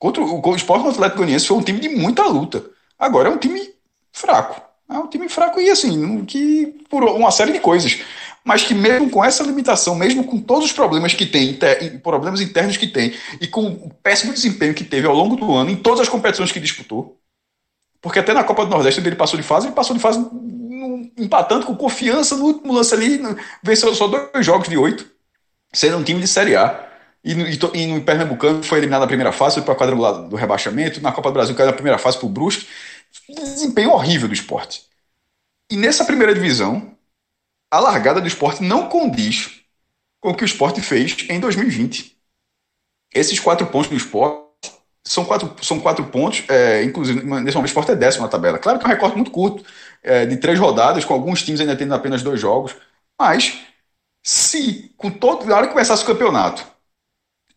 [0.00, 2.64] Contra o, o Sport contra o Atlético Goianiense foi um time de muita luta.
[2.98, 3.70] Agora é um time
[4.10, 4.60] fraco.
[4.88, 8.00] É um time fraco e assim, que por uma série de coisas.
[8.42, 11.56] Mas que mesmo com essa limitação, mesmo com todos os problemas que tem,
[12.02, 15.70] problemas internos que tem, e com o péssimo desempenho que teve ao longo do ano
[15.70, 17.20] em todas as competições que disputou,
[18.00, 20.18] porque até na Copa do Nordeste ele passou de fase, ele passou de fase
[21.18, 23.20] empatando com confiança no último lance ali,
[23.62, 25.06] venceu só dois jogos de oito,
[25.72, 26.89] sendo um time de Série A.
[27.22, 31.00] E no, e no Pernambucano foi eliminado na primeira fase, foi para quadrangular do rebaixamento.
[31.00, 32.66] Na Copa do Brasil caiu na primeira fase para o Brusque.
[33.28, 34.84] Desempenho horrível do esporte.
[35.70, 36.96] E nessa primeira divisão,
[37.70, 39.60] a largada do esporte não condiz
[40.20, 42.16] com o que o esporte fez em 2020.
[43.14, 44.50] Esses quatro pontos do esporte
[45.04, 48.58] são quatro, são quatro pontos, é, inclusive, nesse momento o esporte é décimo na tabela.
[48.58, 49.64] Claro que é um recorte muito curto,
[50.02, 52.74] é, de três rodadas, com alguns times ainda tendo apenas dois jogos,
[53.18, 53.58] mas
[54.22, 56.66] se, com todo, na hora que começasse o campeonato,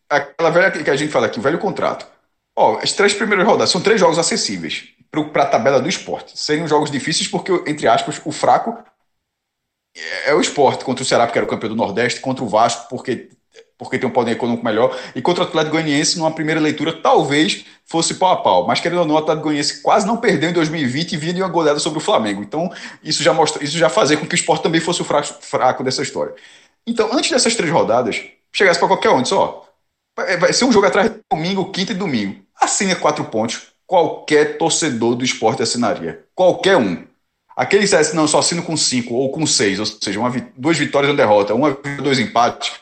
[0.08, 2.06] aquela velha que a gente fala aqui, o velho contrato,
[2.56, 4.94] ó, as três primeiras rodadas são três jogos acessíveis
[5.32, 6.38] para a tabela do esporte.
[6.38, 8.76] Seriam jogos difíceis porque, entre aspas, o fraco
[10.26, 12.88] é o esporte contra o Ceará, porque era o campeão do Nordeste, contra o Vasco,
[12.88, 13.28] porque,
[13.78, 17.64] porque tem um poder econômico melhor, e contra o Atlético Goianiense, numa primeira leitura, talvez
[17.84, 18.66] fosse pau a pau.
[18.66, 21.42] Mas querendo ou não, o Atlético Goianiense quase não perdeu em 2020 e vinha de
[21.42, 22.42] uma goleada sobre o Flamengo.
[22.42, 22.72] Então,
[23.04, 25.84] isso já mostra, isso já fazia com que o esporte também fosse o fraco, fraco
[25.84, 26.34] dessa história.
[26.86, 28.20] Então, antes dessas três rodadas,
[28.52, 29.63] chegasse para qualquer um, só vai,
[30.16, 32.42] vai ser um jogo atrás de domingo, quinta e domingo.
[32.60, 33.74] Assina quatro pontos.
[33.86, 36.24] Qualquer torcedor do esporte assinaria.
[36.34, 37.04] Qualquer um.
[37.56, 41.08] Aquele que não, só assino com cinco ou com seis, ou seja, uma, duas vitórias
[41.08, 41.70] e uma derrota, uma
[42.02, 42.72] dois empates,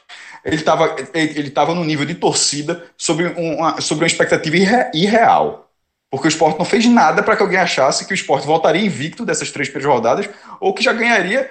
[0.44, 5.70] ele estava ele, ele no nível de torcida sobre uma, sobre uma expectativa irre, irreal.
[6.10, 9.24] Porque o esporte não fez nada para que alguém achasse que o esporte voltaria invicto
[9.24, 10.28] dessas três primeiras rodadas
[10.60, 11.50] ou que já ganharia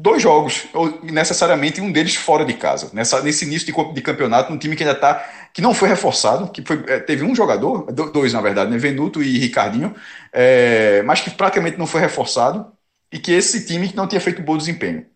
[0.00, 2.90] dois jogos, ou necessariamente um deles fora de casa.
[2.92, 5.14] Nessa, nesse início de, de campeonato, um time que ainda está,
[5.52, 9.22] que não foi reforçado, que foi, é, teve um jogador, dois na verdade, né, Venuto
[9.22, 9.94] e Ricardinho,
[10.32, 12.72] é, mas que praticamente não foi reforçado
[13.12, 15.06] e que esse time não tinha feito bom desempenho.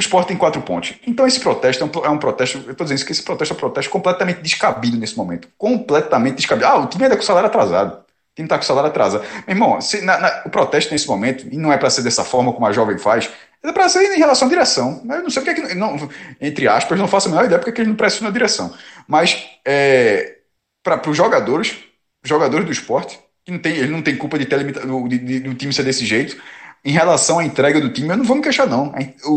[0.00, 0.94] O esporte tem quatro pontos.
[1.06, 3.54] Então esse protesto é um, é um protesto, eu estou dizendo isso, que esse protesto
[3.54, 5.48] é um protesto completamente descabido nesse momento.
[5.56, 6.66] Completamente descabido.
[6.66, 8.04] Ah, o time ainda com salário atrasado.
[8.32, 9.24] O time está com salário atrasado.
[9.46, 12.24] Meu irmão, se, na, na, o protesto nesse momento, e não é para ser dessa
[12.24, 13.30] forma como a jovem faz,
[13.62, 15.02] é para ser em relação à direção.
[15.04, 16.10] Eu não sei porque, que, não,
[16.40, 18.74] entre aspas, não faço a menor ideia porque eles não pressionam a direção.
[19.06, 20.38] Mas é,
[20.82, 21.76] para os jogadores,
[22.24, 25.72] jogadores do esporte, que não tem, ele não tem culpa de, ter, de, do time
[25.72, 26.40] ser desse jeito,
[26.84, 28.92] em relação à entrega do time, eu não vou me queixar, não.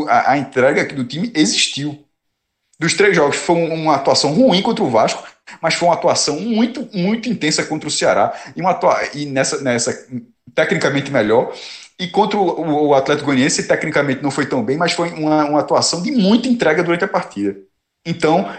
[0.08, 2.04] A, a, a entrega do time existiu.
[2.80, 5.24] Dos três jogos, foi uma atuação ruim contra o Vasco,
[5.62, 9.62] mas foi uma atuação muito, muito intensa contra o Ceará e, uma atua e nessa,
[9.62, 10.08] nessa
[10.54, 11.54] tecnicamente melhor.
[11.98, 15.60] E contra o, o Atlético Goianiense, tecnicamente não foi tão bem, mas foi uma, uma
[15.60, 17.58] atuação de muita entrega durante a partida.
[18.06, 18.52] Então,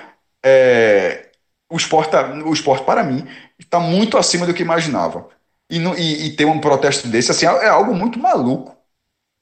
[0.45, 1.29] é,
[1.69, 3.27] o, esporte, tá, o esporte, para mim,
[3.59, 5.29] está muito acima do que imaginava.
[5.69, 8.77] E, no, e, e, ter um protesto desse assim, é algo muito maluco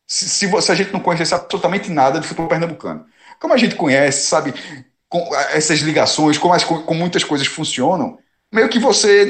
[0.06, 3.06] se, se, você, a gente não conhecesse absolutamente nada de futebol pernambucano.
[3.40, 4.54] Como a gente conhece, sabe,
[5.14, 8.18] com essas ligações, como, as, como muitas coisas funcionam,
[8.52, 9.24] meio que você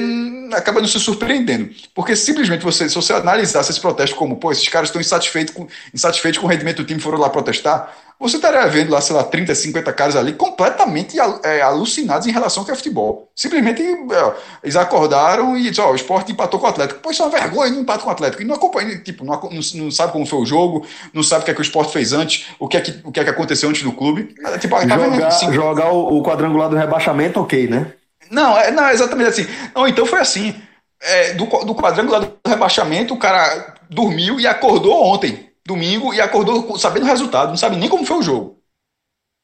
[0.51, 1.69] acaba não se surpreendendo.
[1.93, 5.67] Porque simplesmente você, se você analisasse esse protesto como, pô, esses caras estão insatisfeitos com,
[5.93, 9.23] insatisfeitos com o rendimento do time foram lá protestar, você estaria vendo lá, sei lá,
[9.23, 13.29] 30, 50 caras ali completamente é, alucinados em relação ao que é futebol.
[13.35, 17.01] Simplesmente é, eles acordaram e disseram, ó, o esporte empatou com o Atlético.
[17.01, 18.41] Pô, isso é uma vergonha, não empata com o Atlético.
[18.41, 21.45] E não acompanha, tipo, não, não, não, sabe como foi o jogo, não sabe o
[21.45, 23.29] que é que o esporte fez antes, o que é que, o que, é que
[23.29, 24.33] aconteceu antes do clube.
[24.61, 27.91] Tipo, jogar, assim, jogar o, o, quadrangular do rebaixamento, ok, né?
[28.31, 29.47] Não, é, não, é exatamente assim.
[29.75, 30.55] Não, então foi assim.
[31.01, 36.77] É, do, do quadrangular do rebaixamento, o cara dormiu e acordou ontem domingo e acordou
[36.77, 38.61] sabendo o resultado, não sabe nem como foi o jogo.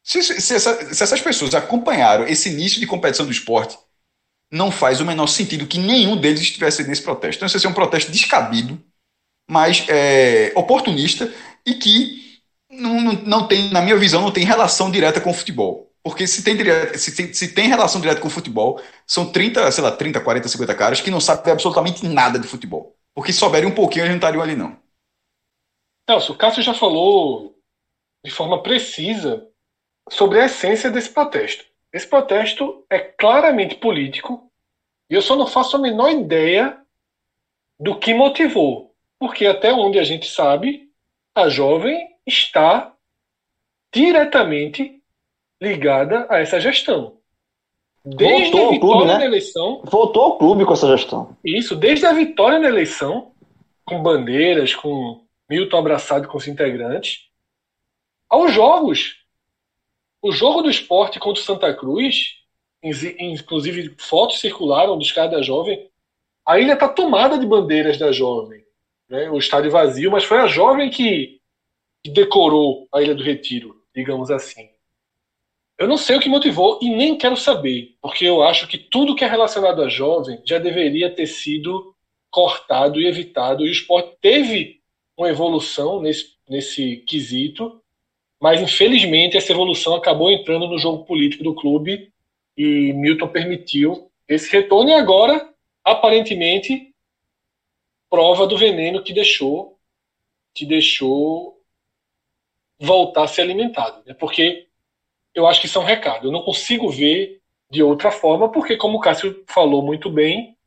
[0.03, 3.77] Se, se, essa, se, essas pessoas acompanharam esse início de competição do esporte,
[4.51, 7.37] não faz o menor sentido que nenhum deles estivesse nesse protesto.
[7.37, 8.81] Então, esse é um protesto descabido,
[9.49, 11.31] mas é, oportunista
[11.65, 15.33] e que não, não, não, tem, na minha visão, não tem relação direta com o
[15.33, 15.91] futebol.
[16.03, 16.57] Porque se tem,
[16.97, 20.47] se, tem, se tem relação direta com o futebol, são 30, sei lá, 30, 40,
[20.47, 22.95] 50 caras que não sabem absolutamente nada de futebol.
[23.13, 24.80] Porque se souberem um pouquinho, eles não estariam ali, não.
[26.11, 27.55] Nelson, o Cássio já falou
[28.23, 29.47] de forma precisa
[30.09, 31.65] sobre a essência desse protesto.
[31.93, 34.51] Esse protesto é claramente político
[35.09, 36.77] e eu só não faço a menor ideia
[37.79, 38.93] do que motivou.
[39.19, 40.89] Porque até onde a gente sabe,
[41.35, 42.93] a jovem está
[43.93, 45.01] diretamente
[45.61, 47.17] ligada a essa gestão.
[48.03, 49.17] Desde Voltou a vitória clube, né?
[49.17, 49.81] na eleição.
[49.85, 51.37] Voltou ao clube com essa gestão.
[51.43, 53.31] Isso, desde a vitória na eleição,
[53.85, 57.27] com bandeiras, com Milton abraçado com os integrantes,
[58.29, 59.17] aos jogos.
[60.21, 62.37] O jogo do esporte contra o Santa Cruz,
[62.81, 65.89] inclusive fotos circularam dos caras da Jovem,
[66.45, 68.63] a ilha está tomada de bandeiras da Jovem.
[69.09, 69.29] Né?
[69.29, 71.41] O estádio vazio, mas foi a Jovem que,
[72.01, 74.69] que decorou a Ilha do Retiro, digamos assim.
[75.77, 79.15] Eu não sei o que motivou e nem quero saber, porque eu acho que tudo
[79.15, 81.95] que é relacionado à jovem já deveria ter sido
[82.29, 83.65] cortado e evitado.
[83.65, 84.80] E o esporte teve
[85.21, 87.81] uma evolução nesse, nesse quesito,
[88.39, 92.11] mas infelizmente essa evolução acabou entrando no jogo político do clube
[92.57, 95.53] e Milton permitiu esse retorno e agora,
[95.83, 96.93] aparentemente,
[98.09, 99.77] prova do veneno que deixou
[100.53, 101.61] que deixou
[102.79, 104.13] voltar a ser alimentado, né?
[104.13, 104.67] Porque
[105.33, 106.27] eu acho que isso é um recado.
[106.27, 110.57] Eu não consigo ver de outra forma, porque como o Cássio falou muito bem,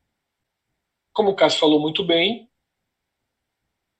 [1.13, 2.49] como o Cássio falou muito bem,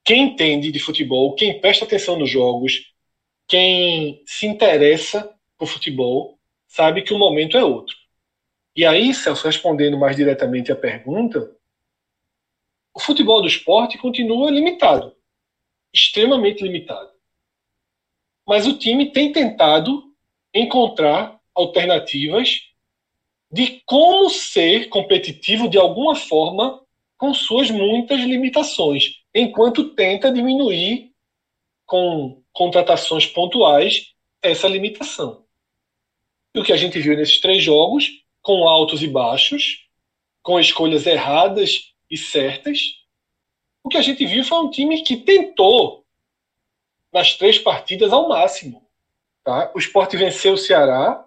[0.06, 2.94] quem entende de futebol, quem presta atenção nos jogos,
[3.48, 6.38] quem se interessa por futebol,
[6.68, 7.96] sabe que o momento é outro.
[8.76, 11.52] E aí, Celso, respondendo mais diretamente à pergunta,
[12.94, 15.16] o futebol do esporte continua limitado,
[15.92, 17.10] extremamente limitado.
[18.46, 20.14] Mas o time tem tentado
[20.54, 22.62] encontrar alternativas
[23.52, 26.80] de como ser competitivo de alguma forma
[27.18, 31.12] com suas muitas limitações enquanto tenta diminuir
[31.86, 35.44] com contratações pontuais essa limitação.
[36.54, 38.10] E o que a gente viu nesses três jogos,
[38.42, 39.86] com altos e baixos,
[40.42, 42.80] com escolhas erradas e certas,
[43.84, 46.06] o que a gente viu foi um time que tentou
[47.12, 48.88] nas três partidas ao máximo.
[49.44, 49.70] Tá?
[49.76, 51.26] O esporte venceu o Ceará,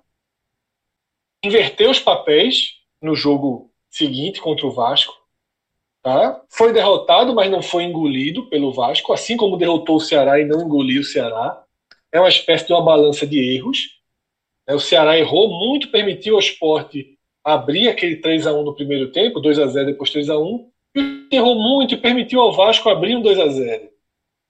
[1.45, 5.18] inverteu os papéis no jogo seguinte contra o Vasco,
[6.09, 6.41] Tá?
[6.49, 10.63] Foi derrotado, mas não foi engolido pelo Vasco, assim como derrotou o Ceará e não
[10.63, 11.63] engoliu o Ceará.
[12.11, 14.01] É uma espécie de uma balança de erros.
[14.67, 19.13] É, o Ceará errou muito, permitiu ao esporte abrir aquele 3 a 1 no primeiro
[19.13, 22.89] tempo, 2 a 0 depois 3 a 1 e errou muito e permitiu ao Vasco
[22.89, 23.91] abrir um 2 a 0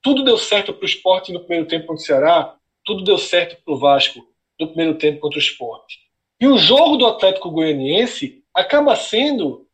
[0.00, 2.54] Tudo deu certo para o esporte no primeiro tempo contra o Ceará,
[2.84, 4.24] tudo deu certo para o Vasco
[4.60, 5.98] no primeiro tempo contra o esporte.
[6.40, 9.67] E o jogo do Atlético Goianiense acaba sendo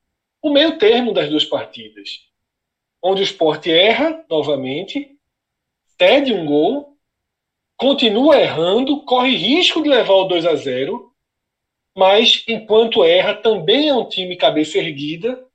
[0.44, 2.20] o meio termo das duas partidas,
[3.02, 5.16] onde o esporte erra novamente,
[5.98, 6.98] cede um gol,
[7.78, 11.10] continua errando, corre risco de levar o 2 a 0
[11.96, 15.46] mas enquanto erra, também é um time cabeça erguida,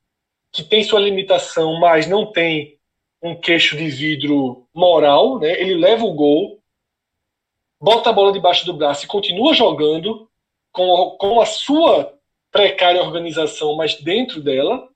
[0.51, 2.79] que tem sua limitação, mas não tem
[3.21, 5.51] um queixo de vidro moral, né?
[5.61, 6.63] Ele leva o gol,
[7.79, 10.27] bota a bola debaixo do braço e continua jogando
[10.71, 12.18] com, com a sua
[12.51, 14.87] precária organização, mas dentro dela.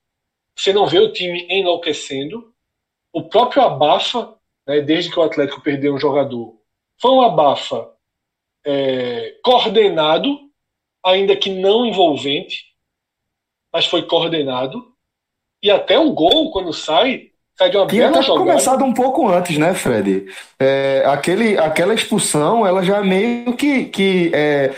[0.57, 2.53] Você não vê o time enlouquecendo.
[3.11, 4.35] O próprio abafa,
[4.67, 6.55] né, desde que o Atlético perdeu um jogador,
[7.01, 7.89] foi um abafa
[8.65, 10.39] é, coordenado
[11.03, 12.65] ainda que não envolvente,
[13.71, 14.93] mas foi coordenado.
[15.61, 18.45] E até o gol, quando sai, sai de uma Tinha bela até jogada.
[18.45, 20.25] começado um pouco antes, né, Fred?
[20.59, 24.73] É, aquele, aquela expulsão, ela já meio que, que é,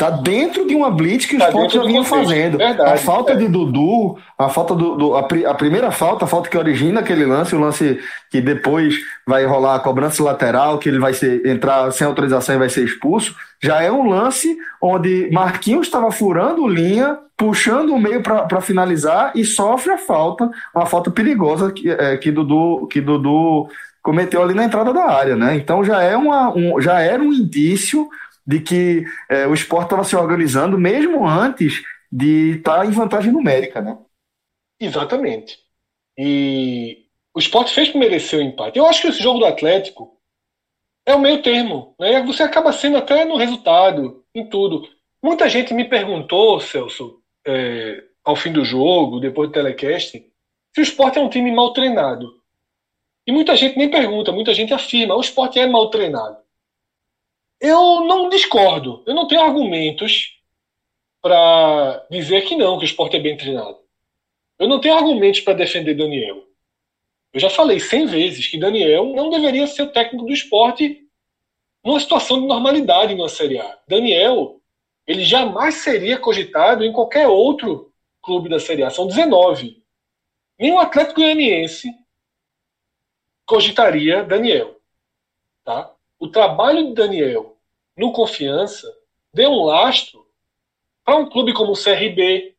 [0.00, 2.56] tá dentro de uma blitz que Tá Sport dentro já do vinha contexto, fazendo.
[2.58, 3.36] verdade, a falta é.
[3.36, 7.00] de Dudu, a falta do, do- a, pri- a primeira falta, a falta que origina
[7.00, 8.94] aquele lance, o lance que depois
[9.26, 12.82] vai rolar a cobrança lateral, que ele vai ser, entrar sem autorização e vai ser
[12.82, 19.32] expulso, já é um lance onde Marquinhos estava furando linha, puxando o meio para finalizar
[19.34, 23.68] e sofre a falta, uma falta perigosa que, é, que Dudu que Dudu
[24.02, 25.56] cometeu ali na entrada da área, né?
[25.56, 28.08] Então já é uma, um, já era um indício
[28.50, 33.80] de que é, o esporte estava se organizando mesmo antes de estar em vantagem numérica,
[33.80, 33.96] né?
[34.80, 35.56] Exatamente.
[36.18, 38.76] E o esporte fez merecer o empate.
[38.76, 40.18] Eu acho que esse jogo do Atlético
[41.06, 41.94] é o meio termo.
[42.00, 42.20] Né?
[42.24, 44.88] Você acaba sendo até no resultado, em tudo.
[45.22, 50.18] Muita gente me perguntou, Celso, é, ao fim do jogo, depois do telecast,
[50.74, 52.40] se o esporte é um time mal treinado.
[53.24, 56.39] E muita gente nem pergunta, muita gente afirma, o esporte é mal treinado.
[57.60, 60.40] Eu não discordo, eu não tenho argumentos
[61.20, 63.78] para dizer que não, que o esporte é bem treinado.
[64.58, 66.46] Eu não tenho argumentos para defender Daniel.
[67.32, 71.06] Eu já falei cem vezes que Daniel não deveria ser o técnico do esporte
[71.84, 73.78] numa situação de normalidade numa Série A.
[73.86, 74.60] Daniel,
[75.06, 77.92] ele jamais seria cogitado em qualquer outro
[78.22, 78.90] clube da Série A.
[78.90, 79.82] São 19.
[80.58, 81.88] Nem o Atlético Goianiense
[83.46, 84.80] cogitaria Daniel.
[85.64, 85.94] Tá?
[86.20, 87.56] O trabalho de Daniel
[87.96, 88.86] no Confiança
[89.32, 90.26] deu um lastro
[91.02, 92.54] para um clube como o CRB,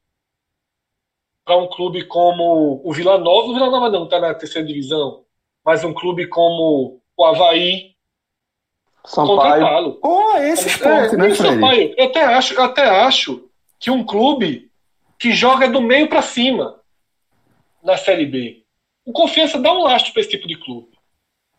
[1.45, 3.49] para um clube como o Vila Nova.
[3.49, 5.23] O Vila Nova não está na terceira divisão,
[5.63, 7.95] mas um clube como o Havaí
[9.05, 9.37] Sampaio.
[9.37, 9.99] contratá-lo.
[10.01, 11.35] Ou esse esporte, É, né?
[11.35, 11.93] Sampaio.
[11.95, 13.47] Eu até acho, eu até acho
[13.79, 14.71] que um clube
[15.19, 16.81] que joga do meio para cima
[17.83, 18.63] na Série B,
[19.05, 20.90] o Confiança dá um lastro para esse tipo de clube.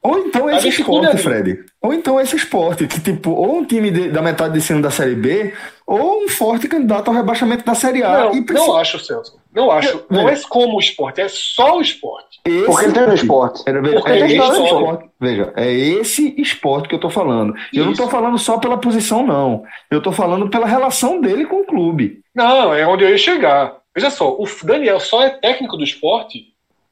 [0.02, 1.16] Ou então esse esporte.
[1.18, 1.64] Fred.
[1.80, 4.90] Ou então esse esporte, que tipo, ou um time de- da metade de cima da
[4.90, 5.54] Série B,
[5.86, 8.24] ou um forte candidato ao rebaixamento da Série A.
[8.24, 9.40] Não, e precisa- não acho, Celso.
[9.54, 10.04] Não acho.
[10.10, 12.40] Não é como o esporte, é só o esporte.
[12.44, 13.62] Esse Porque ele tem no esporte.
[13.66, 14.64] Era- Porque é esse história.
[14.64, 15.04] esporte.
[15.20, 17.54] Veja, é esse esporte que eu tô falando.
[17.72, 18.10] E eu não tô Isso.
[18.10, 19.62] falando só pela posição, não.
[19.90, 22.20] Eu tô falando pela relação dele com o clube.
[22.34, 23.76] Não, é onde eu ia chegar.
[23.94, 26.46] Veja só, o Daniel só é técnico do esporte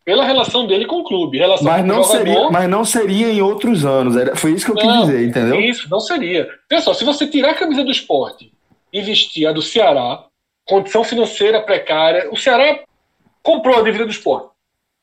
[0.04, 1.38] pela relação dele com o clube.
[1.38, 4.16] Relação Mas não, seria, mas não seria em outros anos.
[4.16, 5.60] Era, foi isso que eu quis Não, dizer, entendeu?
[5.60, 6.48] Isso, não seria.
[6.82, 8.52] Só, se você tirar a camisa do esporte
[8.92, 10.24] e vestir a do Ceará,
[10.64, 12.80] condição financeira precária, o Ceará
[13.42, 14.50] comprou a dívida do esporte.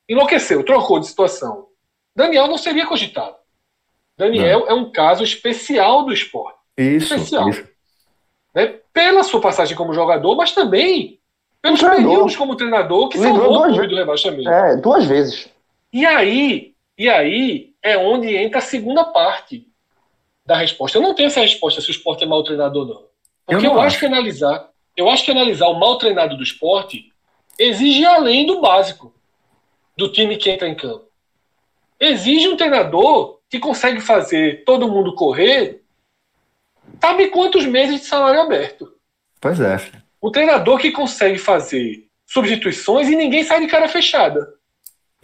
[0.10, 1.68] Enlouqueceu, trocou de situação.
[2.16, 3.36] Daniel não seria cogitado.
[4.18, 6.58] Daniel é um caso especial do esporte.
[6.78, 7.50] Isso, especial.
[7.50, 7.68] isso.
[8.54, 8.80] Né?
[8.92, 11.17] Pela sua passagem como jogador, mas também
[11.68, 12.10] pelos Treinador.
[12.10, 13.90] períodos como treinador que Livrou salvou o duas vezes.
[13.92, 14.50] do rebaixamento.
[14.50, 15.50] É, duas vezes.
[15.94, 19.68] E aí, e aí é onde entra a segunda parte
[20.46, 20.98] da resposta.
[20.98, 23.04] Eu não tenho essa resposta se o esporte é mal treinado ou não.
[23.46, 26.44] Porque Eu eu, não acho que analisar, eu acho que analisar o mal treinado do
[26.44, 27.12] esporte
[27.58, 29.14] exige além do básico
[29.96, 31.06] do time que entra em campo.
[32.00, 35.82] Exige um treinador que consegue fazer todo mundo correr,
[37.02, 38.94] sabe quantos meses de salário aberto.
[39.40, 39.78] Pois é.
[40.22, 44.48] Um treinador que consegue fazer substituições e ninguém sai de cara fechada.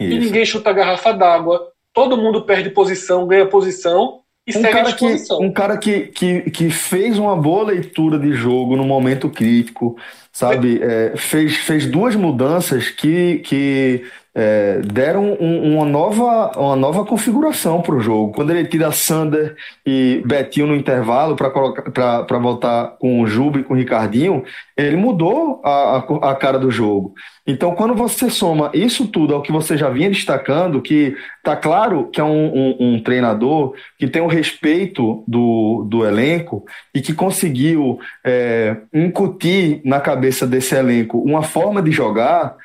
[0.00, 0.26] E Isso.
[0.26, 1.68] ninguém chuta a garrafa d'água.
[1.92, 5.40] Todo mundo perde posição, ganha posição e Um segue a cara, que, disposição.
[5.40, 9.96] um cara que, que, que fez uma boa leitura de jogo no momento crítico,
[10.32, 10.80] sabe?
[10.82, 17.80] É, fez, fez duas mudanças que, que é, deram um, uma, nova, uma nova configuração
[17.80, 18.32] para o jogo.
[18.32, 19.54] Quando ele tira Sander
[19.86, 24.42] e Betinho no intervalo para voltar com o Juba e com o Ricardinho,
[24.76, 27.14] ele mudou a, a, a, cara do jogo.
[27.46, 32.08] Então, quando você soma isso tudo ao que você já vinha destacando, que tá claro
[32.10, 37.12] que é um, um, um treinador que tem o respeito do, do elenco e que
[37.12, 42.56] conseguiu é, incutir na cabeça desse elenco uma forma de jogar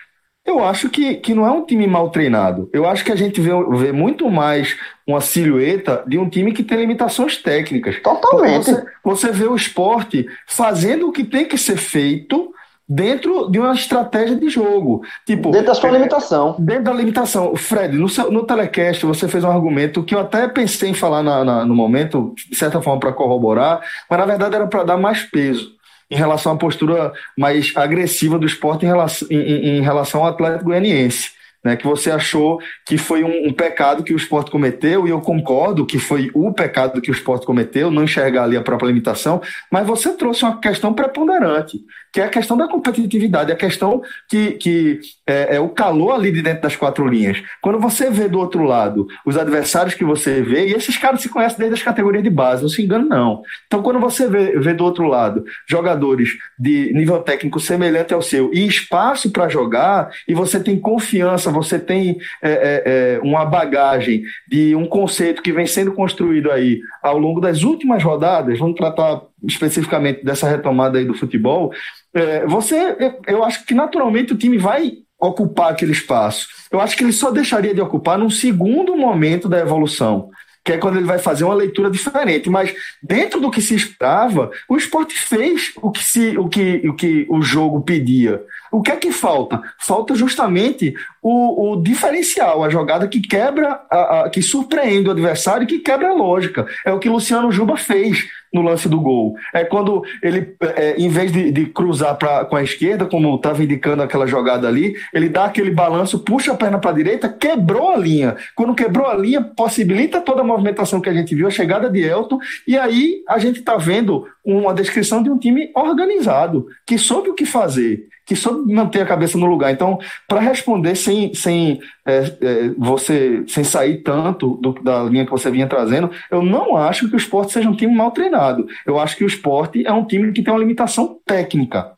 [0.49, 2.69] eu acho que, que não é um time mal treinado.
[2.73, 4.75] Eu acho que a gente vê, vê muito mais
[5.05, 7.99] uma silhueta de um time que tem limitações técnicas.
[8.01, 8.71] Totalmente.
[8.71, 12.53] Você, você vê o esporte fazendo o que tem que ser feito
[12.87, 15.03] dentro de uma estratégia de jogo.
[15.25, 16.55] Tipo, dentro da sua é, limitação.
[16.57, 17.55] Dentro da limitação.
[17.55, 21.21] Fred, no, seu, no telecast você fez um argumento que eu até pensei em falar
[21.21, 24.97] na, na, no momento, de certa forma, para corroborar, mas na verdade era para dar
[24.97, 25.77] mais peso
[26.09, 30.65] em relação à postura mais agressiva do esporte em relação, em, em relação ao Atlético
[30.65, 35.09] Goianiense né, que você achou que foi um, um, pecado que o esporte cometeu, e
[35.09, 38.87] eu concordo que foi o pecado que o esporte cometeu, não enxergar ali a própria
[38.87, 39.41] limitação,
[39.71, 41.79] mas você trouxe uma questão preponderante,
[42.13, 46.31] que é a questão da competitividade, a questão que, que é, é, o calor ali
[46.31, 47.41] de dentro das quatro linhas.
[47.61, 51.29] Quando você vê do outro lado os adversários que você vê, e esses caras se
[51.29, 53.41] conhecem desde as categorias de base, não se engano, não.
[53.67, 58.49] Então, quando você vê, vê do outro lado jogadores de nível técnico semelhante ao seu
[58.53, 64.23] e espaço para jogar, e você tem confiança você tem é, é, é, uma bagagem
[64.47, 69.21] de um conceito que vem sendo construído aí ao longo das últimas rodadas, vamos tratar
[69.43, 71.71] especificamente dessa retomada aí do futebol,
[72.13, 72.97] é, você,
[73.27, 76.47] eu acho que naturalmente o time vai ocupar aquele espaço.
[76.71, 80.29] Eu acho que ele só deixaria de ocupar num segundo momento da evolução
[80.63, 82.49] que é quando ele vai fazer uma leitura diferente.
[82.49, 86.93] Mas dentro do que se esperava, o esporte fez o que, se, o, que, o
[86.93, 88.41] que o jogo pedia.
[88.71, 89.61] O que é que falta?
[89.79, 95.63] Falta justamente o, o diferencial, a jogada que quebra, a, a, que surpreende o adversário
[95.63, 96.65] e que quebra a lógica.
[96.85, 99.35] É o que Luciano Juba fez no lance do gol.
[99.53, 103.63] É quando ele, é, em vez de, de cruzar pra, com a esquerda, como estava
[103.63, 107.91] indicando aquela jogada ali, ele dá aquele balanço, puxa a perna para a direita, quebrou
[107.91, 108.35] a linha.
[108.55, 112.01] Quando quebrou a linha, possibilita toda a movimentação que a gente viu, a chegada de
[112.01, 117.29] Elton, e aí a gente está vendo uma descrição de um time organizado, que soube
[117.29, 119.71] o que fazer que soube manter a cabeça no lugar.
[119.71, 125.31] Então, para responder sem, sem é, é, você sem sair tanto do, da linha que
[125.31, 128.67] você vinha trazendo, eu não acho que o esporte seja um time mal treinado.
[128.85, 131.93] Eu acho que o esporte é um time que tem uma limitação técnica.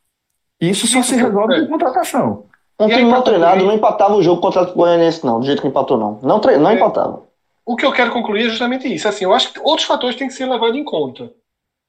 [0.62, 1.62] Isso só se resolve é.
[1.62, 2.46] com contratação.
[2.80, 5.68] Um time mal treinado não empatava o jogo contra o Goianiense, não, do jeito que
[5.68, 6.18] empatou, não.
[6.24, 6.56] Não, tre...
[6.56, 6.76] não é.
[6.76, 7.24] empatava.
[7.66, 9.06] O que eu quero concluir é justamente isso.
[9.06, 11.30] Assim, eu acho que outros fatores têm que ser levados em conta.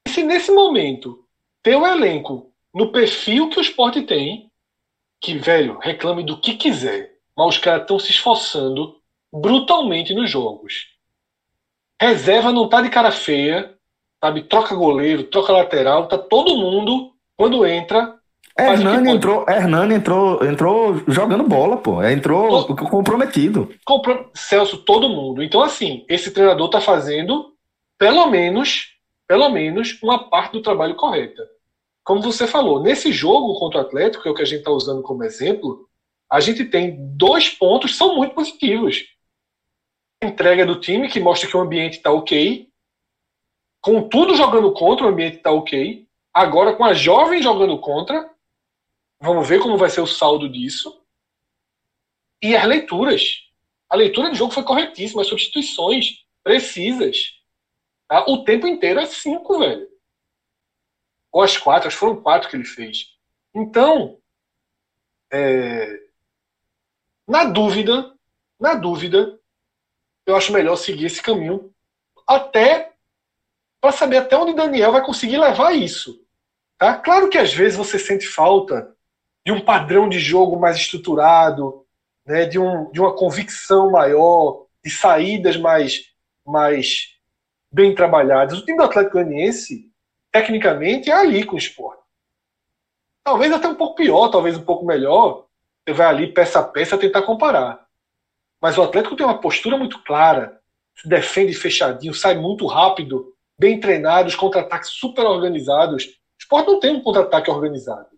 [0.09, 1.25] Se nesse momento
[1.63, 4.51] ter o elenco no perfil que o esporte tem,
[5.21, 8.97] que, velho, reclame do que quiser, mas os caras estão se esforçando
[9.33, 10.89] brutalmente nos jogos.
[12.01, 13.75] Reserva não tá de cara feia,
[14.23, 14.43] sabe?
[14.43, 18.19] Troca goleiro, troca lateral, tá todo mundo, quando entra.
[18.59, 22.03] Hernani entrou, Hernani entrou, entrou jogando bola, pô.
[22.03, 23.73] Entrou todo, comprometido.
[23.85, 25.43] Compro, Celso, todo mundo.
[25.43, 27.55] Então, assim, esse treinador tá fazendo,
[27.97, 28.92] pelo menos,
[29.33, 31.49] pelo menos, uma parte do trabalho correta
[32.05, 34.71] como você falou, nesse jogo contra o Atlético, que é o que a gente está
[34.71, 35.89] usando como exemplo,
[36.31, 39.05] a gente tem dois pontos que são muito positivos.
[40.23, 42.69] Entrega do time, que mostra que o ambiente está ok.
[43.81, 46.07] Com tudo jogando contra, o ambiente está ok.
[46.33, 48.31] Agora, com a jovem jogando contra,
[49.21, 51.01] vamos ver como vai ser o saldo disso.
[52.43, 53.49] E as leituras.
[53.89, 57.42] A leitura do jogo foi corretíssima, as substituições precisas.
[58.13, 58.27] Tá?
[58.29, 59.93] O tempo inteiro é cinco, velho
[61.33, 63.07] ou as quatro, acho que foram quatro que ele fez.
[63.55, 64.19] Então,
[65.33, 66.01] é,
[67.27, 68.15] na dúvida,
[68.61, 69.41] na dúvida,
[70.27, 71.75] eu acho melhor seguir esse caminho
[72.29, 72.93] até
[73.81, 76.23] para saber até onde Daniel vai conseguir levar isso.
[76.79, 76.97] Tá?
[76.99, 78.95] Claro que às vezes você sente falta
[79.45, 81.85] de um padrão de jogo mais estruturado,
[82.25, 86.13] né, de, um, de uma convicção maior, de saídas mais,
[86.47, 87.19] mais
[87.73, 88.59] bem trabalhadas.
[88.59, 89.91] O time do Atlético Goianiense
[90.31, 92.03] tecnicamente é ali com o esporte.
[93.25, 95.47] Talvez até um pouco pior, talvez um pouco melhor.
[95.85, 97.87] Você vai ali peça a peça tentar comparar.
[98.61, 100.61] Mas o Atlético tem uma postura muito clara,
[100.97, 106.05] se defende fechadinho, sai muito rápido, bem treinado, os contra-ataques super organizados.
[106.05, 108.09] O esporte não tem um contra-ataque organizado.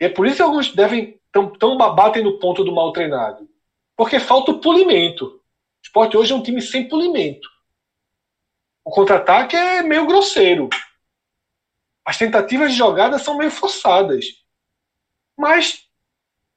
[0.00, 3.48] E é por isso que alguns devem tão, tão batem no ponto do mal treinado.
[3.96, 5.26] Porque falta o polimento.
[5.26, 5.40] O
[5.84, 7.48] esporte hoje é um time sem polimento.
[8.84, 10.68] O contra-ataque é meio grosseiro
[12.04, 14.26] as tentativas de jogada são meio forçadas.
[15.36, 15.88] Mas,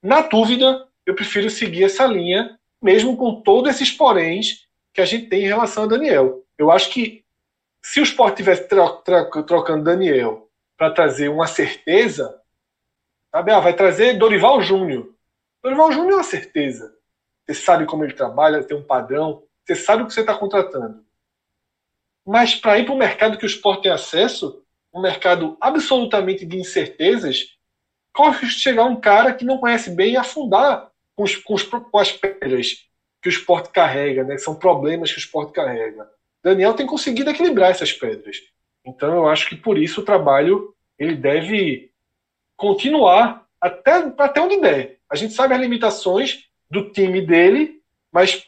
[0.04, 5.28] na dúvida, eu prefiro seguir essa linha, mesmo com todos esses poréns que a gente
[5.28, 6.44] tem em relação a Daniel.
[6.58, 7.24] Eu acho que
[7.82, 12.42] se o Sport tivesse tro tro trocando Daniel para trazer uma certeza,
[13.32, 13.52] sabe?
[13.52, 15.16] Ah, vai trazer Dorival Júnior.
[15.64, 16.94] Dorival Júnior é uma certeza.
[17.46, 21.07] Você sabe como ele trabalha, tem um padrão, você sabe o que você está contratando.
[22.28, 24.62] Mas para ir para o mercado que o Sport tem acesso,
[24.94, 27.56] um mercado absolutamente de incertezas,
[28.14, 31.64] corre de chegar um cara que não conhece bem e afundar com, os, com, os,
[31.64, 32.86] com as pedras
[33.22, 34.38] que o esporte carrega, né?
[34.38, 36.06] São problemas que o esporte carrega.
[36.44, 38.42] Daniel tem conseguido equilibrar essas pedras.
[38.86, 41.92] Então eu acho que por isso o trabalho ele deve
[42.58, 45.00] continuar até, até onde der.
[45.10, 47.82] A gente sabe as limitações do time dele,
[48.12, 48.46] mas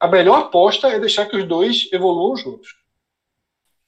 [0.00, 2.85] a melhor aposta é deixar que os dois evoluam juntos.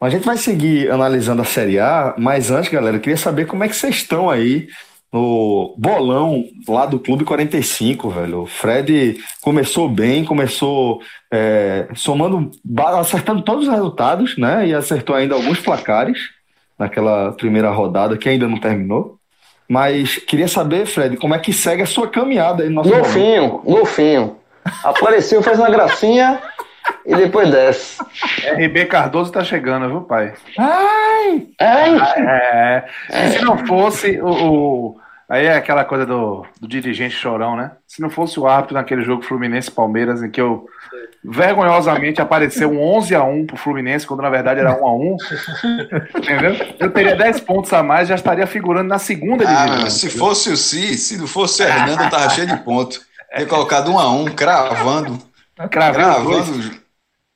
[0.00, 3.64] A gente vai seguir analisando a Série A, mas antes, galera, eu queria saber como
[3.64, 4.68] é que vocês estão aí
[5.12, 8.42] no bolão lá do Clube 45, velho.
[8.42, 11.00] O Fred começou bem, começou
[11.32, 12.48] é, somando,
[12.96, 14.68] acertando todos os resultados, né?
[14.68, 16.30] E acertou ainda alguns placares
[16.78, 19.18] naquela primeira rodada que ainda não terminou.
[19.68, 23.58] Mas queria saber, Fred, como é que segue a sua caminhada aí no nosso Golfinho,
[23.64, 24.36] golfinho.
[24.84, 26.40] Apareceu, faz uma gracinha
[27.06, 27.98] e depois desce.
[28.56, 30.34] RB Cardoso tá chegando, viu, pai?
[30.58, 31.46] Ai!
[31.60, 32.84] Ai!
[33.10, 35.00] É, se não fosse o, o-
[35.30, 37.72] Aí é aquela coisa do, do dirigente chorão, né?
[37.86, 40.66] Se não fosse o árbitro naquele jogo Fluminense-Palmeiras, em que eu
[41.22, 45.16] vergonhosamente apareceu um 11 a 1 pro Fluminense, quando na verdade era 1 a 1
[46.16, 46.56] Entendeu?
[46.78, 49.82] Eu teria 10 pontos a mais, já estaria figurando na segunda Ah, divisão.
[49.82, 52.98] mas se fosse o Si, se não fosse o Hernando, eu tava cheio de ponto.
[53.36, 55.18] Ter colocado um a um, cravando.
[55.70, 56.70] Cravei os dois,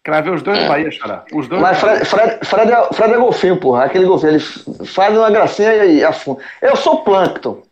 [0.04, 1.24] cravei os dois do Bahia, Xará.
[1.32, 1.78] Os dois Mas.
[1.78, 3.84] Fred, Fred, Fred, é, Fred é golfinho, porra.
[3.84, 4.32] Aquele golfinho.
[4.32, 4.40] Ele
[4.86, 6.40] faz uma gracinha e afunda.
[6.60, 7.62] Eu sou plâncton.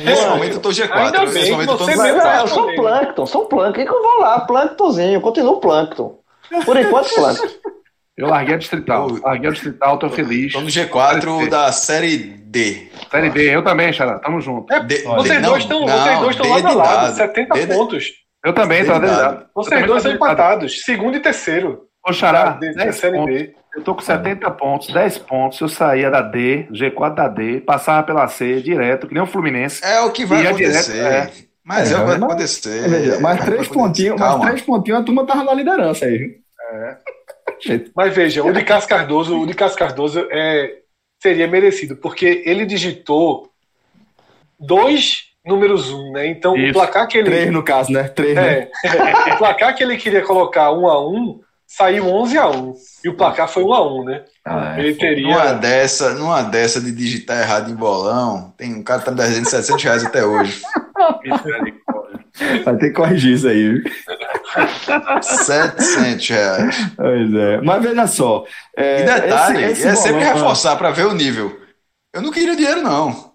[0.00, 0.90] Nesse momento eu tô G4.
[0.92, 2.48] Ainda bem Nesse momento eu tô no você mesmo é, eu G4.
[2.48, 3.80] sou plâncton, sou plâncton.
[3.80, 5.20] E que eu vou lá, plânctonzinho.
[5.20, 6.18] Continuo plâncton.
[6.64, 7.46] Por enquanto, plâncton.
[8.16, 9.08] Eu larguei a distrital.
[9.10, 10.52] Eu- Larguei a distrital, tô feliz.
[10.52, 12.88] Tô no G4 da série D.
[13.10, 14.18] Série D, eu também, Xará.
[14.20, 14.72] Tamo junto.
[14.72, 17.00] É, D- vocês não, dois estão não, vocês dois estão D lado a de lado,
[17.06, 17.16] dado.
[17.16, 18.04] 70 D pontos.
[18.44, 19.42] Eu também, adelantado.
[19.42, 21.86] Eu Vocês dois são empatados, segundo e terceiro.
[22.06, 23.34] Ô, Xará, Da- da 10 Série pontos.
[23.34, 23.54] B.
[23.74, 25.58] Eu tô com 70 pontos, 10 pontos.
[25.58, 29.26] Se eu saía da D, G4 da D, passava pela C direto, que nem o
[29.26, 29.82] Fluminense.
[29.84, 30.92] É o que vai é acontecer.
[30.92, 31.44] direto, é.
[31.64, 32.88] Mas é, É, o que vai acontecer.
[32.88, 36.34] Veja, É, mais três pontinhos, mais três pontinhos, a turma tava na liderança aí, viu?
[37.96, 40.80] Mas veja, o de Cássio Cardoso, o de Cássio Cardoso é,
[41.22, 43.50] seria merecido, porque ele digitou
[44.60, 46.26] dois números um, né?
[46.26, 46.72] Então o Isso.
[46.72, 48.04] placar que ele Três no caso, né?
[48.04, 48.68] Três, né?
[48.84, 53.08] é, o placar que ele queria colocar um a um saiu 11 a 1 e
[53.08, 54.24] o placar foi um a um, né?
[54.44, 54.80] Ah, é.
[54.80, 59.06] ele Numa teria dessa, numa dessa de digitar errado em bolão, tem um cara que
[59.06, 60.62] tá me devendo 700 reais até hoje.
[62.64, 63.82] Vai ter que corrigir isso aí, viu?
[65.22, 66.76] 700 reais.
[66.96, 67.60] Pois é.
[67.60, 68.44] Mas veja só.
[68.76, 71.58] é, E detalhe, esse- esse é sempre bolão- reforçar para ver o nível.
[72.12, 73.33] Eu não queria dinheiro, não.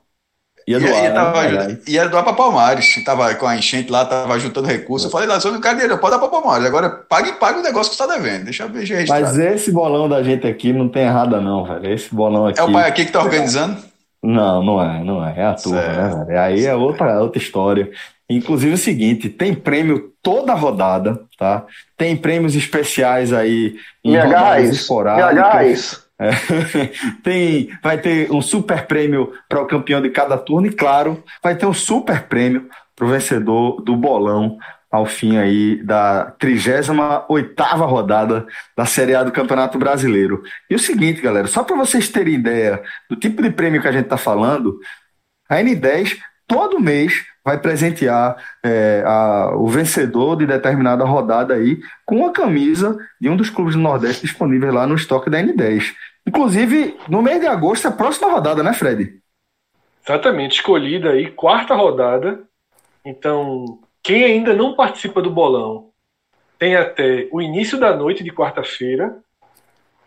[0.70, 1.10] Ia E, doar, né?
[1.12, 3.04] tava, e era doar para Palmares.
[3.04, 5.06] Tava com a enchente lá, tava juntando recursos.
[5.06, 6.68] Eu falei lá, eu não quero dinheiro, pode dar para Palmares.
[6.68, 8.44] Agora pague, pague o negócio que você tá devendo.
[8.44, 9.24] Deixa eu ver registrado.
[9.24, 11.92] Mas esse bolão da gente aqui não tem errada, não, velho.
[11.92, 12.60] Esse bolão aqui.
[12.60, 13.78] É o pai aqui que tá organizando?
[14.22, 15.34] Não, não é, não é.
[15.38, 16.18] É a turma, Certo.
[16.18, 16.40] né, velho?
[16.40, 17.90] Aí é outra, outra história.
[18.30, 21.66] Inclusive é o seguinte, tem prêmio toda rodada, tá?
[21.98, 23.76] Tem prêmios especiais aí
[24.06, 26.04] em Me rodadas esporádicas.
[26.20, 26.32] É.
[27.24, 31.56] Tem, vai ter um super prêmio para o campeão de cada turno e, claro, vai
[31.56, 34.58] ter um super prêmio para o vencedor do bolão
[34.92, 40.42] ao fim aí da 38ª rodada da Série A do Campeonato Brasileiro.
[40.70, 43.92] E o seguinte, galera, só para vocês terem ideia do tipo de prêmio que a
[43.92, 44.80] gente está falando,
[45.48, 46.18] a N10
[46.48, 52.98] todo mês vai presentear é, a- o vencedor de determinada rodada aí com uma camisa
[53.22, 55.94] de um dos clubes do Nordeste disponíveis lá no estoque da N10.
[56.30, 59.20] Inclusive, no mês de agosto é a próxima rodada, né, Fred?
[60.10, 62.44] exatamente escolhida aí quarta rodada.
[63.06, 65.90] Então, quem ainda não participa do bolão
[66.58, 69.20] tem até o início da noite de quarta-feira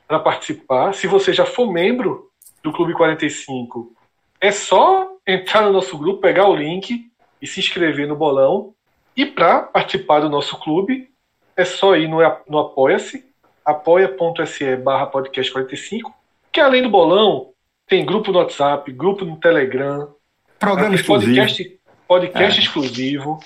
[0.07, 0.93] para participar.
[0.95, 2.31] Se você já for membro
[2.63, 3.95] do Clube 45,
[4.41, 8.75] é só entrar no nosso grupo, pegar o link e se inscrever no bolão.
[9.17, 11.11] E para participar do nosso clube,
[11.57, 12.19] é só ir no,
[12.49, 13.32] no Apoia-se,
[13.65, 16.13] apoia.se barra podcast 45,
[16.53, 17.51] que além do bolão,
[17.87, 20.15] tem grupo no WhatsApp, grupo no Telegram,
[20.59, 21.35] Programa tem exclusivo.
[21.35, 23.41] podcast, podcast exclusivo.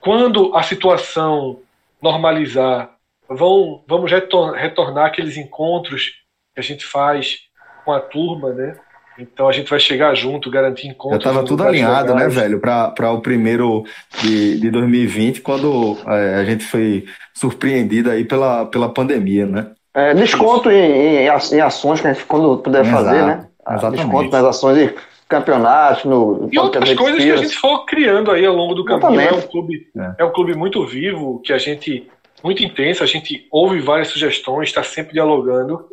[0.00, 1.60] Quando a situação
[2.00, 2.94] normalizar,
[3.28, 6.12] vão, vamos retor- retornar aqueles encontros
[6.54, 7.40] que a gente faz
[7.84, 8.78] com a turma, né?
[9.18, 11.22] Então a gente vai chegar junto, garantir encontros.
[11.22, 13.84] Já tava em tudo alinhado, né, velho, para o primeiro
[14.22, 17.04] de, de 2020, quando é, a gente foi
[17.34, 19.66] surpreendido aí pela, pela pandemia, né?
[19.94, 23.46] É, desconto em, em, em ações que a gente quando puder Exato, fazer, né?
[23.66, 24.02] Ah, exatamente.
[24.02, 24.94] Desconto nas ações de
[25.28, 29.20] campeonatos, no E outras coisas que a gente for criando aí ao longo do caminho.
[29.20, 30.22] É um clube, É.
[30.22, 32.08] é um clube muito vivo, que a gente
[32.42, 35.84] muito intenso, a gente ouve várias sugestões, está sempre dialogando.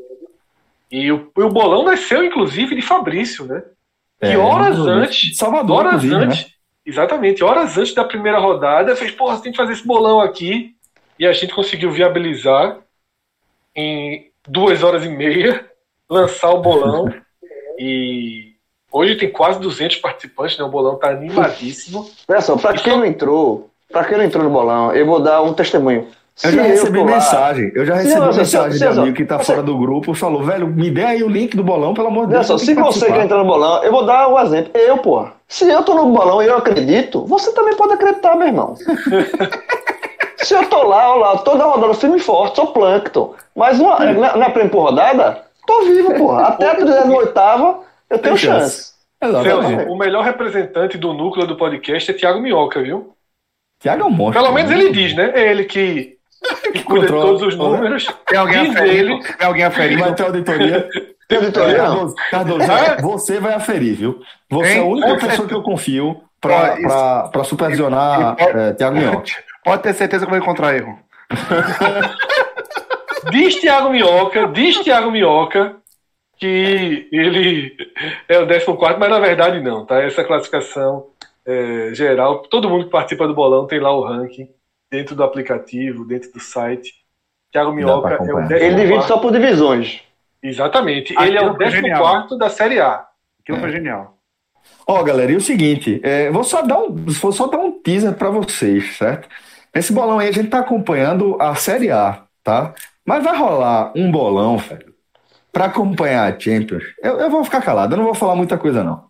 [0.91, 3.63] E o, e o bolão nasceu, inclusive, de Fabrício, né?
[4.21, 6.25] É, que horas antes, de Salvador, horas inclusive, né?
[6.25, 6.47] antes,
[6.85, 10.73] exatamente, horas antes da primeira rodada, fez, porra, tem que fazer esse bolão aqui.
[11.17, 12.79] E a gente conseguiu viabilizar
[13.75, 15.65] em duas horas e meia,
[16.09, 17.13] lançar o bolão.
[17.79, 18.53] e
[18.91, 20.63] hoje tem quase 200 participantes, né?
[20.63, 22.09] O bolão tá animadíssimo.
[22.27, 25.41] Olha só, pra quem não entrou, pra quem não entrou no bolão, eu vou dar
[25.41, 26.09] um testemunho.
[26.43, 27.71] Eu já recebi mensagem.
[27.73, 30.43] Eu já recebi eu- mensagem se de amigo que tá se- fora do grupo, falou,
[30.43, 32.47] velho, me dê aí o link do bolão, pelo amor de Deus.
[32.47, 34.71] só, se que você quer participar." entrar no bolão, eu vou dar um exemplo.
[34.75, 35.33] Eu, porra.
[35.47, 38.75] Se eu tô no bolão e eu acredito, você também pode acreditar, meu irmão.
[40.37, 43.33] se eu tô lá, ó lá, toda rodada firme e forte, sou plâncton.
[43.55, 46.47] Mas uma, na, na prêmio por rodada, tô vivo, porra.
[46.47, 47.33] Até a 38
[48.09, 48.59] eu tenho chance.
[48.59, 48.95] chance.
[49.43, 53.15] Celso, o melhor representante do núcleo do podcast é Thiago Minhoca, viu?
[53.81, 54.41] Tiago é um monstro.
[54.41, 54.77] Pelo menos né?
[54.77, 55.31] ele diz, né?
[55.33, 56.14] É ele que,
[56.73, 58.05] que cuida de controla, todos os números.
[58.27, 59.13] Tem alguém aferindo?
[59.13, 59.23] ele.
[59.23, 60.01] Tem alguém aferindo?
[60.03, 60.89] Vai ter auditoria.
[61.27, 61.95] Tem auditoria, não?
[61.95, 63.01] Cardoso, Cardoso, É?
[63.01, 64.19] você vai aferir, viu?
[64.49, 64.91] Você é a Hein?
[64.91, 69.31] única pessoa que eu confio pra supervisionar e- é, Tiago Minhoca.
[69.63, 70.99] Pode ter certeza que eu vou encontrar erro.
[73.31, 75.77] Diz Thiago Minhoca, diz Thiago Minhoca
[76.37, 77.75] que ele
[78.27, 80.01] é o 14, mas na verdade não, tá?
[80.03, 81.07] Essa classificação
[81.45, 84.49] é, geral, todo mundo que participa do bolão tem lá o ranking
[84.91, 86.93] dentro do aplicativo, dentro do site.
[87.51, 88.49] Thiago Minhoca é o acompanhar.
[88.49, 88.65] 14.
[88.65, 90.01] Ele divide só por divisões.
[90.41, 91.13] Exatamente.
[91.13, 92.37] Aquilo Ele é o foi 14 genial.
[92.37, 93.05] da Série A.
[93.41, 94.17] Aquilo foi genial.
[94.87, 98.13] Ó, galera, e o seguinte, é, vou só dar um, vou só dar um teaser
[98.13, 99.27] pra vocês, certo?
[99.73, 102.73] Esse bolão aí a gente tá acompanhando a Série A, tá?
[103.05, 104.93] Mas vai rolar um bolão, velho,
[105.51, 106.83] pra acompanhar a Champions.
[107.01, 109.05] Eu, eu vou ficar calado, eu não vou falar muita coisa, não.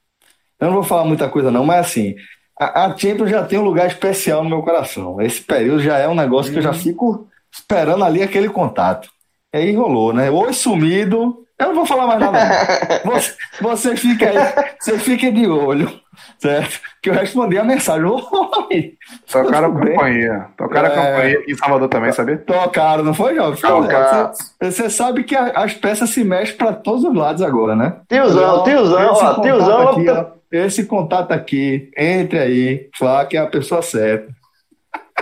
[0.59, 2.15] Eu não vou falar muita coisa, não, mas assim,
[2.59, 5.19] a, a Champions já tem um lugar especial no meu coração.
[5.21, 9.09] Esse período já é um negócio que eu já fico esperando ali aquele contato.
[9.53, 10.29] E aí rolou, né?
[10.29, 11.41] Oi sumido.
[11.57, 12.39] Eu não vou falar mais nada.
[13.05, 15.89] Você, você fica aí, você fica de olho,
[16.37, 16.81] certo?
[17.01, 18.03] Que eu respondi a mensagem.
[18.05, 18.93] Oi!
[19.31, 20.47] Tocaram a campanha.
[20.57, 20.95] Tocaram a É.
[20.95, 22.37] campanha aqui em Salvador também, sabia?
[22.39, 23.61] Tocaram, não foi, Jovem?
[23.61, 24.31] Tocaram.
[24.33, 28.01] Você, você sabe que a- as peças se mexem para todos os lados agora, né?
[28.09, 29.87] Tiozão, tiozão, ó, contato tiozão.
[29.89, 30.25] aqui, ó,
[30.55, 34.33] esse contato aqui, entre aí, fala que é a pessoa certa.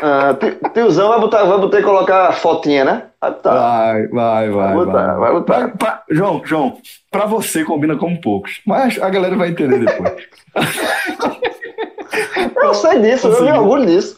[0.01, 3.03] Ah, ti- tiozão vai botar, vai botar e colocar fotinha, né?
[3.22, 3.53] Vai botar.
[3.53, 4.76] Vai, vai, vai.
[4.76, 5.53] Vai botar, vai botar.
[5.53, 6.77] Pra- pra- João, João,
[7.11, 10.14] pra você combina como poucos, mas a galera vai entender depois.
[12.55, 13.61] Eu sei disso, eu me Conseguiu.
[13.61, 14.18] orgulho disso.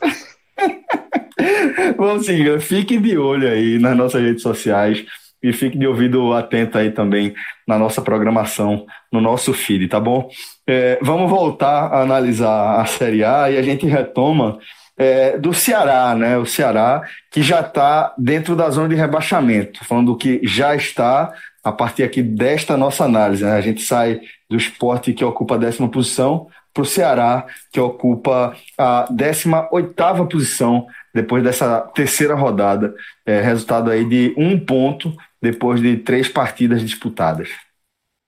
[1.97, 5.05] Vamos seguir, fiquem de olho aí nas nossas redes sociais
[5.49, 7.33] e fiquem de ouvido atento aí também
[7.67, 10.27] na nossa programação, no nosso feed, tá bom?
[10.67, 14.57] É, vamos voltar a analisar a Série A e a gente retoma
[14.97, 16.37] é, do Ceará, né?
[16.37, 21.31] O Ceará que já está dentro da zona de rebaixamento, falando do que já está
[21.63, 23.53] a partir aqui desta nossa análise, né?
[23.53, 24.19] A gente sai
[24.49, 30.85] do esporte que ocupa a décima posição para o Ceará, que ocupa a 18ª posição
[31.13, 32.93] depois dessa terceira rodada.
[33.25, 35.15] É, resultado aí de um ponto
[35.51, 37.49] depois de três partidas disputadas.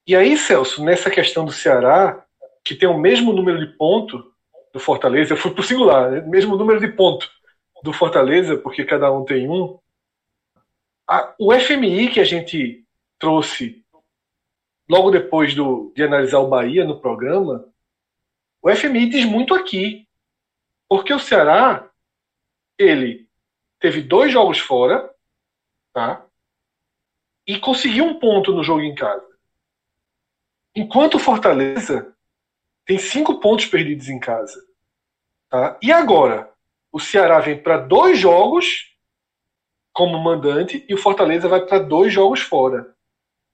[0.07, 2.25] E aí, Celso, nessa questão do Ceará,
[2.63, 4.33] que tem o mesmo número de ponto
[4.73, 6.21] do Fortaleza, eu fui pro singular, né?
[6.21, 7.29] mesmo número de ponto
[7.83, 9.77] do Fortaleza, porque cada um tem um.
[11.07, 12.85] A- o FMI que a gente
[13.19, 13.83] trouxe
[14.89, 17.65] logo depois do, de analisar o Bahia no programa,
[18.61, 20.05] o FMI diz muito aqui.
[20.89, 21.89] Porque o Ceará,
[22.77, 23.27] ele
[23.79, 25.09] teve dois jogos fora,
[25.93, 26.26] tá?
[27.47, 29.25] E conseguiu um ponto no jogo em casa.
[30.75, 32.13] Enquanto o Fortaleza
[32.85, 34.61] tem cinco pontos perdidos em casa.
[35.49, 35.77] Tá?
[35.81, 36.51] E agora?
[36.91, 38.95] O Ceará vem para dois jogos
[39.93, 42.95] como mandante e o Fortaleza vai para dois jogos fora.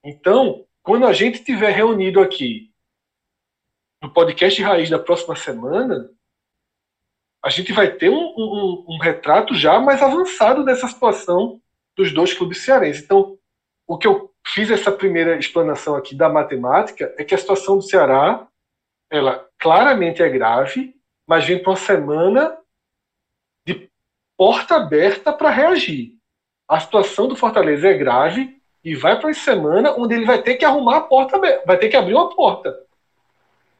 [0.04, 2.70] Então, quando a gente estiver reunido aqui
[4.02, 6.10] no podcast Raiz da próxima semana,
[7.42, 11.60] a gente vai ter um, um- um retrato já mais avançado dessa situação
[11.96, 13.02] dos dois clubes cearenses.
[13.02, 13.38] Então,
[13.86, 17.82] o que eu fiz essa primeira explanação aqui da matemática é que a situação do
[17.82, 18.46] Ceará,
[19.10, 20.94] ela claramente é grave,
[21.26, 22.58] mas vem para uma semana
[23.66, 23.88] de
[24.36, 26.16] porta aberta para reagir.
[26.68, 30.56] A situação do Fortaleza é grave, e vai para uma semana onde ele vai ter
[30.56, 32.78] que arrumar a porta, vai ter que abrir uma porta.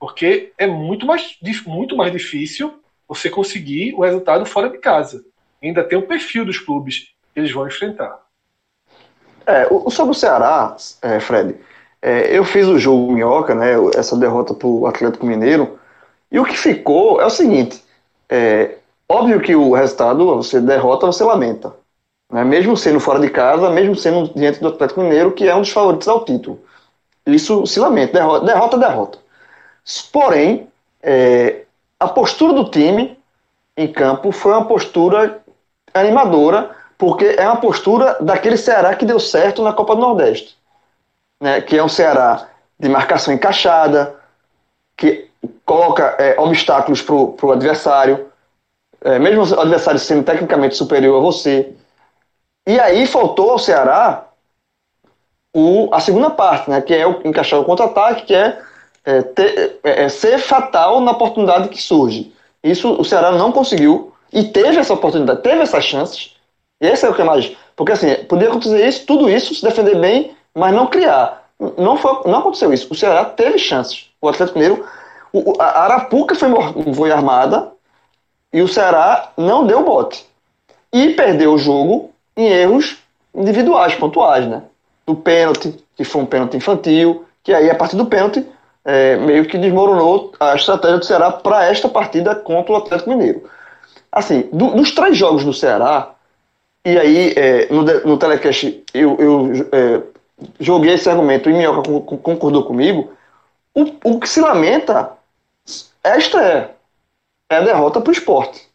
[0.01, 5.25] Porque é muito mais, muito mais difícil você conseguir o resultado fora de casa.
[5.63, 8.24] Ainda tem o perfil dos clubes que eles vão enfrentar.
[9.47, 11.57] É, o, sobre o Ceará, é, Fred,
[12.01, 15.79] é, eu fiz o jogo Minhoca, né, essa derrota para o Atlético Mineiro,
[16.31, 17.83] e o que ficou é o seguinte:
[18.29, 18.77] é,
[19.09, 21.75] óbvio que o resultado, você derrota, você lamenta.
[22.31, 25.61] Né, mesmo sendo fora de casa, mesmo sendo diante do Atlético Mineiro, que é um
[25.61, 26.59] dos favoritos ao título.
[27.27, 29.19] Isso se lamenta, derrota, derrota, derrota.
[30.13, 30.69] Porém,
[31.03, 31.63] é,
[32.01, 33.19] a postura do time
[33.77, 35.41] em campo foi uma postura
[35.93, 40.57] animadora, porque é uma postura daquele Ceará que deu certo na Copa do Nordeste.
[41.41, 42.49] Né, que é um Ceará
[42.79, 44.15] de marcação encaixada,
[44.97, 45.29] que
[45.65, 48.27] coloca é, obstáculos para o adversário,
[49.03, 51.73] é, mesmo o adversário sendo tecnicamente superior a você.
[52.67, 54.29] E aí faltou ao Ceará
[55.53, 58.59] o, a segunda parte, né, que é o, encaixar o contra-ataque, que é,
[59.05, 62.33] é, ter, é, é ser fatal na oportunidade que surge.
[62.63, 66.34] Isso o Ceará não conseguiu e teve essa oportunidade, teve essas chances.
[66.81, 67.57] Esse é o que é mais.
[67.77, 71.45] Porque assim, podia acontecer isso, tudo isso, se defender bem, mas não criar.
[71.79, 72.93] Não, foi, não aconteceu isso.
[72.93, 74.11] O Ceará teve chances.
[74.21, 74.85] O Atlético Mineiro
[75.35, 76.49] o, a Arapuca foi,
[76.95, 77.73] foi armada
[78.53, 80.25] e o Ceará não deu bote.
[80.93, 82.99] E perdeu o jogo em erros
[83.35, 84.63] individuais, pontuais, né?
[85.05, 88.47] Do pênalti, que foi um pênalti infantil, que aí a partir do pênalti
[88.85, 93.43] é, meio que desmoronou a estratégia do Ceará para esta partida contra o Atlético Mineiro.
[94.13, 96.14] Assim, do, dos três jogos do Ceará,
[96.85, 100.03] e aí é, no, no telecast eu, eu é,
[100.61, 101.83] joguei esse argumento e Minhoca
[102.23, 103.13] concordou comigo,
[103.75, 105.13] o, o que se lamenta
[106.03, 106.75] é a.
[107.51, 108.67] É a derrota para o esporte.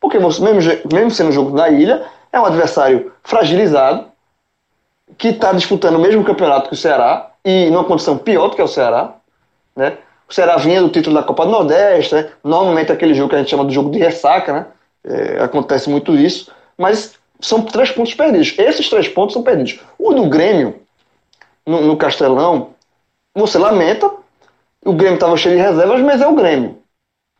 [0.00, 4.06] Porque você, mesmo, mesmo sendo jogo na ilha, é um adversário fragilizado,
[5.16, 8.62] que está disputando o mesmo campeonato que o Ceará, e numa condição pior do que
[8.62, 9.14] o Ceará.
[9.76, 9.98] Né?
[10.28, 12.30] O Ceará vinha do título da Copa do Nordeste, né?
[12.42, 14.66] normalmente é aquele jogo que a gente chama de jogo de ressaca, né?
[15.06, 18.54] É, acontece muito isso, mas são três pontos perdidos.
[18.58, 19.78] Esses três pontos são perdidos.
[19.98, 20.80] O do Grêmio,
[21.66, 22.70] no, no Castelão,
[23.34, 24.10] você lamenta,
[24.84, 26.78] o Grêmio estava cheio de reservas, mas é o Grêmio.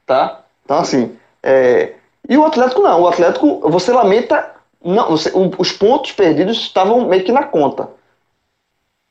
[0.06, 0.43] Tá?
[0.64, 1.16] Então, assim.
[1.43, 1.94] É...
[2.28, 3.02] E o Atlético não.
[3.02, 4.52] O Atlético, você lamenta.
[4.82, 7.89] Não, você, o, os pontos perdidos estavam meio que na conta.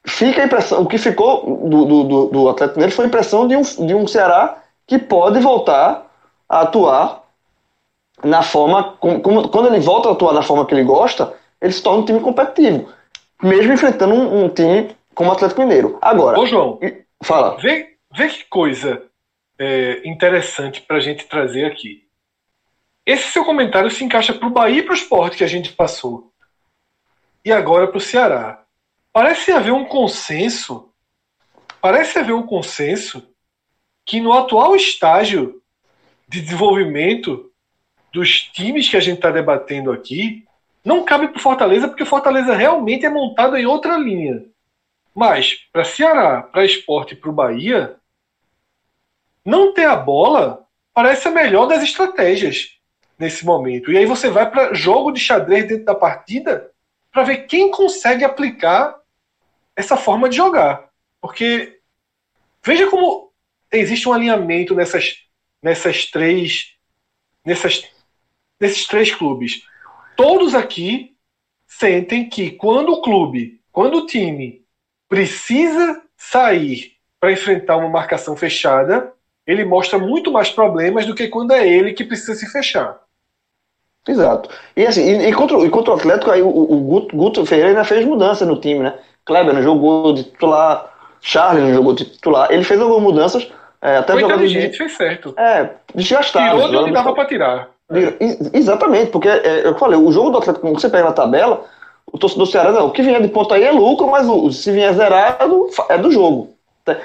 [0.06, 0.82] Fica a impressão.
[0.82, 4.06] O que ficou do, do, do, Atlético Mineiro foi a impressão de um, de um
[4.06, 6.06] Ceará que pode voltar
[6.48, 7.23] a atuar
[8.24, 8.96] na forma.
[9.00, 12.02] Como, como, quando ele volta a atuar da forma que ele gosta, ele se torna
[12.02, 12.90] um time competitivo.
[13.42, 15.98] Mesmo enfrentando um, um time como o Atlético Mineiro.
[16.02, 16.40] Agora.
[16.40, 16.80] Ô, João.
[17.22, 17.58] Fala.
[17.58, 19.08] Vê, Vê que coisa
[19.58, 22.08] é, interessante para a gente trazer aqui.
[23.04, 25.74] Esse seu comentário se encaixa para o Bahia e para o esporte que a gente
[25.74, 26.32] passou.
[27.44, 28.64] E agora para o Ceará.
[29.12, 30.94] Parece haver um consenso.
[31.82, 33.28] Parece haver um consenso
[34.06, 35.60] que no atual estágio
[36.28, 37.52] de desenvolvimento
[38.14, 40.46] dos times que a gente está debatendo aqui,
[40.86, 44.46] não cabe para o Fortaleza, porque o Fortaleza realmente é montado em outra linha.
[45.16, 47.96] Mas para Ceará, para Esporte e para o Bahia,
[49.44, 52.78] não ter a bola parece a melhor das estratégias
[53.18, 53.92] nesse momento.
[53.92, 56.70] E aí você vai para jogo de xadrez dentro da partida
[57.12, 58.96] para ver quem consegue aplicar
[59.76, 60.88] essa forma de jogar.
[61.20, 61.80] Porque
[62.64, 63.32] veja como
[63.72, 65.16] existe um alinhamento nessas,
[65.62, 66.74] nessas três
[67.46, 67.84] nessas,
[68.64, 69.64] nesses três clubes.
[70.16, 71.14] Todos aqui
[71.68, 74.64] sentem que quando o clube, quando o time
[75.10, 79.12] precisa sair para enfrentar uma marcação fechada,
[79.46, 82.98] ele mostra muito mais problemas do que quando é ele que precisa se fechar.
[84.08, 84.50] Exato.
[84.76, 87.70] E assim, e, e, contra, e contra o Atlético, aí o, o Guto, Guto, Ferreira
[87.70, 88.98] ainda fez mudança no time, né?
[89.26, 92.52] Kleber não jogou de titular, Charles não jogou de titular.
[92.52, 93.50] Ele fez algumas mudanças,
[93.82, 95.34] é, até Foi inteligente, de, fez certo.
[95.38, 96.56] É, desgastado.
[96.56, 97.73] Tirou de onde dava para tirar.
[98.54, 101.66] Exatamente, porque é, eu falei, o jogo do Atlético, quando você pega na tabela,
[102.06, 104.52] o torcedor do Ceará, não, o que vier de ponto aí é lucro, mas o,
[104.52, 106.54] se vier zerado, é do jogo.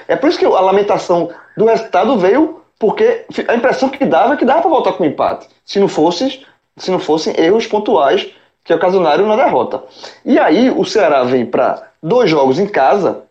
[0.07, 4.37] É por isso que a lamentação do resultado veio porque a impressão que dava é
[4.37, 6.45] que dava para voltar com empate, se não fosse,
[6.77, 8.29] se não fossem erros pontuais
[8.63, 9.83] que ocasionaram na derrota.
[10.23, 13.23] E aí o Ceará vem para dois jogos em casa,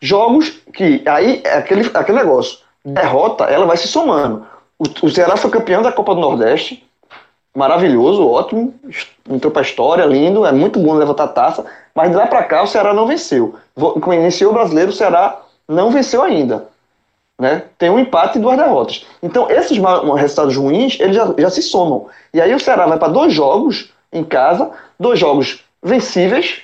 [0.00, 4.46] jogos que aí é aquele, aquele negócio, derrota, ela vai se somando.
[5.02, 6.84] O, Ceará foi campeão da Copa do Nordeste,
[7.54, 8.74] maravilhoso, ótimo,
[9.30, 11.64] entrou para a história, lindo, é muito bom levantar a taça,
[11.94, 13.54] mas de lá para cá o Ceará não venceu.
[13.76, 16.66] Quando iniciou o brasileiro, o Ceará não venceu ainda.
[17.40, 17.62] Né?
[17.78, 19.06] Tem um empate e duas derrotas.
[19.22, 22.08] Então, esses resultados ruins, eles já, já se somam.
[22.34, 26.62] E aí o Ceará vai para dois jogos em casa, dois jogos vencíveis,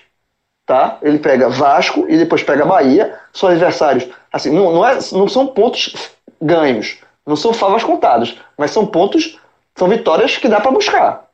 [0.66, 0.98] tá?
[1.02, 5.46] Ele pega Vasco e depois pega Bahia, são adversários, assim, não, não, é, não são
[5.46, 5.94] pontos
[6.40, 9.38] ganhos, não são favas contadas, mas são pontos,
[9.76, 11.28] são vitórias que dá para buscar.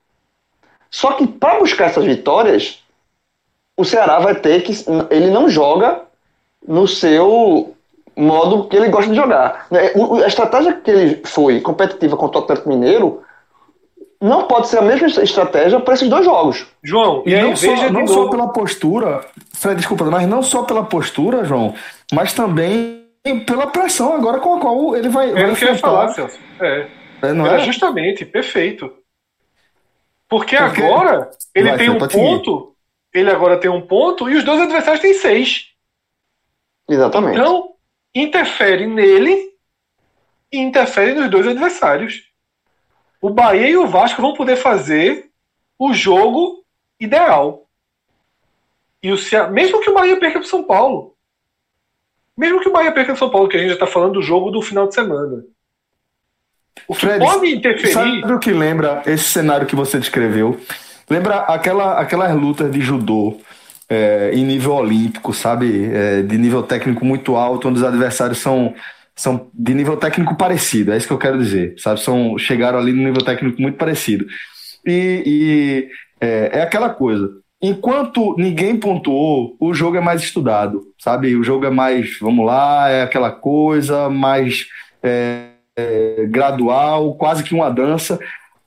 [0.91, 2.83] Só que para buscar essas vitórias,
[3.77, 4.73] o Ceará vai ter que,
[5.09, 6.03] ele não joga
[6.67, 7.75] no seu
[8.17, 9.67] modo que ele gosta de jogar.
[9.71, 9.93] né?
[10.25, 13.23] A estratégia que ele foi competitiva contra o Atlético Mineiro
[14.21, 16.67] não pode ser a mesma estratégia para esses dois jogos.
[16.83, 20.63] João, e, E aí não, só, não só pela postura, Fred, desculpa, mas não só
[20.63, 21.75] pela postura, João,
[22.13, 23.04] mas também
[23.47, 25.81] pela pressão agora com a qual ele vai, vai Era o que eu ia enfrentar.
[25.81, 26.39] falar, Celso.
[26.61, 26.89] É.
[27.23, 27.65] É, não Era é?
[27.65, 28.93] justamente, perfeito.
[30.29, 32.25] Porque, Porque- agora ele Vai, tem um pode seguir.
[32.25, 32.77] ponto,
[33.13, 35.71] ele agora tem um ponto e os dois adversários têm seis.
[36.89, 37.39] Exatamente.
[37.39, 37.75] Então,
[38.15, 39.53] interfere nele
[40.53, 42.31] e interfere nos dois adversários.
[43.23, 45.31] O Bahia e o Vasco vão poder fazer
[45.79, 46.63] o jogo
[47.01, 47.67] ideal.
[49.03, 49.47] E o Cea...
[49.49, 51.14] Mesmo que o Bahia perca para São Paulo.
[52.37, 54.23] Mesmo que o Bahia perca para São Paulo, que a gente já está falando do
[54.23, 55.45] jogo do final de semana.
[56.89, 57.93] O Fred, pode interferir.
[57.93, 60.59] Sabe o que lembra esse cenário que você descreveu?
[61.09, 63.39] Lembra aquela, aquelas lutas de judô
[63.89, 65.91] é, em nível olímpico, sabe?
[65.93, 68.75] É, de nível técnico muito alto, onde os adversários são,
[69.15, 72.01] são de nível técnico parecido, é isso que eu quero dizer, sabe?
[72.01, 74.27] São, chegaram ali no nível técnico muito parecido.
[74.87, 75.89] E, e,
[76.21, 77.31] é, é aquela coisa.
[77.67, 81.35] Enquanto ninguém pontuou, o jogo é mais estudado, sabe?
[81.35, 84.67] O jogo é mais, vamos lá, é aquela coisa mais
[85.03, 88.21] é, é, gradual, quase que uma dança.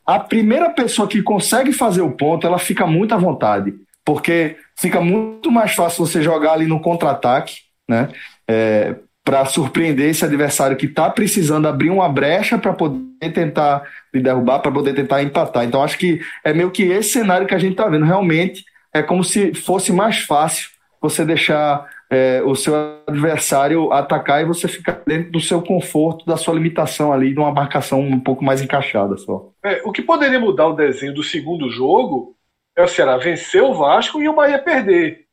[0.03, 3.71] A primeira pessoa que consegue fazer o ponto, ela fica muito à vontade,
[4.03, 7.57] porque fica muito mais fácil você jogar ali no contra-ataque,
[7.87, 8.09] né?
[8.47, 14.23] É, para surpreender esse adversário que está precisando abrir uma brecha para poder tentar lhe
[14.23, 15.65] derrubar, para poder tentar empatar.
[15.65, 18.05] Então, acho que é meio que esse cenário que a gente está vendo.
[18.05, 18.65] Realmente
[18.97, 20.69] é como se fosse mais fácil
[21.01, 22.73] você deixar é, o seu
[23.05, 27.51] adversário atacar e você ficar dentro do seu conforto, da sua limitação ali, de uma
[27.51, 29.49] marcação um pouco mais encaixada só.
[29.63, 32.35] É, o que poderia mudar o desenho do segundo jogo
[32.75, 35.25] é o Ceará vencer o Vasco e o Bahia perder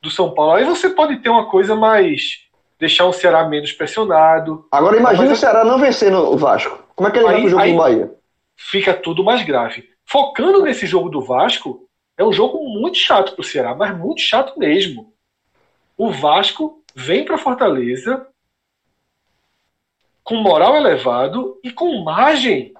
[0.00, 0.52] do São Paulo.
[0.54, 2.40] Aí você pode ter uma coisa mais.
[2.80, 4.66] deixar o Ceará menos pressionado.
[4.72, 6.82] Agora imagina Mas o Ceará não vencendo o Vasco.
[6.96, 8.10] Como é que ele vai Aí- pro jogo aí- do Bahia?
[8.56, 9.84] Fica tudo mais grave.
[10.04, 11.86] Focando nesse jogo do Vasco,
[12.22, 15.12] é um jogo muito chato pro Ceará, mas muito chato mesmo.
[15.96, 18.26] O Vasco vem para Fortaleza
[20.22, 22.72] com moral elevado e com margem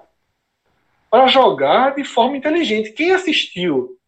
[1.09, 2.93] para jogar de forma inteligente.
[2.93, 3.99] Quem assistiu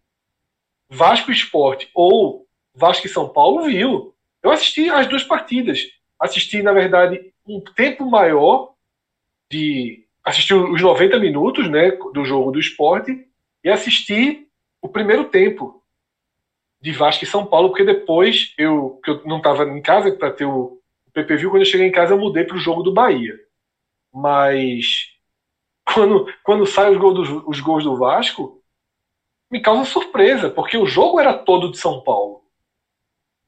[0.90, 4.16] Vasco Esporte ou Vasco e São Paulo viu.
[4.42, 5.82] Eu assisti as duas partidas.
[6.20, 8.74] Assisti, na verdade, um tempo maior
[9.52, 10.06] de.
[10.24, 13.28] Assisti os 90 minutos né, do jogo do esporte
[13.64, 14.45] e assisti
[14.86, 15.84] o primeiro tempo
[16.80, 20.32] de Vasco e São Paulo, porque depois eu, que eu não estava em casa para
[20.32, 20.80] ter o
[21.12, 23.34] PPV, quando eu cheguei em casa eu mudei para o jogo do Bahia.
[24.14, 25.10] Mas
[25.94, 28.62] quando, quando saem os os gols do Vasco,
[29.52, 32.44] me causa surpresa, porque o jogo era todo de São Paulo.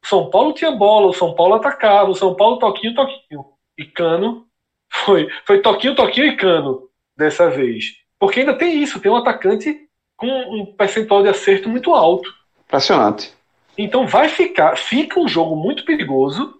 [0.03, 3.45] São Paulo tinha bola, o São Paulo atacava, o São Paulo toquinho, toquinho.
[3.77, 4.47] E Cano
[4.89, 7.97] foi, foi toquinho, toquinho e Cano dessa vez.
[8.17, 9.86] Porque ainda tem isso, tem um atacante
[10.17, 12.33] com um percentual de acerto muito alto.
[12.65, 13.31] Impressionante.
[13.77, 16.59] Então vai ficar, fica um jogo muito perigoso.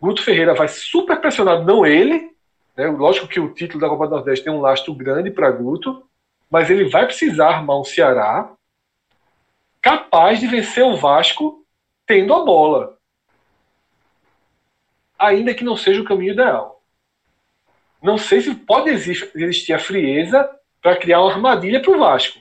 [0.00, 2.34] Guto Ferreira vai super pressionado, não ele.
[2.74, 2.86] Né?
[2.86, 6.02] Lógico que o título da Copa do Nordeste tem um lastro grande para Guto,
[6.50, 8.50] mas ele vai precisar armar um Ceará
[9.82, 11.64] capaz de vencer o Vasco
[12.06, 12.96] tendo a bola.
[15.18, 16.82] Ainda que não seja o caminho ideal.
[18.02, 20.48] Não sei se pode exi- existir a frieza
[20.82, 22.38] para criar uma armadilha para o Vasco.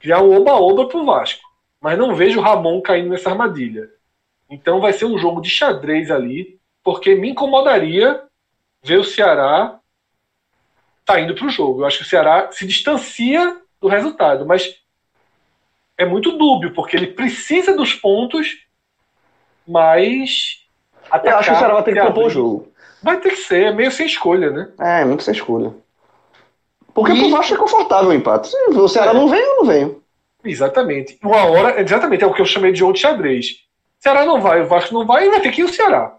[0.00, 1.42] Criar um oba-oba para o Vasco.
[1.80, 3.88] Mas não vejo o Ramon caindo nessa armadilha.
[4.48, 8.22] Então vai ser um jogo de xadrez ali, porque me incomodaria
[8.82, 9.78] ver o Ceará
[11.04, 11.80] tá indo para o jogo.
[11.82, 14.76] Eu acho que o Ceará se distancia do resultado, mas
[15.96, 18.66] é muito dúbio, porque ele precisa dos pontos,
[19.66, 20.64] mas.
[21.24, 22.72] Eu acho que o Ceará vai ter que propor o abrir- jogo.
[23.02, 24.70] Vai ter que ser, é meio sem escolha, né?
[24.78, 25.72] É, muito sem escolha.
[27.00, 28.48] Porque E- pro Vasco é confortável o empate.
[28.48, 29.14] Se o Ceará É.
[29.14, 30.02] não vem, eu não venho.
[30.44, 31.18] Exatamente.
[31.22, 33.46] Uma hora, exatamente, é o que eu chamei de jogo de xadrez.
[33.98, 36.16] Ceará não vai, o Vasco não vai, e vai ter que ir o Ceará.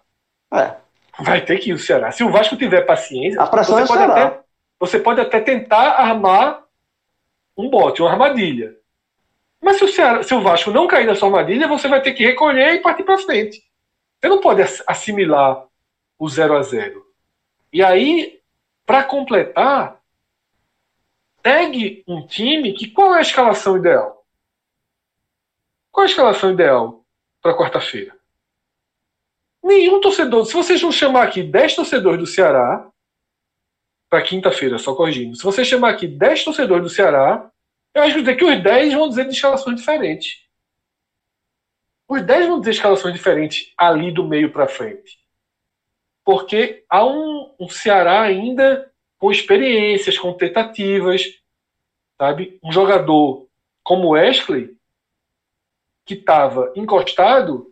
[0.53, 0.74] É.
[1.20, 2.12] Vai ter que ir o Ceará.
[2.12, 4.26] Se o Vasco tiver paciência, A pressão é o pode Ceará.
[4.28, 4.40] até,
[4.80, 6.62] você pode até tentar armar
[7.58, 8.76] um bote, uma armadilha.
[9.62, 12.14] Mas se o, Ceará- se o Vasco não cair na sua armadilha, você vai ter
[12.14, 13.62] que recolher e partir para frente.
[14.20, 15.66] Você não pode ass- assimilar
[16.20, 17.03] o 0 a 0
[17.74, 18.40] E aí,
[18.86, 19.98] para completar,
[21.41, 24.26] pegue um time que qual é a escalação ideal?
[25.91, 27.01] Qual é a escalação ideal?
[27.41, 28.15] para quarta-feira.
[29.63, 30.45] Nenhum torcedor.
[30.45, 32.88] Se vocês não chamar aqui 10 torcedores do Ceará,
[34.09, 35.35] para quinta-feira, só corrigindo.
[35.35, 37.49] Se você chamar aqui 10 torcedores do Ceará,
[37.93, 40.41] eu acho que os 10 vão dizer de escalações diferentes.
[42.07, 45.19] Os 10 vão dizer escalações diferentes ali do meio para frente.
[46.26, 48.90] Porque há um, um Ceará ainda
[49.22, 51.22] com experiências, com tentativas,
[52.19, 52.60] sabe?
[52.64, 53.48] Um jogador
[53.84, 54.76] como Wesley,
[56.03, 57.72] que estava encostado,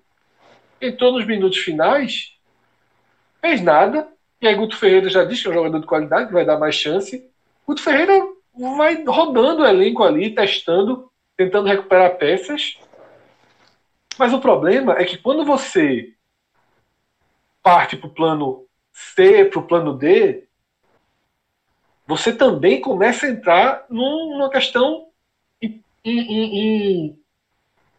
[0.79, 2.37] entrou nos minutos finais,
[3.41, 4.07] fez nada,
[4.39, 6.59] e aí Guto Ferreira já disse que é um jogador de qualidade, que vai dar
[6.59, 7.27] mais chance.
[7.65, 8.13] Guto Ferreira
[8.77, 12.77] vai rodando o elenco ali, testando, tentando recuperar peças.
[14.19, 16.13] Mas o problema é que quando você
[17.63, 20.47] parte para o plano C, para o plano D,
[22.09, 25.09] você também começa a entrar numa questão
[25.61, 27.19] em, em, em,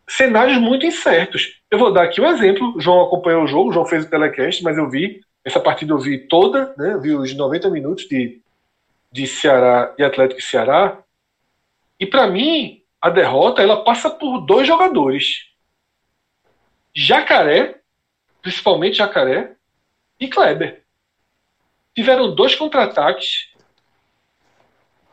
[0.09, 1.63] cenários muito incertos.
[1.71, 2.75] Eu vou dar aqui um exemplo.
[2.75, 5.93] O João acompanhou o jogo, o João fez o telecast, mas eu vi essa partida
[5.93, 6.95] eu vi toda, né?
[6.95, 8.43] Eu vi os 90 minutos de,
[9.13, 10.99] de Ceará e Atlético e Ceará.
[12.01, 15.47] E para mim, a derrota ela passa por dois jogadores.
[16.93, 17.81] Jacaré,
[18.43, 19.55] principalmente Jacaré,
[20.19, 20.83] e Kleber.
[21.95, 23.50] Tiveram dois contra-ataques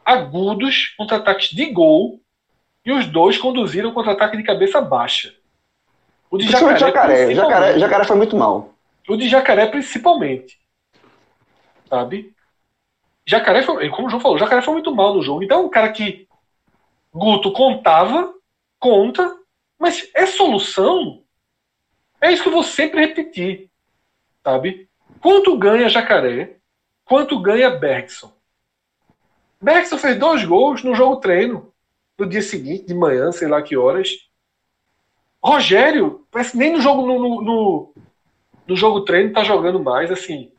[0.08, 2.22] agudos, contra-ataques de gol,
[2.86, 5.36] e os dois conduziram contra-ataque de cabeça baixa.
[6.32, 8.74] O de Jacaré, Jacaré, Jacaré, Jacaré foi muito mal.
[9.06, 10.58] O de Jacaré, principalmente.
[11.90, 12.34] Sabe?
[13.26, 15.44] Jacaré foi, como o João falou, Jacaré foi muito mal no jogo.
[15.44, 16.26] Então, é um cara que
[17.14, 18.34] Guto contava,
[18.80, 19.36] conta,
[19.78, 21.22] mas é solução.
[22.22, 23.70] É isso que eu vou sempre repetir.
[24.42, 24.90] Sabe?
[25.20, 26.56] Quanto ganha Jacaré?
[27.04, 28.37] Quanto ganha Bergson?
[29.62, 31.74] Bergson fez dois gols no jogo treino.
[32.18, 34.10] No dia seguinte, de manhã, sei lá que horas.
[35.44, 37.94] Rogério, parece nem no jogo no, no,
[38.68, 40.52] no, jogo treino tá jogando mais, assim.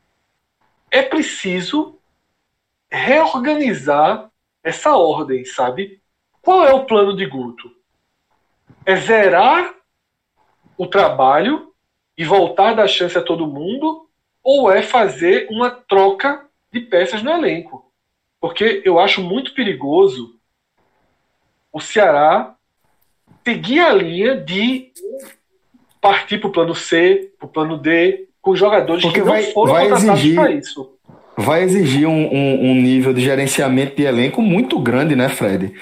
[0.91, 1.99] É preciso
[2.91, 4.31] reorganizar
[4.63, 6.01] essa ordem, sabe?
[6.41, 7.71] Qual é o plano de Guto?
[8.87, 9.75] É zerar
[10.77, 11.75] o trabalho
[12.17, 14.09] e voltar a dar chance a todo mundo?
[14.43, 17.88] Ou é fazer uma troca de peças no elenco?
[18.41, 20.35] Porque eu acho muito perigoso
[21.73, 22.55] o Ceará
[23.45, 24.93] seguir a linha de
[26.01, 29.43] partir para o plano C, para o plano D, com jogadores Porque que não vai,
[29.45, 30.91] foram vai contratados para isso.
[31.37, 35.73] Vai exigir um, um, um, nível de gerenciamento de elenco muito grande, né, Fred?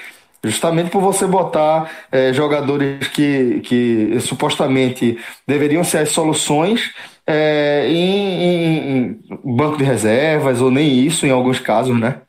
[0.43, 5.17] Justamente por você botar é, jogadores que, que supostamente
[5.47, 6.93] deveriam ser as soluções
[7.25, 12.21] é, em, em, em banco de reservas, ou nem isso em alguns casos, né?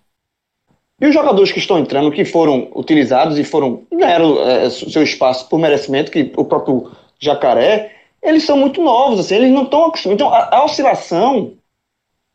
[1.01, 5.49] E os jogadores que estão entrando, que foram utilizados e foram ganharam é, seu espaço
[5.49, 7.93] por merecimento, que o próprio jacaré,
[8.23, 10.15] eles são muito novos, assim, eles não estão acostumados.
[10.15, 11.53] Então, a, a, oscilação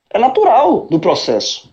[0.10, 1.70] é natural do processo.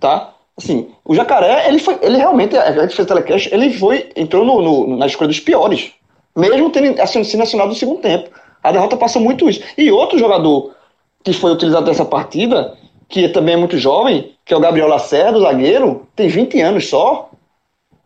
[0.00, 0.34] Tá?
[0.56, 4.60] Assim, o jacaré, ele foi, ele realmente, a gente fez telecast, ele foi, entrou no,
[4.60, 5.92] no, na escolha dos piores,
[6.34, 8.30] mesmo tendo assim, sido nacional do segundo tempo.
[8.62, 9.62] A derrota passou muito isso.
[9.78, 10.74] E outro jogador
[11.22, 12.76] que foi utilizado nessa partida,
[13.08, 16.88] que também é muito jovem, que é o Gabriel Lacerda, o zagueiro, tem 20 anos
[16.88, 17.30] só.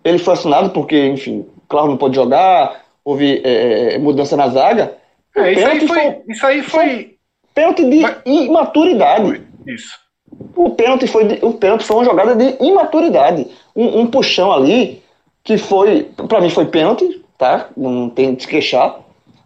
[0.05, 4.97] Ele foi assinado porque, enfim, claro, não pode jogar, houve é, é, mudança na zaga.
[5.37, 7.17] É, isso, aí foi, foi, isso aí foi.
[7.55, 8.17] Pênalti de Mas...
[8.25, 9.43] imaturidade.
[9.67, 9.99] Isso.
[10.55, 13.47] O pênalti, foi o pênalti foi uma jogada de imaturidade.
[13.75, 15.03] Um, um puxão ali
[15.43, 16.05] que foi.
[16.29, 17.69] para mim foi pênalti, tá?
[17.77, 19.01] Não tem de se queixar.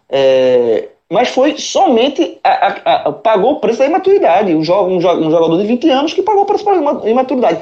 [0.09, 2.39] É, mas foi somente.
[2.43, 4.53] A, a, a, pagou o preço da imaturidade.
[4.53, 7.61] Um, um, jogador de 20 anos que pagou o preço da imaturidade.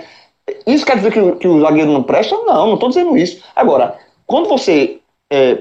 [0.65, 2.35] Isso quer dizer que, que o zagueiro não presta?
[2.35, 3.41] Não, não estou dizendo isso.
[3.55, 4.99] Agora, quando você
[5.31, 5.59] é,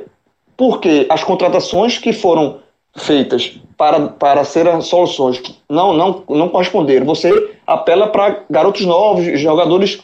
[0.56, 2.60] porque as contratações que foram
[2.96, 7.06] feitas para, para serem soluções não, não, não corresponderam.
[7.06, 10.00] Você apela para garotos novos, jogadores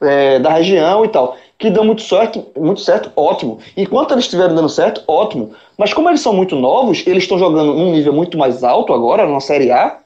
[0.00, 3.58] é, da região e tal, que dão muito certo, muito certo, ótimo.
[3.76, 5.52] Enquanto eles estiverem dando certo, ótimo.
[5.76, 9.28] Mas como eles são muito novos, eles estão jogando num nível muito mais alto agora,
[9.28, 9.98] na Série A,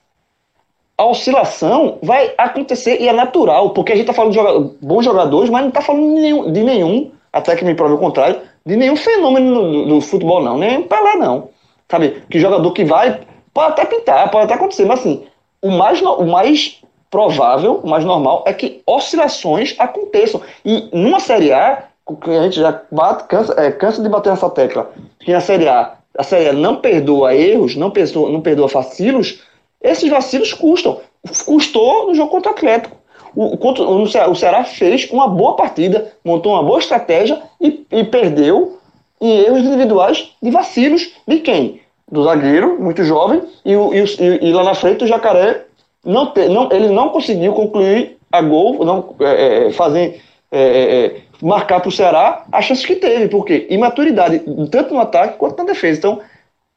[0.99, 5.49] a oscilação vai acontecer e é natural, porque a gente está falando de bons jogadores,
[5.49, 8.75] mas não está falando de nenhum, de nenhum, até que me prove o contrário, de
[8.75, 11.51] nenhum fenômeno do, do futebol, não, nem Pelé, não.
[11.89, 12.25] Sabe?
[12.29, 13.21] Que jogador que vai,
[13.53, 15.25] pode até pintar, pode até acontecer, mas assim,
[15.63, 16.83] o mais, o mais
[17.15, 20.41] provável, mais normal é que oscilações aconteçam.
[20.65, 21.85] E numa Série A,
[22.21, 25.69] que a gente já bate, cansa, é, cansa de bater nessa tecla, que na Série
[25.69, 29.41] A, a Série A não perdoa erros, não perdoa, não perdoa vacilos,
[29.81, 30.99] esses vacilos custam.
[31.47, 32.97] Custou no jogo contra o Atlético.
[33.37, 38.81] O, o, o Ceará fez uma boa partida, montou uma boa estratégia e, e perdeu
[39.21, 41.81] e erros individuais de vacilos de quem?
[42.11, 44.05] Do zagueiro, muito jovem, e, o, e,
[44.43, 45.65] e lá na frente o Jacaré
[46.05, 51.81] não, não ele não conseguiu concluir a gol, não é, é fazer é, é, marcar
[51.81, 54.41] para o Ceará as chances que teve, porque imaturidade,
[54.71, 55.99] tanto no ataque quanto na defesa.
[55.99, 56.23] Então,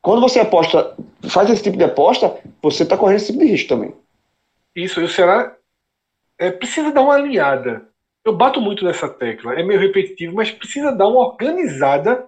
[0.02, 0.95] quando você aposta,
[1.30, 3.94] faz esse tipo de aposta, você está correndo esse tipo de risco também.
[4.76, 5.56] Isso, e o Ceará
[6.40, 7.88] é, precisa dar uma alinhada.
[8.26, 12.28] Eu bato muito nessa tecla, é meio repetitivo, mas precisa dar uma organizada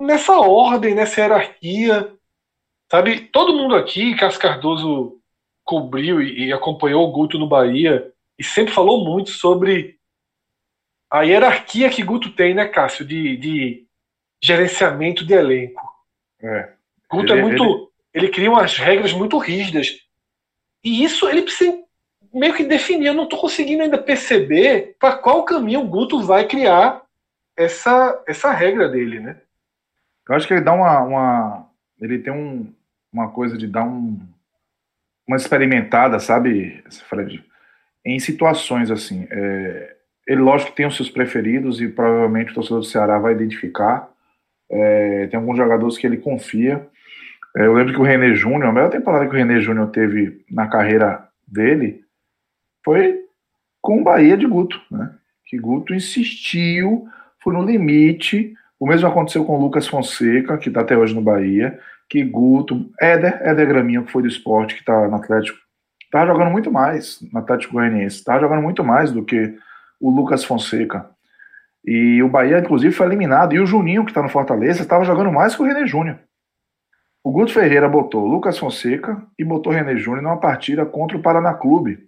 [0.00, 2.12] nessa ordem, nessa hierarquia.
[2.90, 5.20] Sabe, todo mundo aqui, Cássio Cardoso
[5.64, 9.98] cobriu e, acompanhou o Guto no Bahia e sempre falou muito sobre
[11.10, 13.86] a hierarquia que Guto tem, né, Cássio, de, de
[14.42, 15.82] gerenciamento de elenco.
[16.42, 16.72] É.
[17.10, 17.64] Guto ele, é muito.
[18.12, 18.26] Ele...
[18.26, 20.00] ele cria umas regras muito rígidas.
[20.82, 21.82] E isso ele precisa
[22.32, 23.06] meio que definir.
[23.06, 27.02] Eu não estou conseguindo ainda perceber para qual caminho o Guto vai criar
[27.56, 29.40] essa, essa regra dele, né?
[30.28, 31.00] Eu acho que ele dá uma.
[31.00, 31.70] uma
[32.00, 32.72] ele tem um,
[33.12, 34.20] uma coisa de dar um,
[35.26, 37.44] uma experimentada, sabe, Fred?
[38.04, 39.26] Em situações assim.
[39.30, 39.96] É,
[40.26, 44.08] ele, lógico, tem os seus preferidos e provavelmente o torcedor do Ceará vai identificar.
[44.70, 46.86] É, tem alguns jogadores que ele confia.
[47.56, 50.44] É, eu lembro que o René Júnior, a melhor temporada que o René Júnior teve
[50.50, 52.04] na carreira dele
[52.84, 53.20] foi
[53.80, 55.14] com o Bahia de Guto, né?
[55.46, 57.06] Que Guto insistiu,
[57.42, 61.20] foi no limite, o mesmo aconteceu com o Lucas Fonseca, que está até hoje no
[61.20, 65.58] Bahia, que Guto, Éder, Éder Graminho, que foi do esporte, que está no Atlético,
[66.10, 69.56] tá jogando muito mais no Atlético Goianiense, tá jogando muito mais do que
[70.00, 71.10] o Lucas Fonseca.
[71.84, 73.54] E o Bahia, inclusive, foi eliminado.
[73.54, 76.18] E o Juninho, que está no Fortaleza, estava jogando mais que o René Júnior.
[77.22, 81.54] O Guto Ferreira botou Lucas Fonseca e botou René Júnior numa partida contra o Paraná
[81.54, 81.98] Clube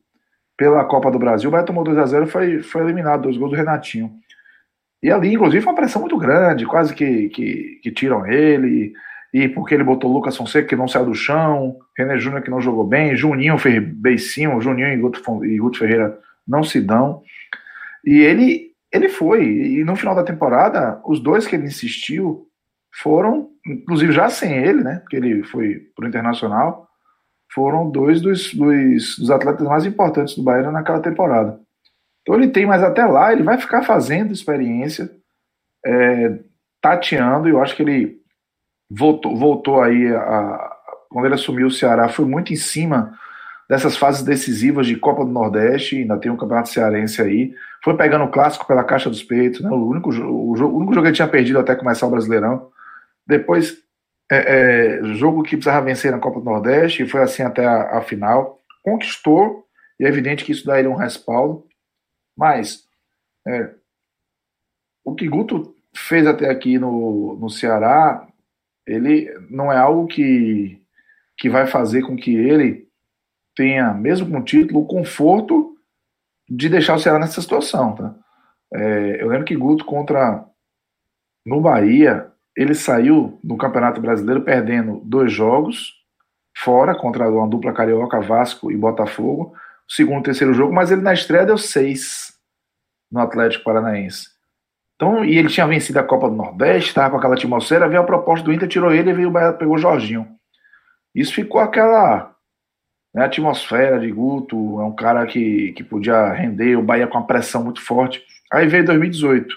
[0.56, 1.48] pela Copa do Brasil.
[1.48, 4.12] O Bahia tomou 2x0 e foi, foi eliminado, dois gols do Renatinho.
[5.02, 8.92] E ali, inclusive, foi uma pressão muito grande, quase que, que, que tiram ele.
[9.36, 12.58] E porque ele botou Lucas Fonseca, que não saiu do chão, René Júnior, que não
[12.58, 16.18] jogou bem, Juninho fez beicinho, Juninho e Guto, e Guto Ferreira
[16.48, 17.22] não se dão.
[18.02, 19.44] E ele, ele foi.
[19.44, 22.48] E no final da temporada, os dois que ele insistiu
[22.90, 25.00] foram, inclusive já sem ele, né?
[25.00, 26.88] Porque ele foi pro Internacional,
[27.52, 31.60] foram dois dos, dos, dos atletas mais importantes do Bahia naquela temporada.
[32.22, 35.10] Então ele tem, mas até lá ele vai ficar fazendo experiência,
[35.84, 36.38] é,
[36.80, 38.24] tateando, e eu acho que ele
[38.90, 40.76] voltou, voltou aí, a,
[41.08, 43.18] quando ele assumiu o Ceará, foi muito em cima
[43.68, 48.24] dessas fases decisivas de Copa do Nordeste, ainda tem um Campeonato Cearense aí, foi pegando
[48.24, 51.16] o clássico pela caixa dos peitos, né, o, único, o, o único jogo que ele
[51.16, 52.70] tinha perdido até começar o Brasileirão,
[53.26, 53.78] depois
[54.30, 57.98] é, é, jogo que precisava vencer na Copa do Nordeste, e foi assim até a,
[57.98, 59.66] a final, conquistou,
[59.98, 61.64] e é evidente que isso dá ele um respaldo,
[62.36, 62.84] mas
[63.46, 63.70] é,
[65.04, 68.26] o que Guto fez até aqui no, no Ceará,
[68.86, 70.80] ele não é algo que,
[71.36, 72.86] que vai fazer com que ele
[73.54, 75.76] tenha, mesmo com o título, o conforto
[76.48, 77.94] de deixar o Ceará nessa situação.
[77.94, 78.14] Tá?
[78.74, 80.44] É, eu lembro que Guto contra
[81.44, 85.94] no Bahia, ele saiu no Campeonato Brasileiro perdendo dois jogos
[86.56, 89.54] fora contra uma dupla carioca, Vasco e Botafogo,
[89.86, 92.34] segundo e terceiro jogo, mas ele na estreia deu seis
[93.10, 94.35] no Atlético Paranaense.
[94.96, 98.04] Então, e ele tinha vencido a Copa do Nordeste, estava com aquela atmosfera, veio a
[98.04, 100.26] proposta do Inter, tirou ele e veio, pegou o Jorginho.
[101.14, 102.34] Isso ficou aquela
[103.14, 107.26] né, atmosfera de Guto, é um cara que, que podia render, o Bahia com uma
[107.26, 108.22] pressão muito forte.
[108.50, 109.54] Aí veio 2018,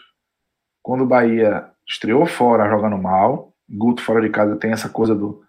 [0.83, 5.41] quando o Bahia estreou fora jogando mal, Guto fora de casa tem essa coisa do,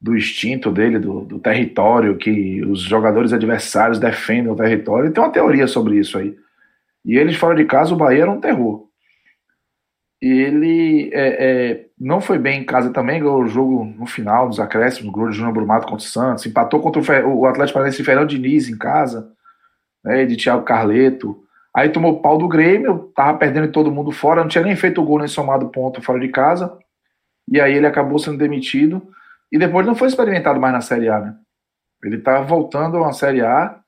[0.00, 5.08] do instinto dele, do, do, território, que os jogadores adversários defendem o território.
[5.08, 6.36] E tem uma teoria sobre isso aí.
[7.04, 8.86] E eles fora de casa, o Bahia era um terror.
[10.26, 14.58] Ele é, é, não foi bem em casa também, ganhou o jogo no final dos
[14.58, 18.04] acréscimos, gol de Júnior Brumato contra o Santos, empatou contra o, o Atlético Paranaense de
[18.04, 19.30] Fernando Diniz em casa,
[20.02, 21.44] né, de Thiago Carleto.
[21.76, 25.18] Aí tomou pau do Grêmio, tava perdendo todo mundo fora, não tinha nem feito gol
[25.18, 26.74] nem somado ponto fora de casa.
[27.46, 29.06] E aí ele acabou sendo demitido
[29.52, 31.36] e depois não foi experimentado mais na Série A, né?
[32.02, 33.78] Ele tá voltando a uma Série A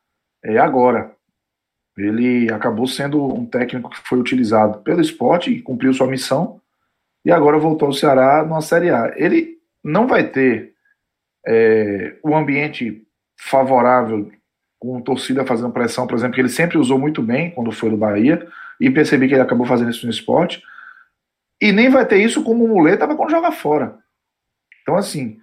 [0.45, 1.16] é, agora.
[1.97, 6.61] Ele acabou sendo um técnico que foi utilizado pelo esporte e cumpriu sua missão
[7.25, 9.13] e agora voltou ao Ceará numa Série A.
[9.17, 10.75] Ele não vai ter
[11.47, 13.03] é, o ambiente
[13.39, 14.31] favorável
[14.79, 17.97] com torcida fazendo pressão, por exemplo, que ele sempre usou muito bem quando foi do
[17.97, 18.47] Bahia,
[18.81, 20.63] e percebi que ele acabou fazendo isso no esporte,
[21.61, 23.99] e nem vai ter isso como muleta para quando joga fora.
[24.83, 25.41] Então, assim,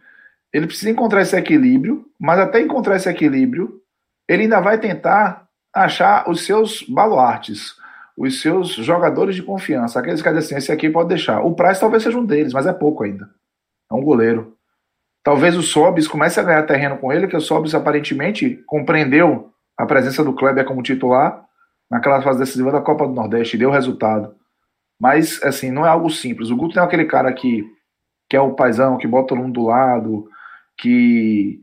[0.53, 3.81] ele precisa encontrar esse equilíbrio, mas até encontrar esse equilíbrio,
[4.27, 5.42] ele ainda vai tentar
[5.73, 7.75] achar os seus baluartes.
[8.15, 11.41] os seus jogadores de confiança, aqueles que dizem assim, esse aqui pode deixar.
[11.41, 13.27] O Price talvez seja um deles, mas é pouco ainda.
[13.91, 14.55] É um goleiro.
[15.23, 19.85] Talvez o Sobis comece a ganhar terreno com ele, que o Sobis aparentemente compreendeu a
[19.85, 21.43] presença do Kleber como titular
[21.89, 24.35] naquela fase decisiva da Copa do Nordeste, deu resultado.
[24.99, 26.49] Mas, assim, não é algo simples.
[26.49, 27.63] O Guto é aquele cara que,
[28.29, 30.27] que é o paizão, que bota todo mundo do lado,
[30.77, 31.59] que,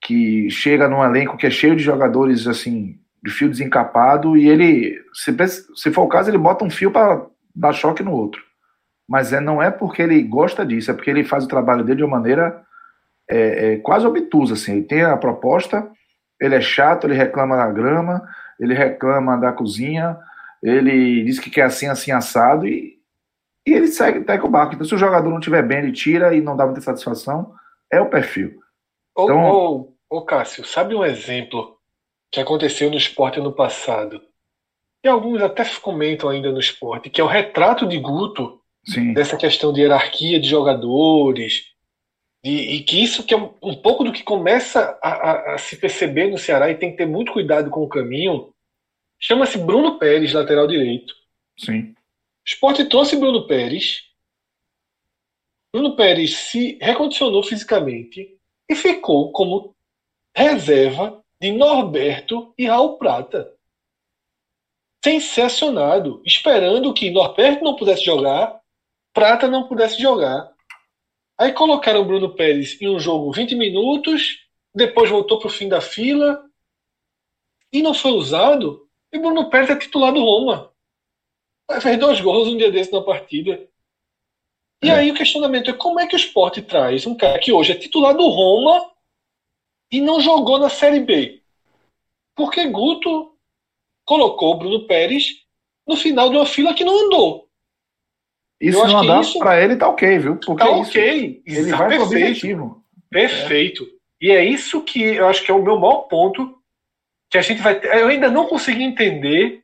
[0.00, 5.02] que chega num elenco que é cheio de jogadores, assim, de fio desencapado, e ele,
[5.12, 5.34] se,
[5.74, 8.40] se for o caso, ele bota um fio para dar choque no outro.
[9.08, 11.98] Mas é, não é porque ele gosta disso, é porque ele faz o trabalho dele
[11.98, 12.62] de uma maneira
[13.28, 14.74] é, é, quase obtusa, assim.
[14.74, 15.90] Ele tem a proposta,
[16.40, 18.22] ele é chato, ele reclama da grama,
[18.60, 20.16] ele reclama da cozinha,
[20.62, 22.96] ele diz que quer assim, assim, assado, e,
[23.66, 24.74] e ele segue até com o barco.
[24.74, 27.52] Então, se o jogador não estiver bem, ele tira e não dá muita satisfação,
[27.92, 28.60] é o perfil.
[29.18, 31.75] Então, ô, ô, ô Cássio, sabe um exemplo
[32.36, 34.22] que aconteceu no esporte ano passado?
[35.02, 39.14] E alguns até comentam ainda no esporte, que é o retrato de Guto Sim.
[39.14, 41.72] dessa questão de hierarquia de jogadores,
[42.44, 45.58] e, e que isso que é um, um pouco do que começa a, a, a,
[45.58, 48.52] se perceber no Ceará e tem que ter muito cuidado com o caminho,
[49.18, 51.14] chama-se Bruno Pérez, lateral direito.
[51.58, 51.92] Sim.
[51.92, 51.96] O
[52.44, 54.02] esporte trouxe Bruno Pérez.
[55.72, 58.38] Bruno Pérez se recondicionou fisicamente
[58.68, 59.74] e ficou como
[60.36, 63.52] reserva de Norberto e Raul Prata.
[65.04, 68.60] Sem ser acionado, esperando que Norberto não pudesse jogar,
[69.12, 70.52] Prata não pudesse jogar.
[71.38, 75.68] Aí colocaram o Bruno Pérez em um jogo 20 minutos, depois voltou para o fim
[75.68, 76.44] da fila
[77.72, 78.88] e não foi usado.
[79.12, 80.72] E Bruno Pérez é titular do Roma.
[81.80, 83.68] Fez dois gols um dia desse na partida.
[84.82, 84.94] E é.
[84.94, 87.76] aí o questionamento é como é que o esporte traz um cara que hoje é
[87.76, 88.90] titular do Roma
[89.90, 91.42] e não jogou na Série B?
[92.34, 93.32] Porque Guto
[94.04, 95.44] colocou o Bruno Pérez
[95.86, 97.48] no final de uma fila que não andou.
[98.60, 99.38] Isso não andar isso...
[99.38, 100.36] para ele tá ok, viu?
[100.36, 101.42] Porque tá ok.
[101.46, 101.96] Isso, ele vai perfeito.
[101.96, 102.84] pro objetivo.
[103.10, 103.84] Perfeito.
[103.84, 104.26] É.
[104.26, 106.58] E é isso que eu acho que é o meu maior ponto
[107.30, 107.94] que a gente vai ter.
[107.94, 109.62] Eu ainda não consegui entender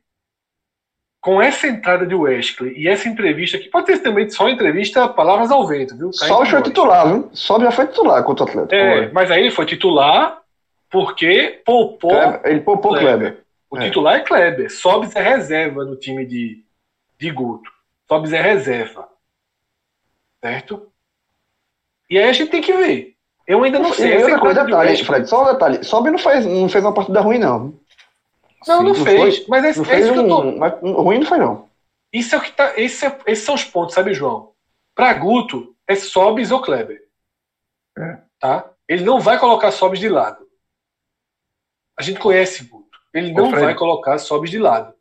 [1.23, 5.51] com essa entrada de Wesley e essa entrevista, que pode ter também só entrevista palavras
[5.51, 6.11] ao vento, viu?
[6.11, 7.29] Só foi titular, viu?
[7.31, 8.75] Só já foi titular contra o Atlético.
[8.75, 10.41] É, mas aí ele foi titular
[10.89, 12.11] porque poupou.
[12.11, 13.17] Kleber, ele poupou Kleber.
[13.17, 13.43] Kleber.
[13.71, 13.85] O é.
[13.85, 14.69] titular é Kleber.
[14.69, 16.61] Sobs é reserva no time de,
[17.17, 17.71] de Guto.
[18.05, 19.07] Sobs é reserva.
[20.43, 20.89] Certo?
[22.09, 23.13] E aí a gente tem que ver.
[23.47, 24.13] Eu ainda não sei.
[24.13, 25.83] E outra coisa, detalhe, Fred, só um detalhe.
[25.85, 27.73] Sobe não fez, não fez uma partida ruim, não.
[28.67, 29.37] Não, Sim, não, não, fez.
[29.37, 30.51] Foi, mas é, não é isso que eu tô.
[30.53, 31.69] Mas ruim não foi, não.
[32.11, 32.73] Isso é o que tá.
[32.77, 34.51] Esse é, esses são os pontos, sabe, João?
[34.95, 37.03] Pra Guto, é Sobis ou Kleber.
[37.97, 38.19] É.
[38.39, 38.69] Tá?
[38.87, 40.47] Ele não vai colocar Sobis de lado.
[41.97, 42.99] A gente conhece Guto.
[43.13, 44.93] Ele não vai colocar Sobis de lado.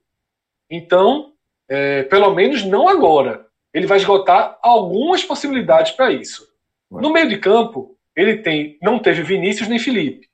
[0.71, 1.33] Então,
[1.69, 3.47] é, pelo menos não agora.
[3.73, 6.51] Ele vai esgotar algumas possibilidades para isso.
[6.91, 10.29] No meio de campo, ele tem, não teve Vinícius nem Felipe.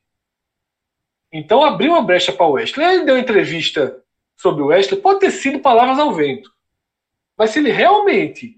[1.33, 2.87] Então abriu uma brecha para o Wesley.
[2.87, 4.03] Ele deu entrevista
[4.37, 6.51] sobre o Wesley, pode ter sido palavras ao vento.
[7.37, 8.57] Mas se ele realmente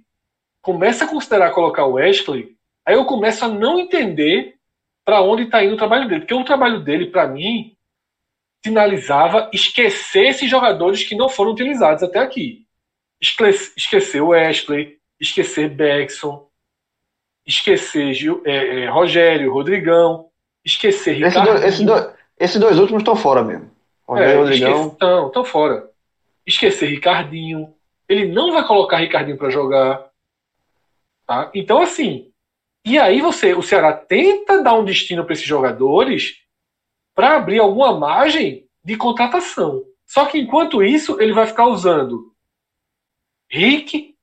[0.63, 4.57] começa a considerar colocar o Wesley, aí eu começo a não entender
[5.05, 6.21] para onde está indo o trabalho dele.
[6.21, 7.77] Porque o trabalho dele, para mim,
[8.65, 12.67] sinalizava esquecer esses jogadores que não foram utilizados até aqui
[13.21, 16.49] esquecer Wesley, esquecer Beckson,
[17.47, 20.31] esquecer Gil, é, é, Rogério, Rodrigão,
[20.65, 21.65] esquecer Ricardo.
[21.65, 23.71] Esses dois, dois, esse dois últimos estão fora mesmo.
[24.09, 24.89] Rogério é, Rodrigão.
[24.89, 25.91] Estão, estão fora.
[26.45, 27.73] Esquecer Ricardinho.
[28.09, 30.11] Ele não vai colocar Ricardinho para jogar.
[31.27, 31.51] Tá?
[31.55, 32.33] Então, assim.
[32.85, 36.39] E aí você, o Ceará tenta dar um destino para esses jogadores
[37.15, 39.85] para abrir alguma margem de contratação.
[40.07, 42.31] Só que enquanto isso, ele vai ficar usando
[43.51, 44.17] Rick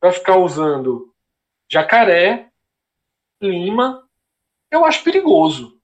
[0.00, 1.12] vai ficar usando
[1.70, 2.50] Jacaré,
[3.40, 4.06] Lima.
[4.70, 5.75] Eu acho perigoso.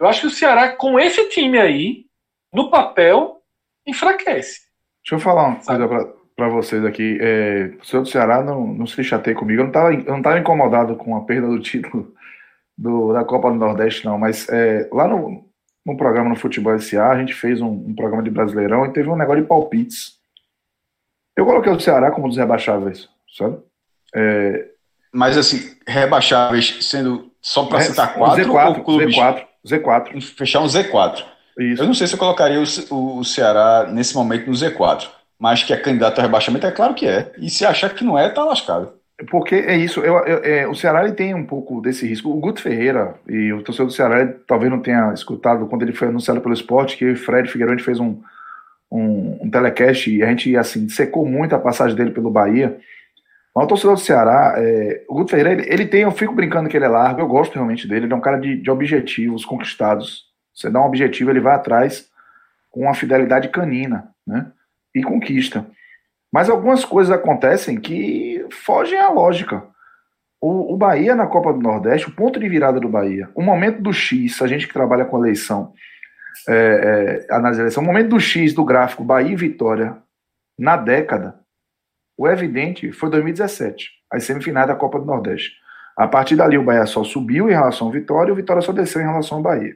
[0.00, 2.04] Eu acho que o Ceará, com esse time aí,
[2.52, 3.42] no papel,
[3.86, 4.60] enfraquece.
[5.02, 5.88] Deixa eu falar uma Sabe?
[5.88, 7.18] coisa para vocês aqui.
[7.20, 9.60] É, o senhor do Ceará não, não se chateie comigo.
[9.60, 12.14] Eu não estava eu não tava incomodado com a perda do título
[12.78, 14.16] do, da Copa do Nordeste, não.
[14.16, 15.44] Mas é, lá no,
[15.84, 19.08] no programa no Futebol SA, a gente fez um, um programa de Brasileirão e teve
[19.08, 20.18] um negócio de palpites.
[21.36, 23.58] Eu coloquei o Ceará como dos rebaixáveis, sabe?
[24.14, 24.68] É...
[25.12, 29.16] Mas assim, rebaixáveis sendo só para é, citar quatro Z4, ou clubes?
[29.16, 30.20] Z4, Z4.
[30.20, 31.24] Fechar um Z4.
[31.58, 31.82] Isso.
[31.82, 35.08] Eu não sei se eu colocaria o, o Ceará nesse momento no Z4,
[35.38, 37.32] mas que é candidato a rebaixamento, é claro que é.
[37.38, 38.92] E se achar que não é, tá lascado.
[39.30, 42.30] Porque é isso, eu, eu, é, o Ceará ele tem um pouco desse risco.
[42.30, 46.06] O Guto Ferreira e o torcedor do Ceará talvez não tenha escutado quando ele foi
[46.06, 48.20] anunciado pelo esporte que o Fred Figueiredo fez um,
[48.90, 52.78] um, um telecast e a gente, assim, secou muito a passagem dele pelo Bahia.
[53.54, 56.68] Mas o torcedor do Ceará, é, o Guto Ferreira, ele, ele, tem, eu fico brincando
[56.68, 59.44] que ele é largo, eu gosto realmente dele, ele é um cara de, de objetivos
[59.44, 60.26] conquistados.
[60.54, 62.08] Você dá um objetivo, ele vai atrás
[62.70, 64.50] com uma fidelidade canina, né?
[64.94, 65.66] E conquista.
[66.32, 69.64] Mas algumas coisas acontecem que fogem à lógica.
[70.40, 73.82] O, o, Bahia na Copa do Nordeste, o ponto de virada do Bahia, o momento
[73.82, 75.72] do X, a gente que trabalha com eleição,
[76.46, 79.96] é, é, análise eleição, o momento do X do gráfico Bahia e Vitória
[80.56, 81.37] na década,
[82.18, 85.52] o evidente foi 2017, as semifinais da Copa do Nordeste.
[85.96, 88.72] A partir dali, o Bahia só subiu em relação ao Vitória e o Vitória só
[88.72, 89.74] desceu em relação ao Bahia.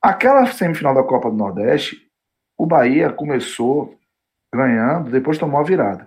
[0.00, 2.02] Aquela semifinal da Copa do Nordeste,
[2.56, 3.98] o Bahia começou
[4.54, 6.06] ganhando, depois tomou a virada.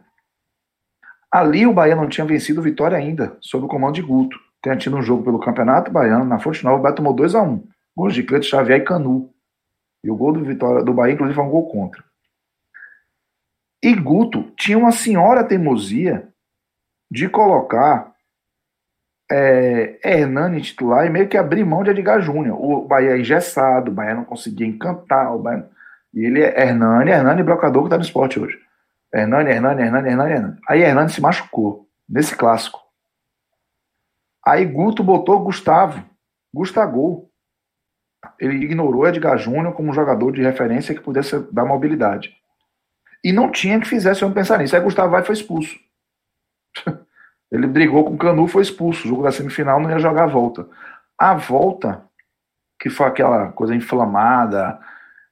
[1.31, 4.40] Ali o Bahia não tinha vencido Vitória ainda, sob o comando de Guto.
[4.61, 7.41] Tinha tido um jogo pelo Campeonato Baiano, na Fonte Nova, o Bahia tomou 2 a
[7.41, 7.64] 1
[7.98, 9.31] Gols de Cleto Xavier e Canu.
[10.03, 12.09] E o gol do Vitória do Bahia, inclusive, foi um gol contra.
[13.81, 16.27] E Guto tinha uma senhora teimosia
[17.10, 18.14] de colocar
[19.31, 22.60] é, Hernani titular e meio que abrir mão de Edgar Júnior.
[22.60, 25.34] O Bahia é engessado, o Bahia não conseguia encantar.
[25.34, 25.69] O Bahia...
[26.14, 28.60] E ele é Hernani, Hernani brocador que está no esporte hoje.
[29.14, 30.57] Hernani, Hernani, Hernani, Hernani, Hernani.
[30.68, 32.80] Aí Hernani se machucou nesse clássico.
[34.45, 36.03] Aí Guto botou Gustavo,
[36.53, 37.30] Gustavo.
[38.39, 42.35] Ele ignorou Edgar Júnior como jogador de referência que pudesse dar mobilidade.
[43.24, 44.76] E não tinha que fizesse eu pensar nisso.
[44.76, 45.78] Aí Gustavo vai foi expulso.
[47.52, 49.06] Ele brigou com o Canu, foi expulso.
[49.06, 50.68] O jogo da semifinal não ia jogar a volta.
[51.18, 52.04] A volta,
[52.80, 54.80] que foi aquela coisa inflamada,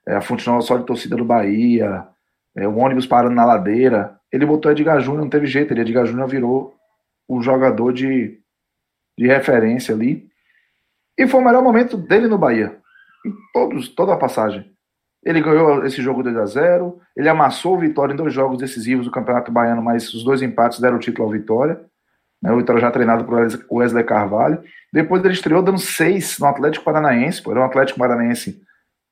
[0.05, 2.07] é, a Fonte Nova só de torcida do Bahia,
[2.55, 4.19] é, o ônibus parando na ladeira.
[4.31, 5.73] Ele botou Edgar Júnior, não teve jeito.
[5.73, 6.75] Ele, Edgar Júnior virou
[7.27, 8.39] o jogador de,
[9.17, 10.27] de referência ali.
[11.17, 12.79] E foi o melhor momento dele no Bahia.
[13.25, 14.71] Em todos, toda a passagem.
[15.27, 19.05] Ele ganhou esse jogo 2 a 0 Ele amassou o Vitória em dois jogos decisivos
[19.05, 21.81] do Campeonato Baiano, mas os dois empates deram o título ao Vitória.
[22.41, 24.63] Né, o Vitória já treinado por Wesley Carvalho.
[24.93, 27.43] Depois ele estreou dando seis no Atlético Paranaense.
[27.43, 28.61] Pô, era um Atlético Paranaense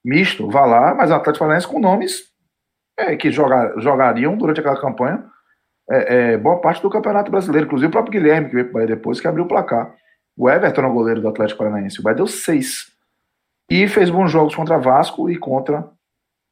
[0.05, 2.29] misto, vá lá, mas um Atlético Paranaense com nomes
[2.97, 5.25] é, que joga, jogariam durante aquela campanha
[5.89, 7.67] é, é, boa parte do Campeonato Brasileiro.
[7.67, 9.93] Inclusive o próprio Guilherme, que veio para o Bahia depois, que abriu o placar.
[10.37, 11.99] O Everton é o goleiro do Atlético Paranaense.
[11.99, 12.89] O Bahia deu seis.
[13.69, 15.89] E fez bons jogos contra Vasco e contra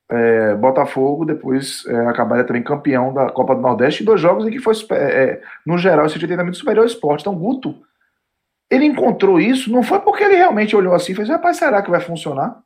[0.09, 1.25] é, Botafogo.
[1.25, 4.03] Depois é, acabaria também campeão da Copa do Nordeste.
[4.03, 7.21] Dois jogos em que foi, é, é, no geral, esse treinamento superior ao esporte.
[7.21, 7.75] Então, Guto,
[8.69, 11.91] ele encontrou isso, não foi porque ele realmente olhou assim e fez, rapaz, será que
[11.91, 12.59] vai funcionar?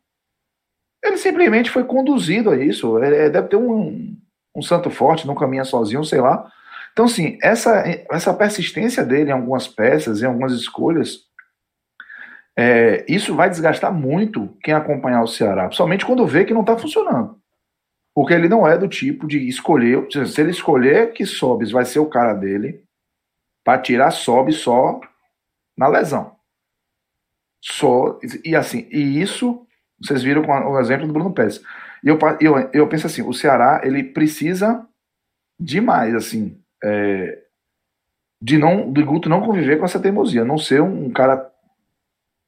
[1.03, 2.97] Ele simplesmente foi conduzido a isso.
[3.03, 4.15] Ele deve ter um,
[4.55, 6.49] um santo forte, não caminha sozinho, sei lá.
[6.93, 11.27] Então, assim, essa, essa persistência dele em algumas peças, em algumas escolhas,
[12.59, 16.75] é, isso vai desgastar muito quem acompanhar o Ceará, principalmente quando vê que não está
[16.75, 17.39] funcionando.
[18.15, 21.99] Porque ele não é do tipo de escolher, se ele escolher que Sobes vai ser
[21.99, 22.83] o cara dele,
[23.63, 24.99] para tirar Sobes só
[25.77, 26.35] na lesão.
[27.61, 29.63] Só, e assim, e isso
[29.99, 31.61] vocês viram com o exemplo do Bruno Pérez.
[32.03, 34.87] E eu, eu, eu penso assim, o Ceará, ele precisa
[35.59, 37.43] demais, assim, é,
[38.41, 41.51] de não, do Guto não conviver com essa teimosia, não ser um, um cara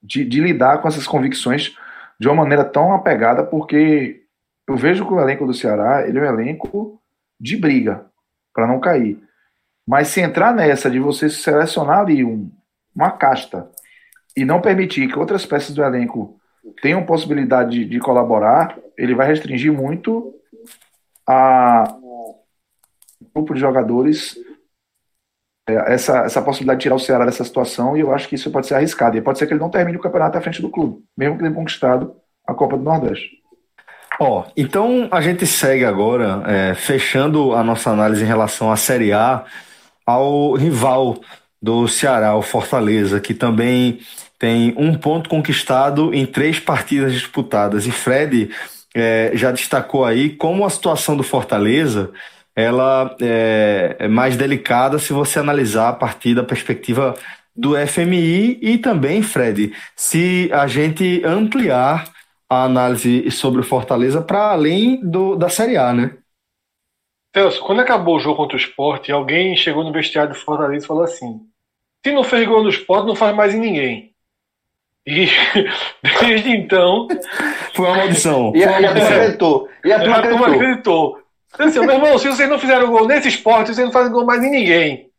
[0.01, 1.75] de, de, lidar com essas convicções
[2.19, 4.23] de uma maneira tão apegada, porque
[4.67, 7.01] eu vejo que o elenco do Ceará, ele é um elenco
[7.39, 8.05] de briga,
[8.53, 9.21] para não cair.
[9.87, 12.51] Mas se entrar nessa de você selecionar ali um,
[12.95, 13.69] uma casta
[14.35, 16.39] e não permitir que outras peças do elenco
[16.81, 20.33] tenham possibilidade de, de colaborar, ele vai restringir muito
[21.27, 21.95] a
[23.33, 24.37] grupo de jogadores
[25.73, 28.67] essa, essa possibilidade de tirar o Ceará dessa situação e eu acho que isso pode
[28.67, 29.17] ser arriscado.
[29.17, 31.43] E pode ser que ele não termine o campeonato à frente do clube, mesmo que
[31.43, 32.13] tenha conquistado
[32.45, 33.39] a Copa do Nordeste.
[34.19, 38.75] Ó, oh, então a gente segue agora, é, fechando a nossa análise em relação à
[38.75, 39.45] Série A,
[40.05, 41.17] ao rival
[41.61, 43.99] do Ceará, o Fortaleza, que também
[44.37, 47.85] tem um ponto conquistado em três partidas disputadas.
[47.85, 48.49] E Fred
[48.95, 52.11] é, já destacou aí como a situação do Fortaleza
[52.59, 57.13] ela é, é mais delicada se você analisar a partir da perspectiva
[57.55, 62.11] do FMI e também, Fred, se a gente ampliar
[62.49, 66.17] a análise sobre o Fortaleza para além do, da Série A, né?
[67.35, 70.87] Celso, quando acabou o jogo contra o esporte, alguém chegou no vestiário do Fortaleza e
[70.87, 71.41] falou assim:
[72.03, 74.09] se não fez gol no esporte, não faz mais em ninguém.
[75.05, 75.27] E
[76.21, 77.07] desde então.
[77.73, 78.51] Foi uma maldição.
[78.55, 79.69] E a, e a turma acreditou.
[79.85, 80.55] E a turma acreditou.
[80.55, 81.18] acreditou.
[81.53, 84.25] Então, assim, meu irmão, se vocês não fizeram gol nesse esporte, vocês não fazem gol
[84.25, 85.09] mais em ninguém.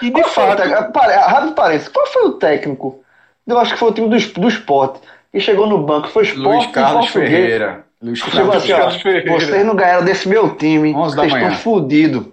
[0.00, 0.62] E de qual fato.
[0.62, 3.02] Rápido parece, qual foi o técnico?
[3.46, 5.00] Eu acho que foi o time do, do esporte.
[5.30, 6.64] Que chegou no banco, foi esporte.
[6.64, 7.84] Luiz Carlos Ferreira.
[8.02, 8.56] Luiz Chegou Carlos.
[8.56, 9.32] assim, ó, Carlos Ferreira.
[9.32, 12.26] vocês não ganharam desse meu time, 11 da vocês estão fodidos.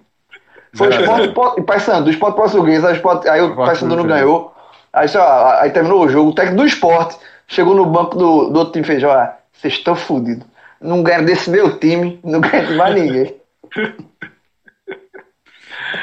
[0.72, 4.54] Foi o esporte, esporte, Paysandu, o esporte português, aí, esporte, aí o Paysandu não ganhou.
[4.92, 7.16] Aí, só, aí terminou o jogo, o técnico do esporte
[7.46, 10.46] chegou no banco do, do outro time e fez, ó, vocês estão fodidos.
[10.80, 13.36] Não ganharam desse meu time, não de mais ninguém.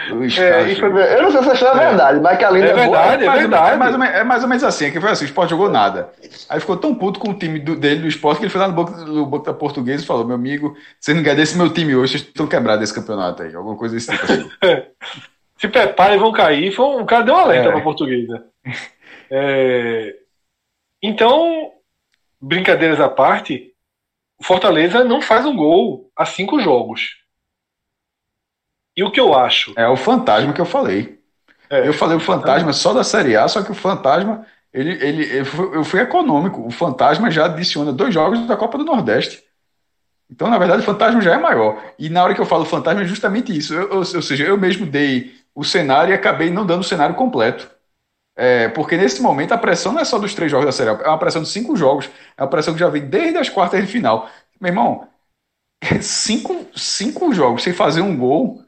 [0.09, 2.67] Luiz É, foi- Eu não sei se essa história é verdade, mas que a linda
[2.67, 2.85] É é, boa.
[2.85, 3.71] verdade, é mais, verdade.
[3.73, 5.69] É mais, ou menos, é mais ou menos assim, que foi assim, o Sport jogou
[5.69, 6.09] nada.
[6.49, 8.67] Aí ficou tão puto com o time do- dele, do Sport, que ele foi lá
[8.67, 11.71] no banco, no banco da Portuguesa e falou, meu amigo, vocês não ganham desse meu
[11.71, 14.49] time hoje, vocês estão quebrados desse campeonato aí, alguma coisa desse tipo assim.
[15.59, 16.71] Se preparem, vão cair.
[16.71, 17.71] Foi um, o cara deu uma alerta É.
[17.71, 18.43] para portuguesa.
[19.31, 20.13] É,
[21.01, 21.71] então,
[22.39, 23.71] brincadeiras à parte,
[24.39, 27.17] o Fortaleza não faz um gol há cinco jogos.
[28.95, 29.73] E o que eu acho?
[29.77, 31.19] É o fantasma que eu falei.
[31.69, 35.39] É, eu falei o fantasma só da Série A, só que o fantasma, ele, ele,
[35.39, 36.65] eu fui econômico.
[36.65, 39.43] O fantasma já adiciona dois jogos da Copa do Nordeste.
[40.29, 41.81] Então, na verdade, o fantasma já é maior.
[41.97, 43.73] E na hora que eu falo fantasma, é justamente isso.
[43.73, 47.15] Eu- eu- ou seja, eu mesmo dei o cenário e acabei não dando o cenário
[47.15, 47.69] completo.
[48.37, 50.93] É, porque nesse momento a pressão não é só dos três jogos da Série A,
[50.93, 52.09] é uma pressão de cinco jogos.
[52.37, 54.29] É uma pressão que já vem desde as quartas de final.
[54.61, 55.09] Meu irmão,
[56.01, 58.63] cinco, cinco jogos sem fazer um gol,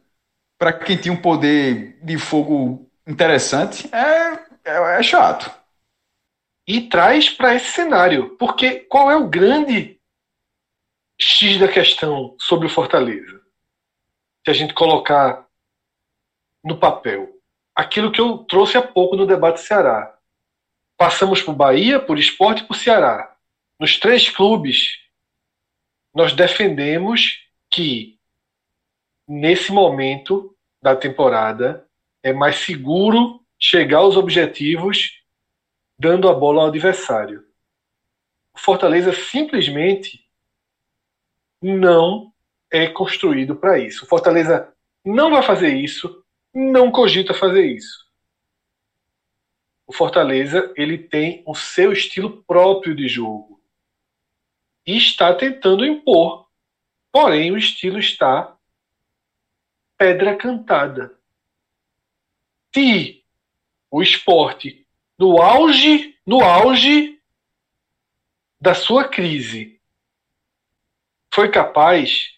[0.60, 4.34] para quem tinha um poder de fogo interessante, é,
[4.66, 5.52] é, é chato.
[6.68, 8.36] e traz para esse cenário.
[8.38, 10.00] Porque qual é o grande
[11.20, 13.42] X da questão sobre o Fortaleza?
[14.44, 15.48] Se a gente colocar
[16.64, 17.39] no papel.
[17.80, 20.14] Aquilo que eu trouxe há pouco no debate Ceará.
[20.98, 23.34] Passamos por Bahia, por Esporte e por Ceará.
[23.80, 25.00] Nos três clubes,
[26.14, 27.40] nós defendemos
[27.70, 28.20] que,
[29.26, 31.88] nesse momento da temporada,
[32.22, 35.24] é mais seguro chegar aos objetivos
[35.98, 37.46] dando a bola ao adversário.
[38.54, 40.30] O Fortaleza simplesmente
[41.62, 42.34] não
[42.70, 44.04] é construído para isso.
[44.04, 44.74] O Fortaleza
[45.06, 46.19] não vai fazer isso,
[46.54, 48.08] não cogita fazer isso.
[49.86, 53.60] O Fortaleza ele tem o seu estilo próprio de jogo
[54.86, 56.48] e está tentando impor.
[57.12, 58.56] Porém, o estilo está
[59.98, 61.18] pedra cantada.
[62.74, 63.24] Se
[63.90, 67.20] o esporte no auge, no auge
[68.62, 69.82] da sua crise,
[71.34, 72.36] foi capaz,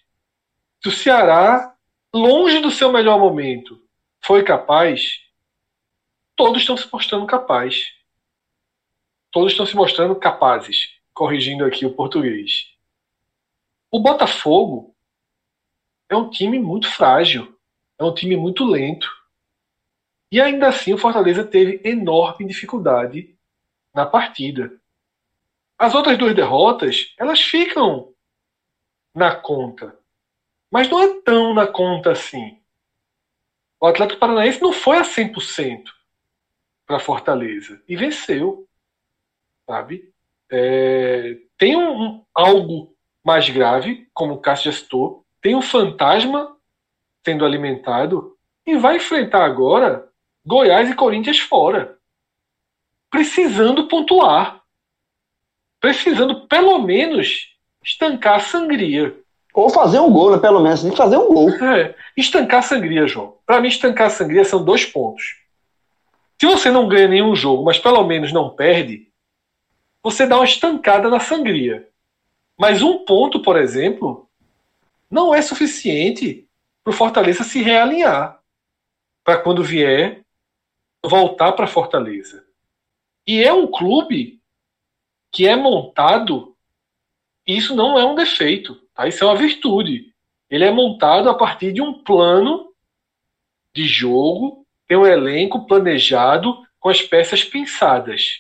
[0.82, 1.76] se o Ceará,
[2.14, 3.81] longe do seu melhor momento,
[4.24, 5.20] foi capaz,
[6.36, 7.94] todos estão se mostrando capazes.
[9.32, 12.70] Todos estão se mostrando capazes, corrigindo aqui o português.
[13.90, 14.96] O Botafogo
[16.08, 17.58] é um time muito frágil,
[17.98, 19.10] é um time muito lento.
[20.32, 23.36] E ainda assim o Fortaleza teve enorme dificuldade
[23.94, 24.80] na partida.
[25.78, 28.14] As outras duas derrotas, elas ficam
[29.16, 29.98] na conta.
[30.70, 32.61] Mas não é tão na conta assim.
[33.82, 35.86] O Atlético Paranaense não foi a 100%
[36.86, 38.68] para Fortaleza e venceu,
[39.66, 40.14] sabe?
[40.52, 46.56] É, tem um, um- algo mais grave, como o Cássio já citou, tem um fantasma
[47.26, 50.08] sendo alimentado e vai enfrentar agora
[50.46, 51.98] Goiás e Corinthians fora,
[53.10, 54.62] precisando pontuar,
[55.80, 59.18] precisando pelo menos estancar a sangria.
[59.54, 60.38] Ou fazer um gol, né?
[60.38, 61.50] Pelo menos, tem que fazer um gol.
[61.50, 63.38] É, estancar a sangria, João.
[63.46, 65.38] Para mim, estancar a sangria são dois pontos.
[66.40, 69.12] Se você não ganha nenhum jogo, mas pelo menos não perde,
[70.02, 71.88] você dá uma estancada na sangria.
[72.58, 74.28] Mas um ponto, por exemplo,
[75.10, 76.48] não é suficiente
[76.84, 78.40] para o Fortaleza se realinhar.
[79.24, 80.24] Para quando vier,
[81.06, 82.44] voltar para Fortaleza.
[83.28, 84.42] E é um clube
[85.32, 86.56] que é montado,
[87.48, 90.14] e isso não é um defeito, isso é uma virtude.
[90.50, 92.72] Ele é montado a partir de um plano
[93.74, 98.40] de jogo, tem um elenco planejado com as peças pensadas.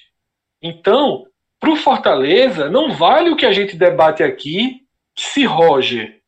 [0.61, 1.25] Então,
[1.59, 4.85] para o Fortaleza, não vale o que a gente debate aqui
[5.17, 6.21] se Roger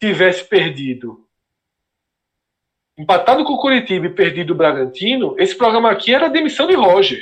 [0.00, 1.28] tivesse perdido,
[2.98, 6.74] empatado com o Curitiba e perdido o Bragantino, esse programa aqui era a demissão de
[6.74, 7.20] Roger.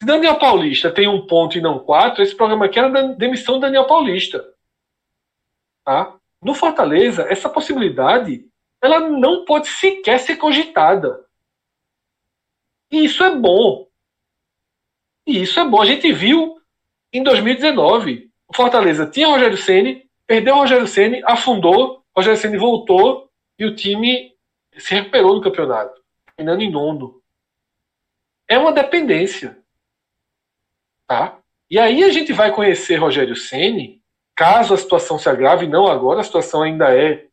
[0.00, 3.56] Se Daniel Paulista tem um ponto e não quatro, esse programa aqui era a demissão
[3.56, 4.44] de Daniel Paulista.
[5.90, 6.16] Tá?
[6.40, 8.48] No Fortaleza, essa possibilidade
[8.80, 11.26] ela não pode sequer ser cogitada.
[12.92, 13.88] E isso é bom.
[15.26, 15.82] E isso é bom.
[15.82, 16.62] A gente viu
[17.12, 18.30] em 2019.
[18.46, 24.32] O Fortaleza tinha Rogério Ceni, perdeu Rogério Ceni, afundou, Rogério Ceni voltou e o time
[24.78, 26.00] se recuperou no campeonato,
[26.36, 27.20] terminando em nono.
[28.46, 29.58] É uma dependência.
[31.08, 31.36] Tá?
[31.68, 33.99] E aí a gente vai conhecer Rogério Ceni
[34.40, 37.26] caso a situação se agrave, não agora, a situação ainda é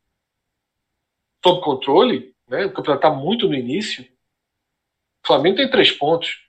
[1.42, 2.66] sob controle, né?
[2.66, 4.04] o campeonato está muito no início.
[5.24, 6.46] O Flamengo tem três pontos.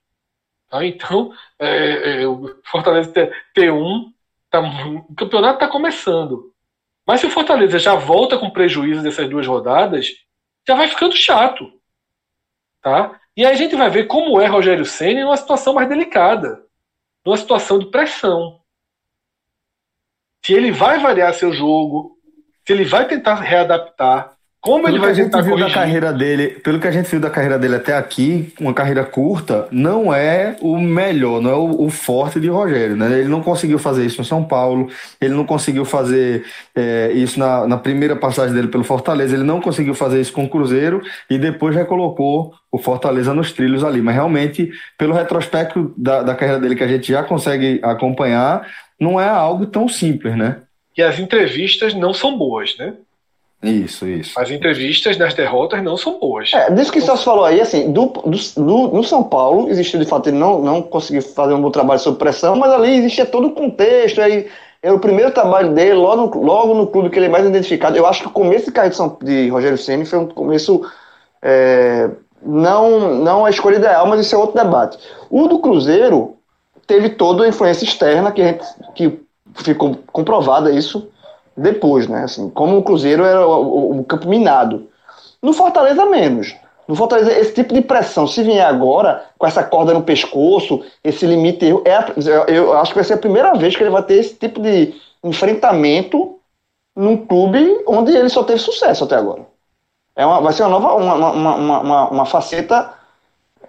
[0.69, 0.85] Tá?
[0.85, 3.13] Então, é, é, o Fortaleza
[3.57, 4.13] T1,
[4.51, 6.53] tá, o campeonato está começando.
[7.07, 10.09] Mas se o Fortaleza já volta com prejuízo dessas duas rodadas,
[10.67, 11.73] já vai ficando chato.
[12.83, 13.17] Tá?
[13.37, 16.67] E aí a gente vai ver como é Rogério Senna numa situação mais delicada,
[17.25, 18.58] numa situação de pressão.
[20.45, 22.17] Se ele vai variar seu jogo,
[22.67, 25.71] se ele vai tentar readaptar, como pelo ele vai que a gente tentar viu da
[25.71, 29.69] carreira dele, pelo que a gente viu da carreira dele até aqui, uma carreira curta,
[29.71, 33.21] não é o melhor, não é o, o forte de Rogério, né?
[33.21, 34.91] Ele não conseguiu fazer isso no São Paulo,
[35.21, 36.45] ele não conseguiu fazer
[36.75, 40.45] é, isso na, na primeira passagem dele pelo Fortaleza, ele não conseguiu fazer isso com
[40.45, 41.01] o Cruzeiro
[41.31, 44.03] e depois recolocou o Fortaleza nos trilhos ali.
[44.03, 48.67] Mas realmente, pelo retrospecto da, da carreira dele que a gente já consegue acompanhar,
[49.01, 50.63] não é algo tão simples, né?
[50.97, 52.95] E as entrevistas não são boas, né?
[53.63, 54.39] Isso, isso.
[54.39, 56.53] As entrevistas nas derrotas não são boas.
[56.55, 59.99] É, disso que o Celso falou aí, assim, do, do, do- no São Paulo, existiu
[59.99, 63.27] de fato, ele não, não conseguiu fazer um bom trabalho sob pressão, mas ali existia
[63.27, 64.49] todo o contexto, aí
[64.81, 67.97] era o primeiro trabalho dele, logo no, logo no clube que ele é mais identificado.
[67.97, 70.81] Eu acho que o começo de carreira de, São, de Rogério Ceni foi um começo
[71.43, 72.11] é,
[72.43, 74.99] não, não a escolha ideal, mas isso é outro debate.
[75.29, 76.38] O do Cruzeiro
[76.89, 78.65] teve toda a influência externa que, gente,
[78.97, 79.21] que
[79.55, 81.09] ficou comprovada isso
[81.57, 82.25] depois, né?
[82.25, 84.89] Assim, como o Cruzeiro era o, o- campo minado.
[85.43, 86.57] No Fortaleza, menos.
[86.89, 91.27] No Fortaleza, esse tipo de pressão, se vier agora, com essa corda no pescoço, esse
[91.27, 94.35] limite, é, eu acho que vai ser a primeira vez que ele vai ter esse
[94.35, 96.39] tipo de enfrentamento
[96.97, 99.47] num clube onde ele só teve sucesso até agora.
[100.17, 102.93] É uma, vai ser uma nova, uma, uma, uma, uma, uma faceta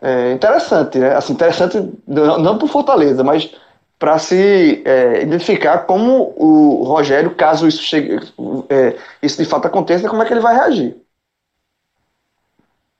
[0.02, 1.16] é, interessante, né?
[1.16, 1.78] Assim, interessante
[2.08, 3.54] não, não para Fortaleza, mas
[3.98, 8.16] para se é, identificar como o Rogério, caso isso chegue,
[8.70, 10.96] é, isso de fato aconteça, como é que ele vai reagir.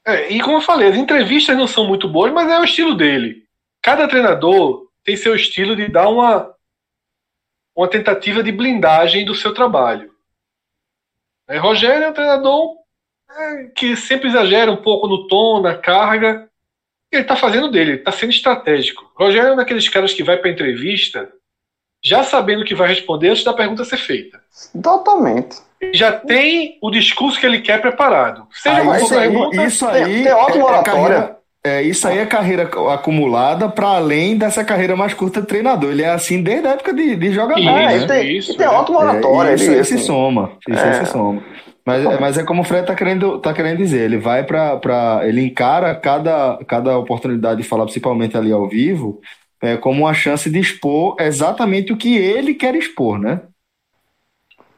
[0.06, 2.96] É, e como eu falei, as entrevistas não são muito boas, mas é o estilo
[2.96, 3.44] dele.
[3.82, 6.54] Cada treinador tem seu estilo de dar uma,
[7.76, 10.12] uma tentativa de blindagem do seu trabalho.
[11.48, 12.76] É, Rogério é um treinador
[13.30, 16.49] é, que sempre exagera um pouco no tom, na carga.
[17.12, 19.10] Ele está fazendo dele, está sendo estratégico.
[19.18, 21.28] Rogério é um daqueles caras que vai para entrevista
[22.04, 24.40] já sabendo o que vai responder antes da pergunta ser feita.
[24.82, 25.58] Totalmente.
[25.94, 28.48] Já tem o discurso que ele quer preparado.
[28.52, 30.84] Seja Aí, uma isso aí, pergunta, isso aí tem- ótima é, é oratória.
[30.84, 35.92] carreira, é, isso aí é carreira acumulada para além dessa carreira mais curta de treinador.
[35.92, 37.60] Ele é assim desde a época de, de jogador.
[37.60, 38.08] Isso, É, né?
[38.08, 38.70] tem, isso, e tem é.
[38.70, 39.52] ótima oratória.
[39.52, 40.52] É, isso ele, aí se assim, soma.
[40.70, 40.94] Isso aí É.
[41.06, 41.44] se soma.
[41.90, 44.78] Mas, é- mas é como o Fred tá querendo, tá querendo dizer, ele vai para
[44.78, 49.20] pra ele encara cada, cada oportunidade de falar, principalmente ali ao vivo,
[49.62, 53.42] é, como uma chance de expor exatamente o que ele quer expor, né?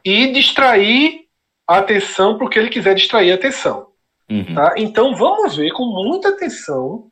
[0.04, 1.26] e distrair
[1.66, 3.88] a atenção para o que ele quiser distrair a atenção.
[4.28, 4.54] Uhum.
[4.54, 4.74] Tá?
[4.76, 7.10] Então vamos ver com muita atenção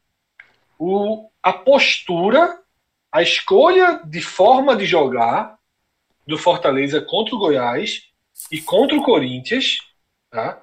[0.79, 2.59] o, a postura,
[3.13, 5.57] a escolha de forma de jogar
[6.27, 8.03] do Fortaleza contra o Goiás
[8.51, 9.79] e contra o Corinthians.
[10.31, 10.63] Tá?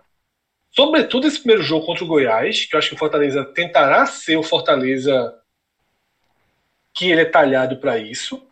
[0.71, 4.37] Sobretudo esse primeiro jogo contra o Goiás, que eu acho que o Fortaleza tentará ser
[4.37, 5.35] o Fortaleza
[6.93, 8.47] que ele é talhado para isso.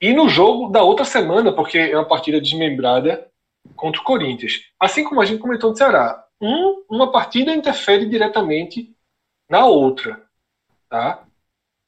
[0.00, 3.28] E no jogo da outra semana, porque é uma partida desmembrada
[3.76, 4.52] contra o Corinthians.
[4.78, 8.94] Assim como a gente comentou no Ceará, um, uma partida interfere diretamente
[9.48, 10.22] na outra.
[10.88, 11.24] Tá?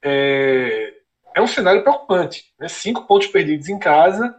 [0.02, 0.94] É,
[1.34, 2.52] é um cenário preocupante.
[2.58, 2.68] Né?
[2.68, 4.36] Cinco pontos perdidos em casa,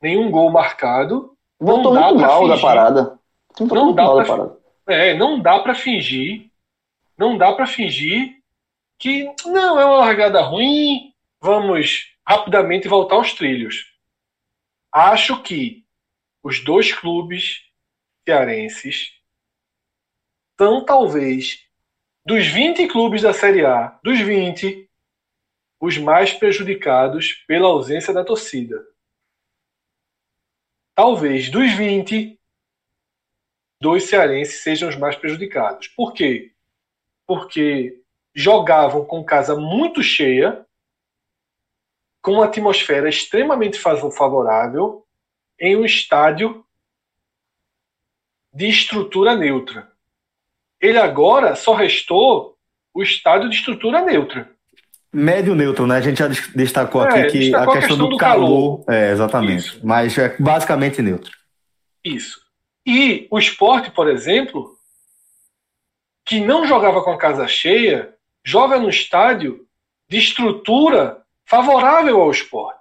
[0.00, 1.36] nenhum gol marcado.
[1.60, 3.17] Voltou Não muito mal da parada.
[3.60, 4.58] Não dá pra- parada.
[4.86, 6.50] É, não dá para fingir,
[7.16, 8.38] não dá para fingir
[8.98, 13.92] que não é uma largada ruim, vamos rapidamente voltar aos trilhos.
[14.92, 15.84] Acho que
[16.42, 17.62] os dois clubes
[18.26, 19.12] cearenses
[20.60, 21.64] são talvez
[22.24, 24.88] dos 20 clubes da Série A, dos 20,
[25.80, 28.84] os mais prejudicados pela ausência da torcida.
[30.94, 32.37] Talvez dos 20,
[33.80, 35.88] dois cearenses sejam os mais prejudicados.
[35.88, 36.52] Por quê?
[37.26, 38.00] Porque
[38.34, 40.64] jogavam com casa muito cheia,
[42.22, 45.04] com uma atmosfera extremamente fa- favorável,
[45.60, 46.64] em um estádio
[48.52, 49.90] de estrutura neutra.
[50.80, 52.56] Ele agora só restou
[52.94, 54.50] o estádio de estrutura neutra.
[55.12, 55.96] Médio neutro, né?
[55.96, 59.58] A gente já des- destacou É, aqui que destacou a questão, do, calor, É, exatamente.
[59.58, 59.80] Isso.
[59.86, 61.32] Mas é basicamente neutro.
[62.04, 62.40] Isso.
[62.90, 64.74] E o esporte, por exemplo,
[66.24, 69.68] que não jogava com a casa cheia, joga no estádio
[70.08, 72.78] de estrutura favorável ao esporte.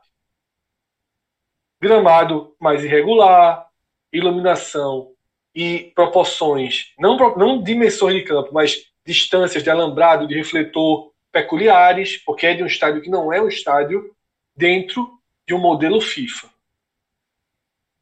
[1.82, 3.68] gramado mais irregular,
[4.14, 5.12] iluminação
[5.54, 12.48] e proporções, não, não dimensões de campo, mas distâncias de alambrado, de refletor peculiares, porque
[12.48, 14.16] é de um estádio que não é um estádio
[14.56, 16.50] dentro de um modelo FIFA.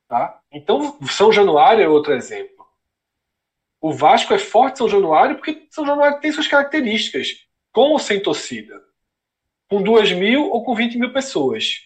[0.08, 0.40] Tá?
[0.56, 2.66] Então, São Januário é outro exemplo.
[3.82, 8.22] O Vasco é forte São Januário porque São Januário tem suas características, com ou sem
[8.22, 8.82] torcida.
[9.68, 11.82] Com 2 mil ou com 20 mil pessoas.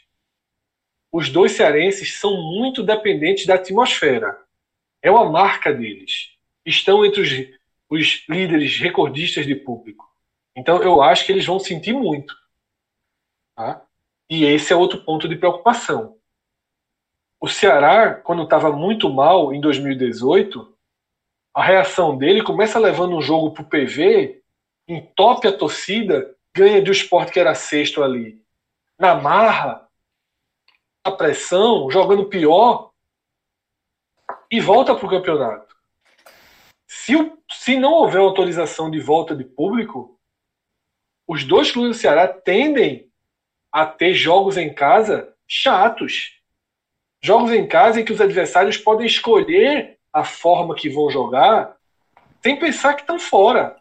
[1.11, 4.39] Os dois cearenses são muito dependentes da atmosfera.
[5.01, 6.37] É uma marca deles.
[6.63, 7.29] Estão entre os,
[7.89, 10.07] os líderes recordistas de público.
[10.55, 12.35] Então, eu acho que eles vão sentir muito.
[13.55, 13.83] Tá?
[14.29, 16.18] E esse é outro ponto de preocupação.
[17.39, 20.75] O Ceará, quando estava muito mal em 2018,
[21.53, 24.41] a reação dele começa levando um jogo para o PV,
[24.87, 28.43] entope a torcida, ganha de um esporte que era sexto ali.
[28.97, 29.87] Na marra,
[31.03, 32.91] a pressão, jogando pior,
[34.51, 35.75] e volta para o campeonato.
[36.87, 37.13] Se,
[37.51, 40.19] se não houver autorização de volta de público,
[41.27, 43.11] os dois clubes do Ceará tendem
[43.71, 46.38] a ter jogos em casa chatos.
[47.21, 51.75] Jogos em casa em que os adversários podem escolher a forma que vão jogar
[52.41, 53.75] sem pensar que estão fora.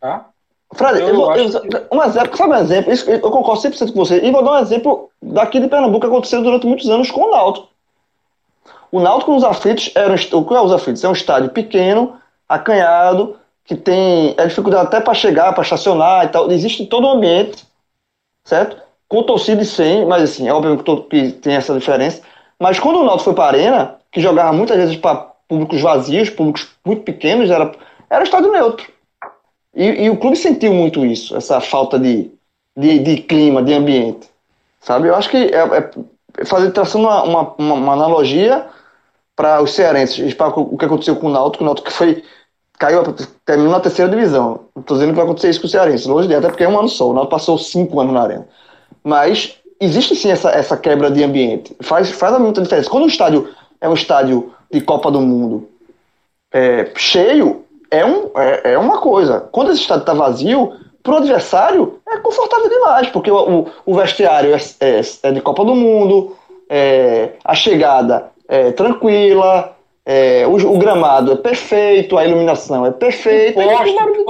[0.00, 0.30] Tá?
[0.74, 1.94] Fred, eu, eu, eu, que...
[1.94, 2.92] um exemplo, sabe um exemplo?
[2.92, 4.20] Isso, eu concordo 100% com você.
[4.20, 7.30] E vou dar um exemplo daqui de Pernambuco que aconteceu durante muitos anos com o
[7.30, 7.68] Náutico.
[8.92, 11.02] O Náutico nos aflitos era um, o que é os aflitos?
[11.02, 12.16] É um estádio pequeno,
[12.48, 16.50] acanhado, que tem é dificuldade até para chegar, para estacionar e tal.
[16.50, 17.64] Existe todo um ambiente,
[18.44, 18.80] certo?
[19.10, 20.78] Com torcida e sem, mas assim, é óbvio
[21.08, 22.22] que tem essa diferença.
[22.60, 25.16] Mas quando o Náutico foi para a Arena, que jogava muitas vezes para
[25.48, 27.72] públicos vazios, públicos muito pequenos, era,
[28.08, 28.86] era estádio neutro.
[29.74, 32.30] E, e, o clube sentiu muito isso, essa falta de,
[32.78, 34.28] de, de clima, de ambiente.
[34.80, 35.08] Sabe?
[35.08, 38.64] Eu acho que é, é fazer traçando uma, uma, uma analogia
[39.34, 42.22] para os cearenses, para o que aconteceu com o Náutico, o Náutico que foi
[42.78, 43.02] caiu,
[43.44, 44.66] terminou na terceira divisão.
[44.74, 46.68] Não estou dizendo que vai acontecer isso com o Cearense, longe de até porque é
[46.68, 47.10] um ano só.
[47.10, 48.48] O Náutico passou cinco anos na arena.
[49.02, 51.74] Mas existe sim essa, essa quebra de ambiente.
[51.80, 52.90] Faz, faz muita diferença.
[52.90, 53.48] Quando um estádio
[53.80, 55.68] é um estádio de Copa do Mundo
[56.52, 59.40] é, cheio, é, um, é, é uma coisa.
[59.52, 60.72] Quando esse estádio está vazio,
[61.02, 65.40] para o adversário é confortável demais, porque o, o, o vestiário é, é, é, de
[65.40, 66.36] Copa do Mundo,
[66.68, 69.74] é, a chegada é tranquila,
[70.04, 73.60] é, o, o, gramado é perfeito, a iluminação é perfeita.
[73.60, 73.70] O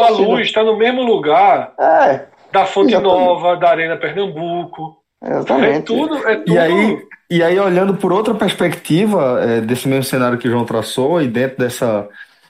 [0.01, 2.21] a luz está no mesmo lugar é,
[2.53, 3.25] da Fonte exatamente.
[3.25, 4.99] Nova, da Arena Pernambuco.
[5.23, 5.77] Exatamente.
[5.77, 6.53] É tudo, é tudo.
[6.53, 10.65] E aí, e aí olhando por outra perspectiva é, desse mesmo cenário que o João
[10.65, 12.09] traçou e dentro dessa,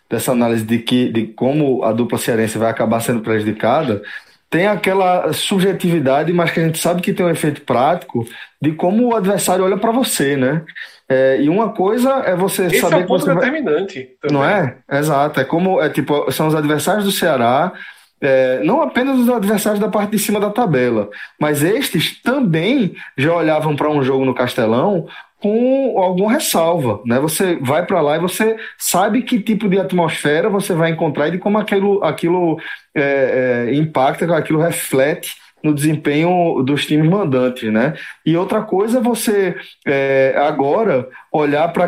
[0.09, 4.03] dessa análise de, que, de como a dupla cearense vai acabar sendo prejudicada,
[4.51, 8.27] tem aquela subjetividade, mas que a gente sabe que tem um efeito prático
[8.61, 10.65] de como o adversário olha para você, né?
[11.09, 14.11] É, e uma coisa é você Esse saber é o ponto determinante.
[14.23, 14.33] Vai...
[14.33, 14.77] Não é?
[14.91, 15.41] Exato.
[15.41, 17.73] É como é tipo são os adversários do Ceará,
[18.21, 23.35] é, não apenas os adversários da parte de cima da tabela, mas estes também já
[23.35, 25.07] olhavam para um jogo no Castelão
[25.41, 27.19] com alguma ressalva, né?
[27.19, 31.31] Você vai para lá e você sabe que tipo de atmosfera você vai encontrar e
[31.33, 32.61] de como aquilo, aquilo
[32.95, 37.95] é, é, impacta, aquilo reflete no desempenho dos times mandantes, né?
[38.25, 39.57] E outra coisa é você
[39.87, 41.85] é, agora olhar para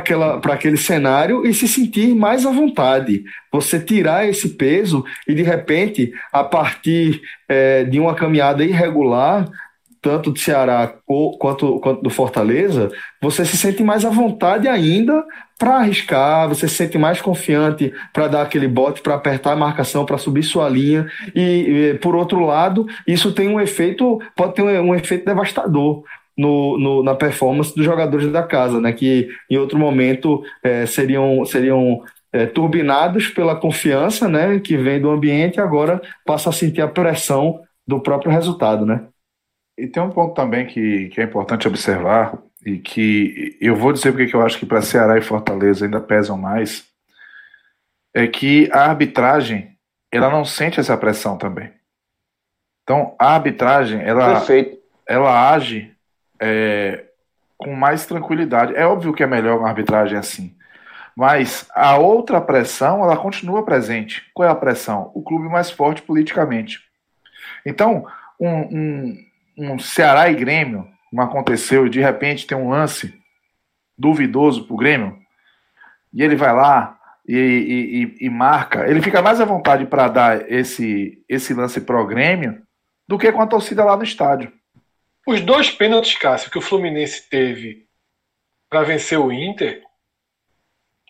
[0.53, 3.25] aquele cenário e se sentir mais à vontade.
[3.51, 9.49] Você tirar esse peso e de repente, a partir é, de uma caminhada irregular,
[10.03, 10.93] tanto do Ceará
[11.39, 15.25] quanto, quanto do Fortaleza, você se sente mais à vontade ainda
[15.57, 20.05] para arriscar, você se sente mais confiante para dar aquele bote, para apertar a marcação,
[20.05, 21.07] para subir sua linha.
[21.37, 26.03] E, e, por outro lado, isso tem um efeito, pode ter um, um efeito devastador.
[26.35, 28.91] No, no, na performance dos jogadores da casa, né?
[28.91, 32.01] Que em outro momento é, seriam, seriam
[32.33, 34.59] é, turbinados pela confiança, né?
[34.59, 39.03] Que vem do ambiente e agora passa a sentir a pressão do próprio resultado, né?
[39.77, 44.13] E tem um ponto também que, que é importante observar, e que eu vou dizer
[44.13, 46.87] porque que eu acho que para Ceará e Fortaleza ainda pesam mais,
[48.15, 49.77] é que a arbitragem
[50.11, 51.73] ela não sente essa pressão também.
[52.83, 54.79] Então a arbitragem ela, Perfeito.
[55.07, 55.93] ela age
[56.39, 57.05] é,
[57.57, 58.77] com mais tranquilidade.
[58.77, 60.55] É óbvio que é melhor uma arbitragem assim,
[61.17, 64.31] mas a outra pressão ela continua presente.
[64.35, 65.11] Qual é a pressão?
[65.15, 66.81] O clube mais forte politicamente.
[67.65, 68.07] Então
[68.39, 69.25] um, um,
[69.57, 73.15] um Ceará e Grêmio como aconteceu, e de repente tem um lance
[73.99, 75.19] duvidoso para o Grêmio,
[76.11, 76.99] e ele vai lá
[77.29, 77.37] e,
[78.19, 82.63] e, e, marca, ele fica mais à vontade para dar esse, esse lance pro Grêmio
[83.07, 84.51] do que com a torcida lá no estádio.
[85.27, 87.87] Os dois pênaltis, Cássio, que o Fluminense teve
[88.71, 89.83] para vencer o Inter,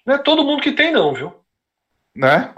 [0.04, 1.32] não é todo mundo que tem, não, viu?
[2.14, 2.52] Né?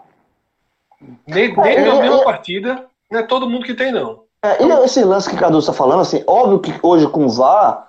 [1.27, 4.24] Nem, nem na mesma partida, não é todo mundo que tem, não.
[4.45, 7.29] É, e esse lance que o Cardoso está falando, assim, óbvio que hoje com o
[7.31, 7.89] VAR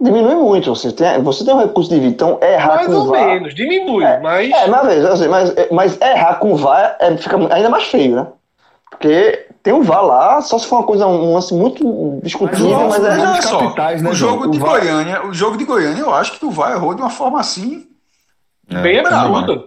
[0.00, 0.74] diminui muito.
[0.74, 3.26] Você tem, você tem um recurso de vídeo, então errar Mais com o ou VAR.
[3.26, 4.52] menos, diminui, É, mas.
[4.52, 8.26] É, mas, assim, mas, mas errar com o VAR é, fica ainda mais feio, né?
[8.90, 13.02] Porque tem o VAR lá, só se for uma coisa, um lance muito discutível, Mas
[13.02, 13.38] mas, VAR é.
[13.38, 16.14] Os só, capitais, né, o jogo O de VAR Goiânia, o jogo de Goiânia, eu
[16.14, 17.86] acho que o VAR errou de uma forma assim.
[18.68, 19.64] bem absurda.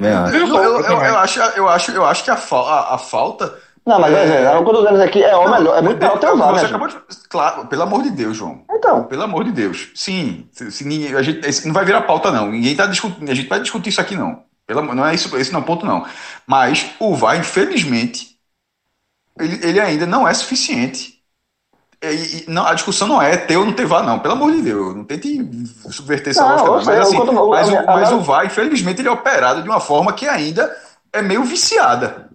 [0.00, 0.36] É, acho.
[0.36, 3.52] Eu, eu, eu, eu acho, eu acho, eu acho que a, fa- a, a falta.
[3.86, 4.18] Não, mas É.
[4.24, 6.28] é, é, o que eu tô dizendo aqui é, Não, melhor, é muito melhor ter
[6.28, 6.54] o VAR, né?
[6.54, 6.74] Você gente?
[6.74, 7.28] acabou de.
[7.28, 8.62] Claro, pelo amor de Deus, João.
[8.70, 9.90] Então, Pelo amor de Deus.
[9.94, 12.50] Sim, se, se ninguém- a gente, não vai virar pauta, não.
[12.50, 13.30] Ninguém tá discutindo.
[13.30, 14.42] A gente vai discutir isso aqui, não.
[14.66, 16.04] Pelo, não é isso, esse não é o ponto, não.
[16.46, 18.36] Mas o VAR, infelizmente,
[19.38, 21.18] ele, ele ainda não é suficiente.
[22.02, 24.18] E- e não, a discussão não é ter ou não ter VAR, não.
[24.20, 25.38] Pelo amor de Deus, não tente
[25.90, 29.68] subverter essa lógica, Mas, assim, mas, o, mas o VAR, infelizmente, ele é operado de
[29.68, 30.74] uma forma que ainda
[31.12, 32.29] é meio viciada.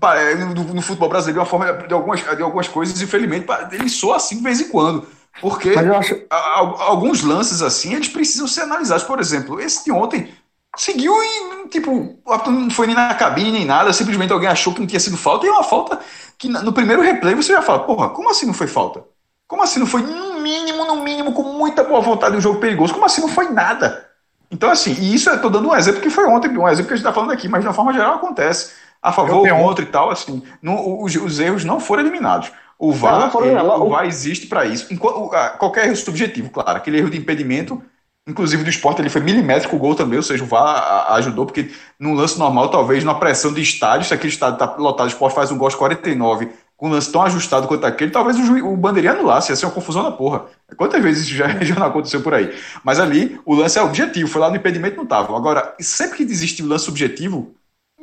[0.00, 3.46] Pa- é, No, no futebol brasileiro, de uma forma de algumas, de algumas coisas, infelizmente,
[3.72, 5.06] ele soa assim de vez em quando.
[5.40, 6.14] Porque acho.
[6.30, 9.04] a- a- alguns lances assim, eles precisam ser analisados.
[9.04, 10.32] Por exemplo, esse de ontem
[10.76, 12.18] seguiu e, tipo,
[12.50, 15.46] não foi nem na cabine nem nada, simplesmente alguém achou que não tinha sido falta,
[15.46, 15.98] e é uma falta
[16.38, 19.02] que no primeiro replay você já fala, porra, como assim não foi falta?
[19.48, 22.92] Como assim não foi, no mínimo, no mínimo, com muita boa vontade, um jogo perigoso?
[22.92, 24.06] Como assim não foi nada?
[24.50, 26.94] Então, assim, e isso eu tô dando um exemplo que foi ontem, um exemplo que
[26.94, 28.72] a gente tá falando aqui, mas de uma forma geral acontece.
[29.02, 32.50] A favor ou contra e tal, assim, não- os, os erros não foram eliminados.
[32.78, 34.92] O VAR, não foram ele- o VAR existe para isso.
[34.92, 36.76] Enquanto- ah, qualquer erro subjetivo, claro.
[36.76, 37.80] Aquele erro de impedimento,
[38.28, 41.70] inclusive do esporte, ele foi milimétrico o gol também, ou seja, o VAR ajudou, porque
[41.98, 45.34] num lance normal, talvez numa pressão de estádio, se aquele estádio está lotado, o esporte
[45.34, 48.62] faz um gol aos 49, com um lance tão ajustado quanto aquele, talvez o, juiz,
[48.62, 50.44] o bandeirinha anulasse, ia ser uma confusão na porra.
[50.76, 52.52] Quantas vezes isso já, já não aconteceu por aí?
[52.84, 55.34] Mas ali, o lance é objetivo, foi lá no impedimento, não estava.
[55.34, 57.54] Agora, sempre que desistir o lance subjetivo,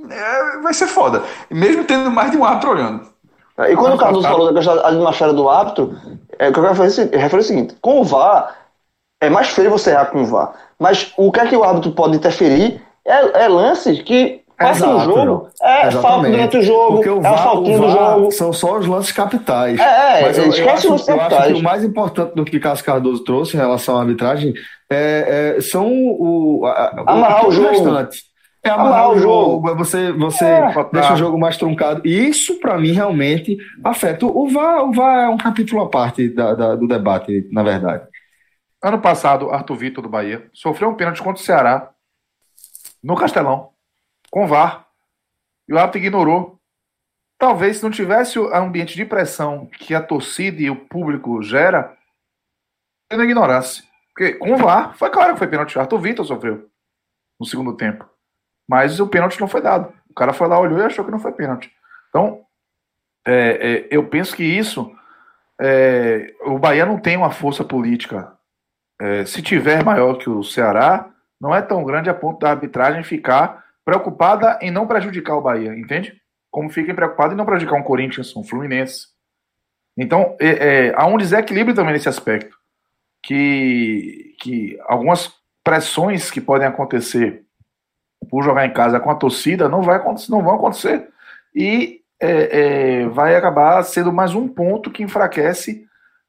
[0.10, 1.24] é, vai ser foda.
[1.50, 3.02] Mesmo tendo mais de um árbitro olhando.
[3.70, 4.30] E quando o Cardoso tá.
[4.32, 5.96] falou da questão da atmosfera do árbitro,
[6.40, 8.56] é, o que eu quero fazer é referir o seguinte: com o VAR,
[9.22, 10.54] é mais feio você errar com o VAR.
[10.80, 14.96] Mas o que é que o árbitro pode interferir é, é lances que passam o
[14.98, 16.02] Exato, jogo, é Exatamente.
[16.02, 18.32] falta durante o jogo, Porque o é a VAR, faltinha o do VAR jogo.
[18.32, 19.80] são só os lances capitais.
[19.80, 21.54] É, é, Mas eu, eu esquece acho, os eu acho capitais.
[21.54, 24.54] que o mais importante do que Cássio Cardoso trouxe em relação à arbitragem
[24.90, 27.70] é, é- são o, a- Amarrar o jogo.
[27.70, 28.33] restante.
[28.66, 30.74] É amarrar, Amarrar o jogo, você, você É.
[30.94, 32.02] deixa o jogo mais truncado.
[32.08, 34.26] E isso, para mim, realmente afeta.
[34.26, 38.08] O VAR, o VAR é um capítulo à parte da- da- do debate, na verdade.
[38.82, 41.92] Ano passado, Arthur Vitor do Bahia sofreu um pênalti contra o Ceará
[43.04, 43.72] no Castelão,
[44.32, 44.88] com VAR,
[45.68, 46.58] e o árbitro ignorou.
[47.38, 51.98] Talvez se não tivesse o ambiente de pressão que a torcida e o público gera,
[53.12, 53.84] ele não ignorasse.
[54.14, 55.78] Porque com o VAR, foi claro que foi pênalti.
[55.78, 56.70] Arthur Vitor sofreu
[57.38, 58.06] no segundo tempo.
[58.68, 59.94] Mas o pênalti não foi dado.
[60.10, 61.72] O cara foi lá, olhou e achou que não foi pênalti.
[62.10, 62.42] Então,
[63.26, 64.92] é, é, eu penso que isso.
[65.62, 68.34] é, o Bahia não tem uma força política
[69.00, 71.10] é, se tiver maior que o Ceará,
[71.40, 75.78] não é tão grande a ponto da arbitragem ficar preocupada em não prejudicar o Bahia,
[75.78, 76.22] entende?
[76.50, 79.08] Como fica preocupada em não prejudicar um Corinthians, um Fluminense.
[79.98, 80.48] Então, é,
[80.88, 82.58] é, há um desequilíbrio também nesse aspecto.
[83.22, 85.34] Que, que algumas
[85.64, 87.43] pressões que podem acontecer
[88.26, 91.08] por jogar em casa com a torcida não, vai, acontecer- não vão acontecer.
[91.56, 95.86] E é, é, vai acabar sendo mais um ponto que enfraquece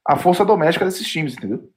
[0.07, 1.69] a força doméstica desses times, entendeu?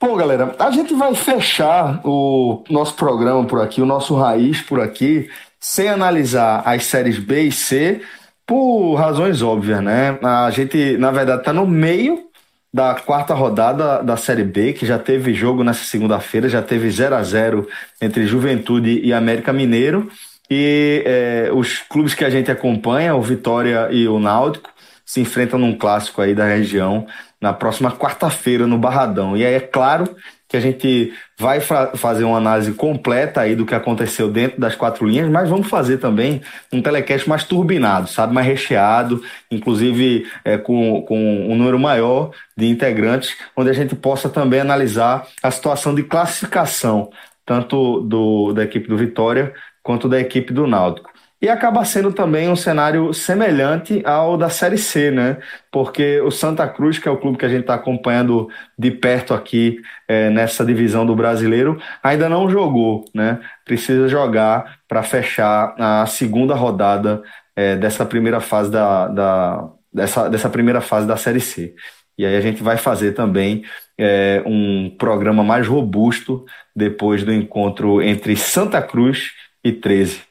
[0.00, 4.80] Bom, galera, a gente vai fechar o nosso programa por aqui, o nosso raiz por
[4.80, 8.02] aqui, sem analisar as séries B e C,
[8.46, 10.18] por razões óbvias, né?
[10.22, 12.28] A gente, na verdade, está no meio
[12.74, 17.14] da quarta rodada da Série B, que já teve jogo nessa segunda-feira, já teve 0
[17.14, 17.68] a 0
[18.02, 20.10] entre Juventude e América Mineiro.
[20.50, 24.70] E é, os clubes que a gente acompanha, o Vitória e o Náutico,
[25.06, 27.06] se enfrentam num clássico aí da região
[27.40, 29.36] na próxima quarta-feira no Barradão.
[29.36, 30.08] E aí é claro
[30.54, 34.76] que a gente vai fa fazer uma análise completa aí do que aconteceu dentro das
[34.76, 36.40] quatro linhas, mas vamos fazer também
[36.72, 39.20] um telecast mais turbinado, sabe, mais recheado,
[39.50, 45.26] inclusive é, com, com um número maior de integrantes, onde a gente possa também analisar
[45.42, 47.10] a situação de classificação,
[47.44, 49.52] tanto do, da equipe do Vitória
[49.82, 51.13] quanto da equipe do Náutico.
[51.44, 55.36] E acaba sendo também um cenário semelhante ao da Série C, né?
[55.70, 58.48] Porque o Santa Cruz, que é o clube que a gente está acompanhando
[58.78, 63.40] de perto aqui é, nessa divisão do brasileiro, ainda não jogou, né?
[63.62, 67.22] Precisa jogar para fechar a segunda rodada
[67.54, 71.74] é, dessa primeira fase da, da, dessa, dessa primeira fase da Série C.
[72.16, 73.64] E aí a gente vai fazer também
[74.00, 80.22] é, um programa mais robusto depois do encontro entre Santa Cruz e 13.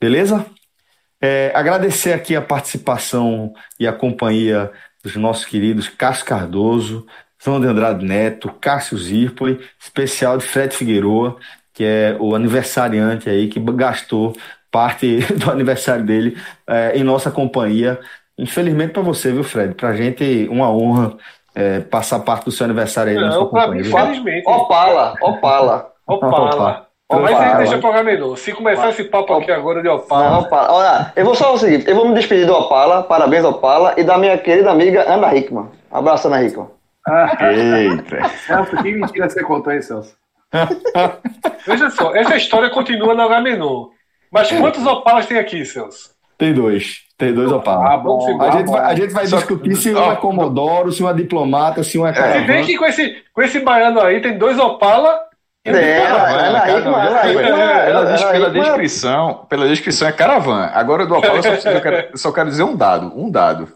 [0.00, 0.46] Beleza?
[1.24, 4.72] É, agradecer aqui a participação e a companhia
[5.04, 7.06] dos nossos queridos Cássio Cardoso,
[7.38, 11.36] João de Andrade Neto, Cássio Zirpoli, especial de Fred Figueroa,
[11.72, 14.34] que é o aniversariante aí que gastou
[14.68, 16.36] parte do aniversário dele
[16.66, 18.00] é, em nossa companhia.
[18.36, 19.74] Infelizmente para você, viu, Fred?
[19.74, 21.16] Para a gente, uma honra
[21.54, 23.82] é, passar parte do seu aniversário aí na sua companhia.
[23.82, 24.42] Infelizmente.
[24.48, 25.92] Opala, Opala.
[26.04, 26.91] Opala.
[27.20, 28.36] Mas aí deixa pra Gamelô.
[28.36, 30.30] Se começar esse papo aqui agora de Opala.
[30.30, 30.72] Não, Opala.
[30.72, 34.04] Olha, eu vou só o seguinte: eu vou me despedir do Opala, parabéns, Opala, e
[34.04, 35.68] da minha querida amiga Ana Hickman.
[35.90, 36.68] Abraço, Ana Hickman.
[37.40, 38.28] Eita.
[38.46, 40.14] Celso, que mentira você contou aí, Celso?
[41.66, 43.88] Veja só, essa história continua na Agamenon.
[44.30, 46.10] Mas quantos opalas tem aqui, Celso?
[46.38, 47.02] Tem dois.
[47.16, 47.92] Tem dois opalas.
[47.92, 48.72] Ah, bom, a, ah, gente bom.
[48.72, 51.98] vai, a gente vai Só- discutir se um é Comodoro, se um é diplomata, se
[51.98, 52.64] um é Se vem caravana.
[52.64, 55.20] que com esse, com esse baiano aí tem dois opala
[55.64, 56.42] e um É, caravana.
[56.48, 57.60] Ana Hickman, não,
[58.00, 60.70] Ana pela- descrição, pela descrição é caravan.
[60.74, 63.68] Agora do Opala eu só, eu quero, só quero dizer um dado, um dado.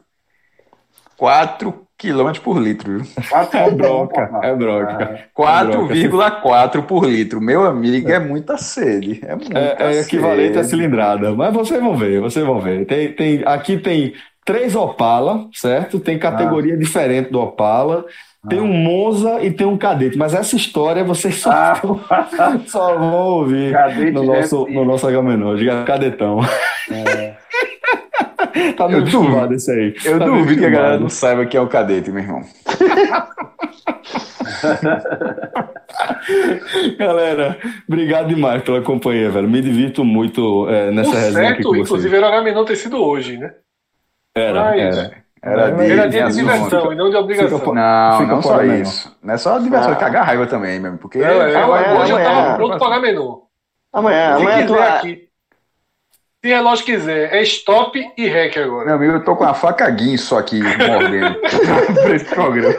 [1.16, 3.06] 4 km por litro, viu?
[3.54, 5.24] É broca, é broca.
[5.34, 7.40] 4,4 por litro.
[7.40, 9.20] Meu amigo, é muita sede.
[9.24, 10.68] É muita É, é equivalente à sede.
[10.76, 11.32] cilindrada.
[11.32, 12.84] Mas vocês vão ver, vocês vão ver.
[12.86, 14.12] Tem, tem, aqui tem
[14.44, 15.98] três Opala, certo?
[15.98, 18.04] Tem categoria diferente do Opala.
[18.48, 20.16] Tem um Monza e tem um Cadete.
[20.16, 21.80] Mas essa história vocês só, Ah.
[22.66, 25.56] só vão ouvir Cadete no nosso, é- no nosso Agamenon.
[25.56, 26.40] Diga Cadetão.
[28.76, 29.54] tá meio Eu duvido.
[29.54, 29.94] esse aí.
[30.04, 32.42] Eu Tá duvido que a galera não saiba que é o cadete, meu irmão.
[36.98, 37.58] Galera,
[37.88, 39.48] obrigado demais pela companhia, velho.
[39.48, 41.86] Me divirto muito é, nessa O resenha aqui com certo, vocês.
[41.88, 43.52] inclusive, era o Agamenon ter sido hoje, né?
[44.34, 45.25] Era, Mas- era.
[45.46, 46.92] Era de, Era dia de de diversão assunto.
[46.92, 47.58] e não de obrigação.
[47.60, 49.16] Fica- Não, Fica não só isso.
[49.22, 50.98] Não é só diversão, é cagar raiva também, mesmo.
[50.98, 52.24] Porque Não, é, Amanhã, hoje eu amanhã.
[52.42, 53.36] tava pronto pro Agamenon.
[53.92, 54.88] Amanhã, Se amanhã tu vai.
[54.98, 55.26] aqui.
[56.44, 58.86] Se relógio quiser, é stop e rec agora.
[58.86, 62.74] Meu amigo, eu tô com uma faca guinso aqui mordendo pra esse programa.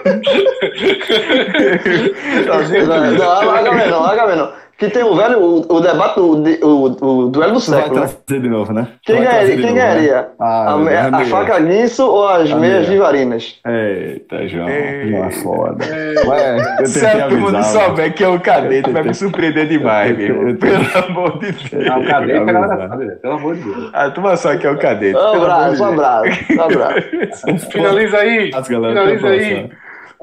[2.48, 4.48] Não, não, Agamenon, não, Agamenon.
[4.78, 8.00] Que tem o velho, o, o debate, o, o, o duelo do vai século.
[8.00, 8.08] né?
[8.26, 8.88] trazer de novo, né?
[9.04, 9.48] Quem Vai ganharia?
[9.56, 9.82] Quem novo, né?
[9.82, 10.30] ganharia?
[10.40, 12.60] Ah, a, Deus, a faca guinso ou as Amigo.
[12.60, 13.60] meias vivarinas?
[13.66, 14.68] Eita, João.
[14.68, 15.86] João é foda.
[16.28, 20.56] Ué, eu Se todo mundo souber que é o cadete, vai me surpreender demais, meu.
[20.58, 21.88] Pelo amor de Deus.
[21.90, 22.90] Ah, o cadete, a galera Avisar.
[22.90, 23.20] sabe, velho.
[23.20, 23.90] Pelo amor de Deus.
[23.94, 25.18] A turma sabe que é o cadete.
[25.18, 27.70] Um abraço, um abraço, um abraço.
[27.72, 28.52] Finaliza aí.
[28.54, 29.70] A Finaliza aí.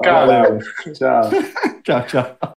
[0.01, 0.57] Cara.
[0.93, 1.29] Tchau.
[1.83, 2.54] Tchau, tchau.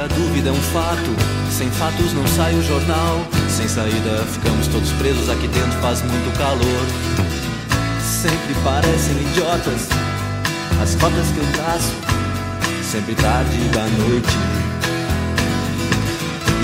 [0.00, 1.14] A dúvida é um fato.
[1.52, 3.20] Sem fatos não sai o jornal.
[3.50, 6.86] Sem saída ficamos todos presos aqui dentro, faz muito calor.
[8.00, 9.88] Sempre parecem idiotas
[10.82, 11.92] as rotas que eu traço.
[12.82, 14.38] Sempre tarde da noite.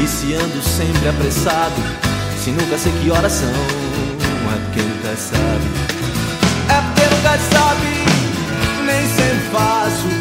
[0.02, 1.82] E se ando sempre apressado,
[2.42, 5.66] se nunca sei que horas são, é porque nunca sabe.
[6.70, 7.86] É porque nunca sabe,
[8.86, 10.15] nem sempre faço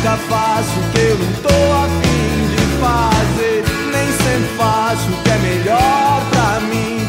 [0.00, 1.48] nunca faço o que eu não tô
[1.84, 3.64] afim de fazer.
[3.92, 7.06] Nem sempre faço o que é melhor pra mim.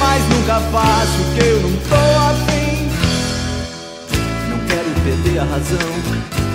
[0.00, 1.94] Mas nunca faço o que eu não tô
[2.30, 2.88] afim.
[4.50, 5.92] Não quero perder a razão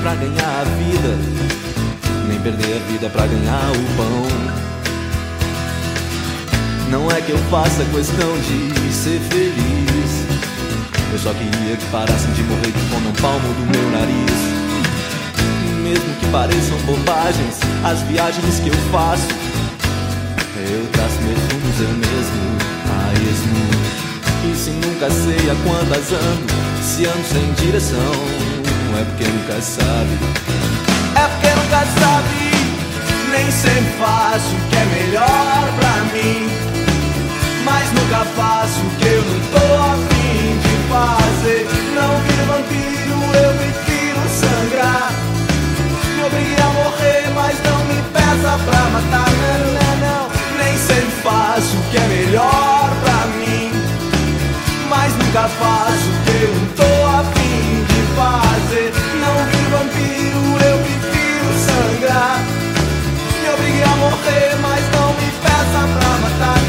[0.01, 1.17] pra ganhar a vida.
[2.27, 4.27] Nem perder a vida pra ganhar o pão.
[6.89, 10.25] Não é que eu faça questão de ser feliz.
[11.13, 14.50] Eu só queria que parassem de morrer de fome um palmo do meu nariz.
[15.91, 19.27] Mesmo que pareçam bobagens, as viagens que eu faço.
[20.55, 22.43] Eu traço meus rumos eu mesmo,
[22.87, 23.59] a esmo.
[24.49, 26.47] E se nunca sei a quantas ando,
[26.81, 28.13] se ando sem direção,
[28.97, 30.15] é porque nunca sabe.
[31.13, 32.39] É porque nunca sabe,
[33.29, 36.47] nem sempre faço o que é melhor pra mim.
[37.65, 41.67] Mas nunca faço o que eu não tô afim de fazer.
[41.93, 42.41] Não viro
[46.21, 49.29] me obrigue a morrer, mas não me peça pra matar.
[49.41, 50.29] Não, não, não.
[50.57, 53.71] Nem sempre faço o que é melhor pra mim,
[54.89, 56.93] mas nunca faço o que eu tô
[57.33, 58.93] fim de fazer.
[59.19, 62.39] Não vi vampiro, eu prefiro sangrar.
[63.41, 66.60] Me obrigue a morrer, mas não me peça pra matar.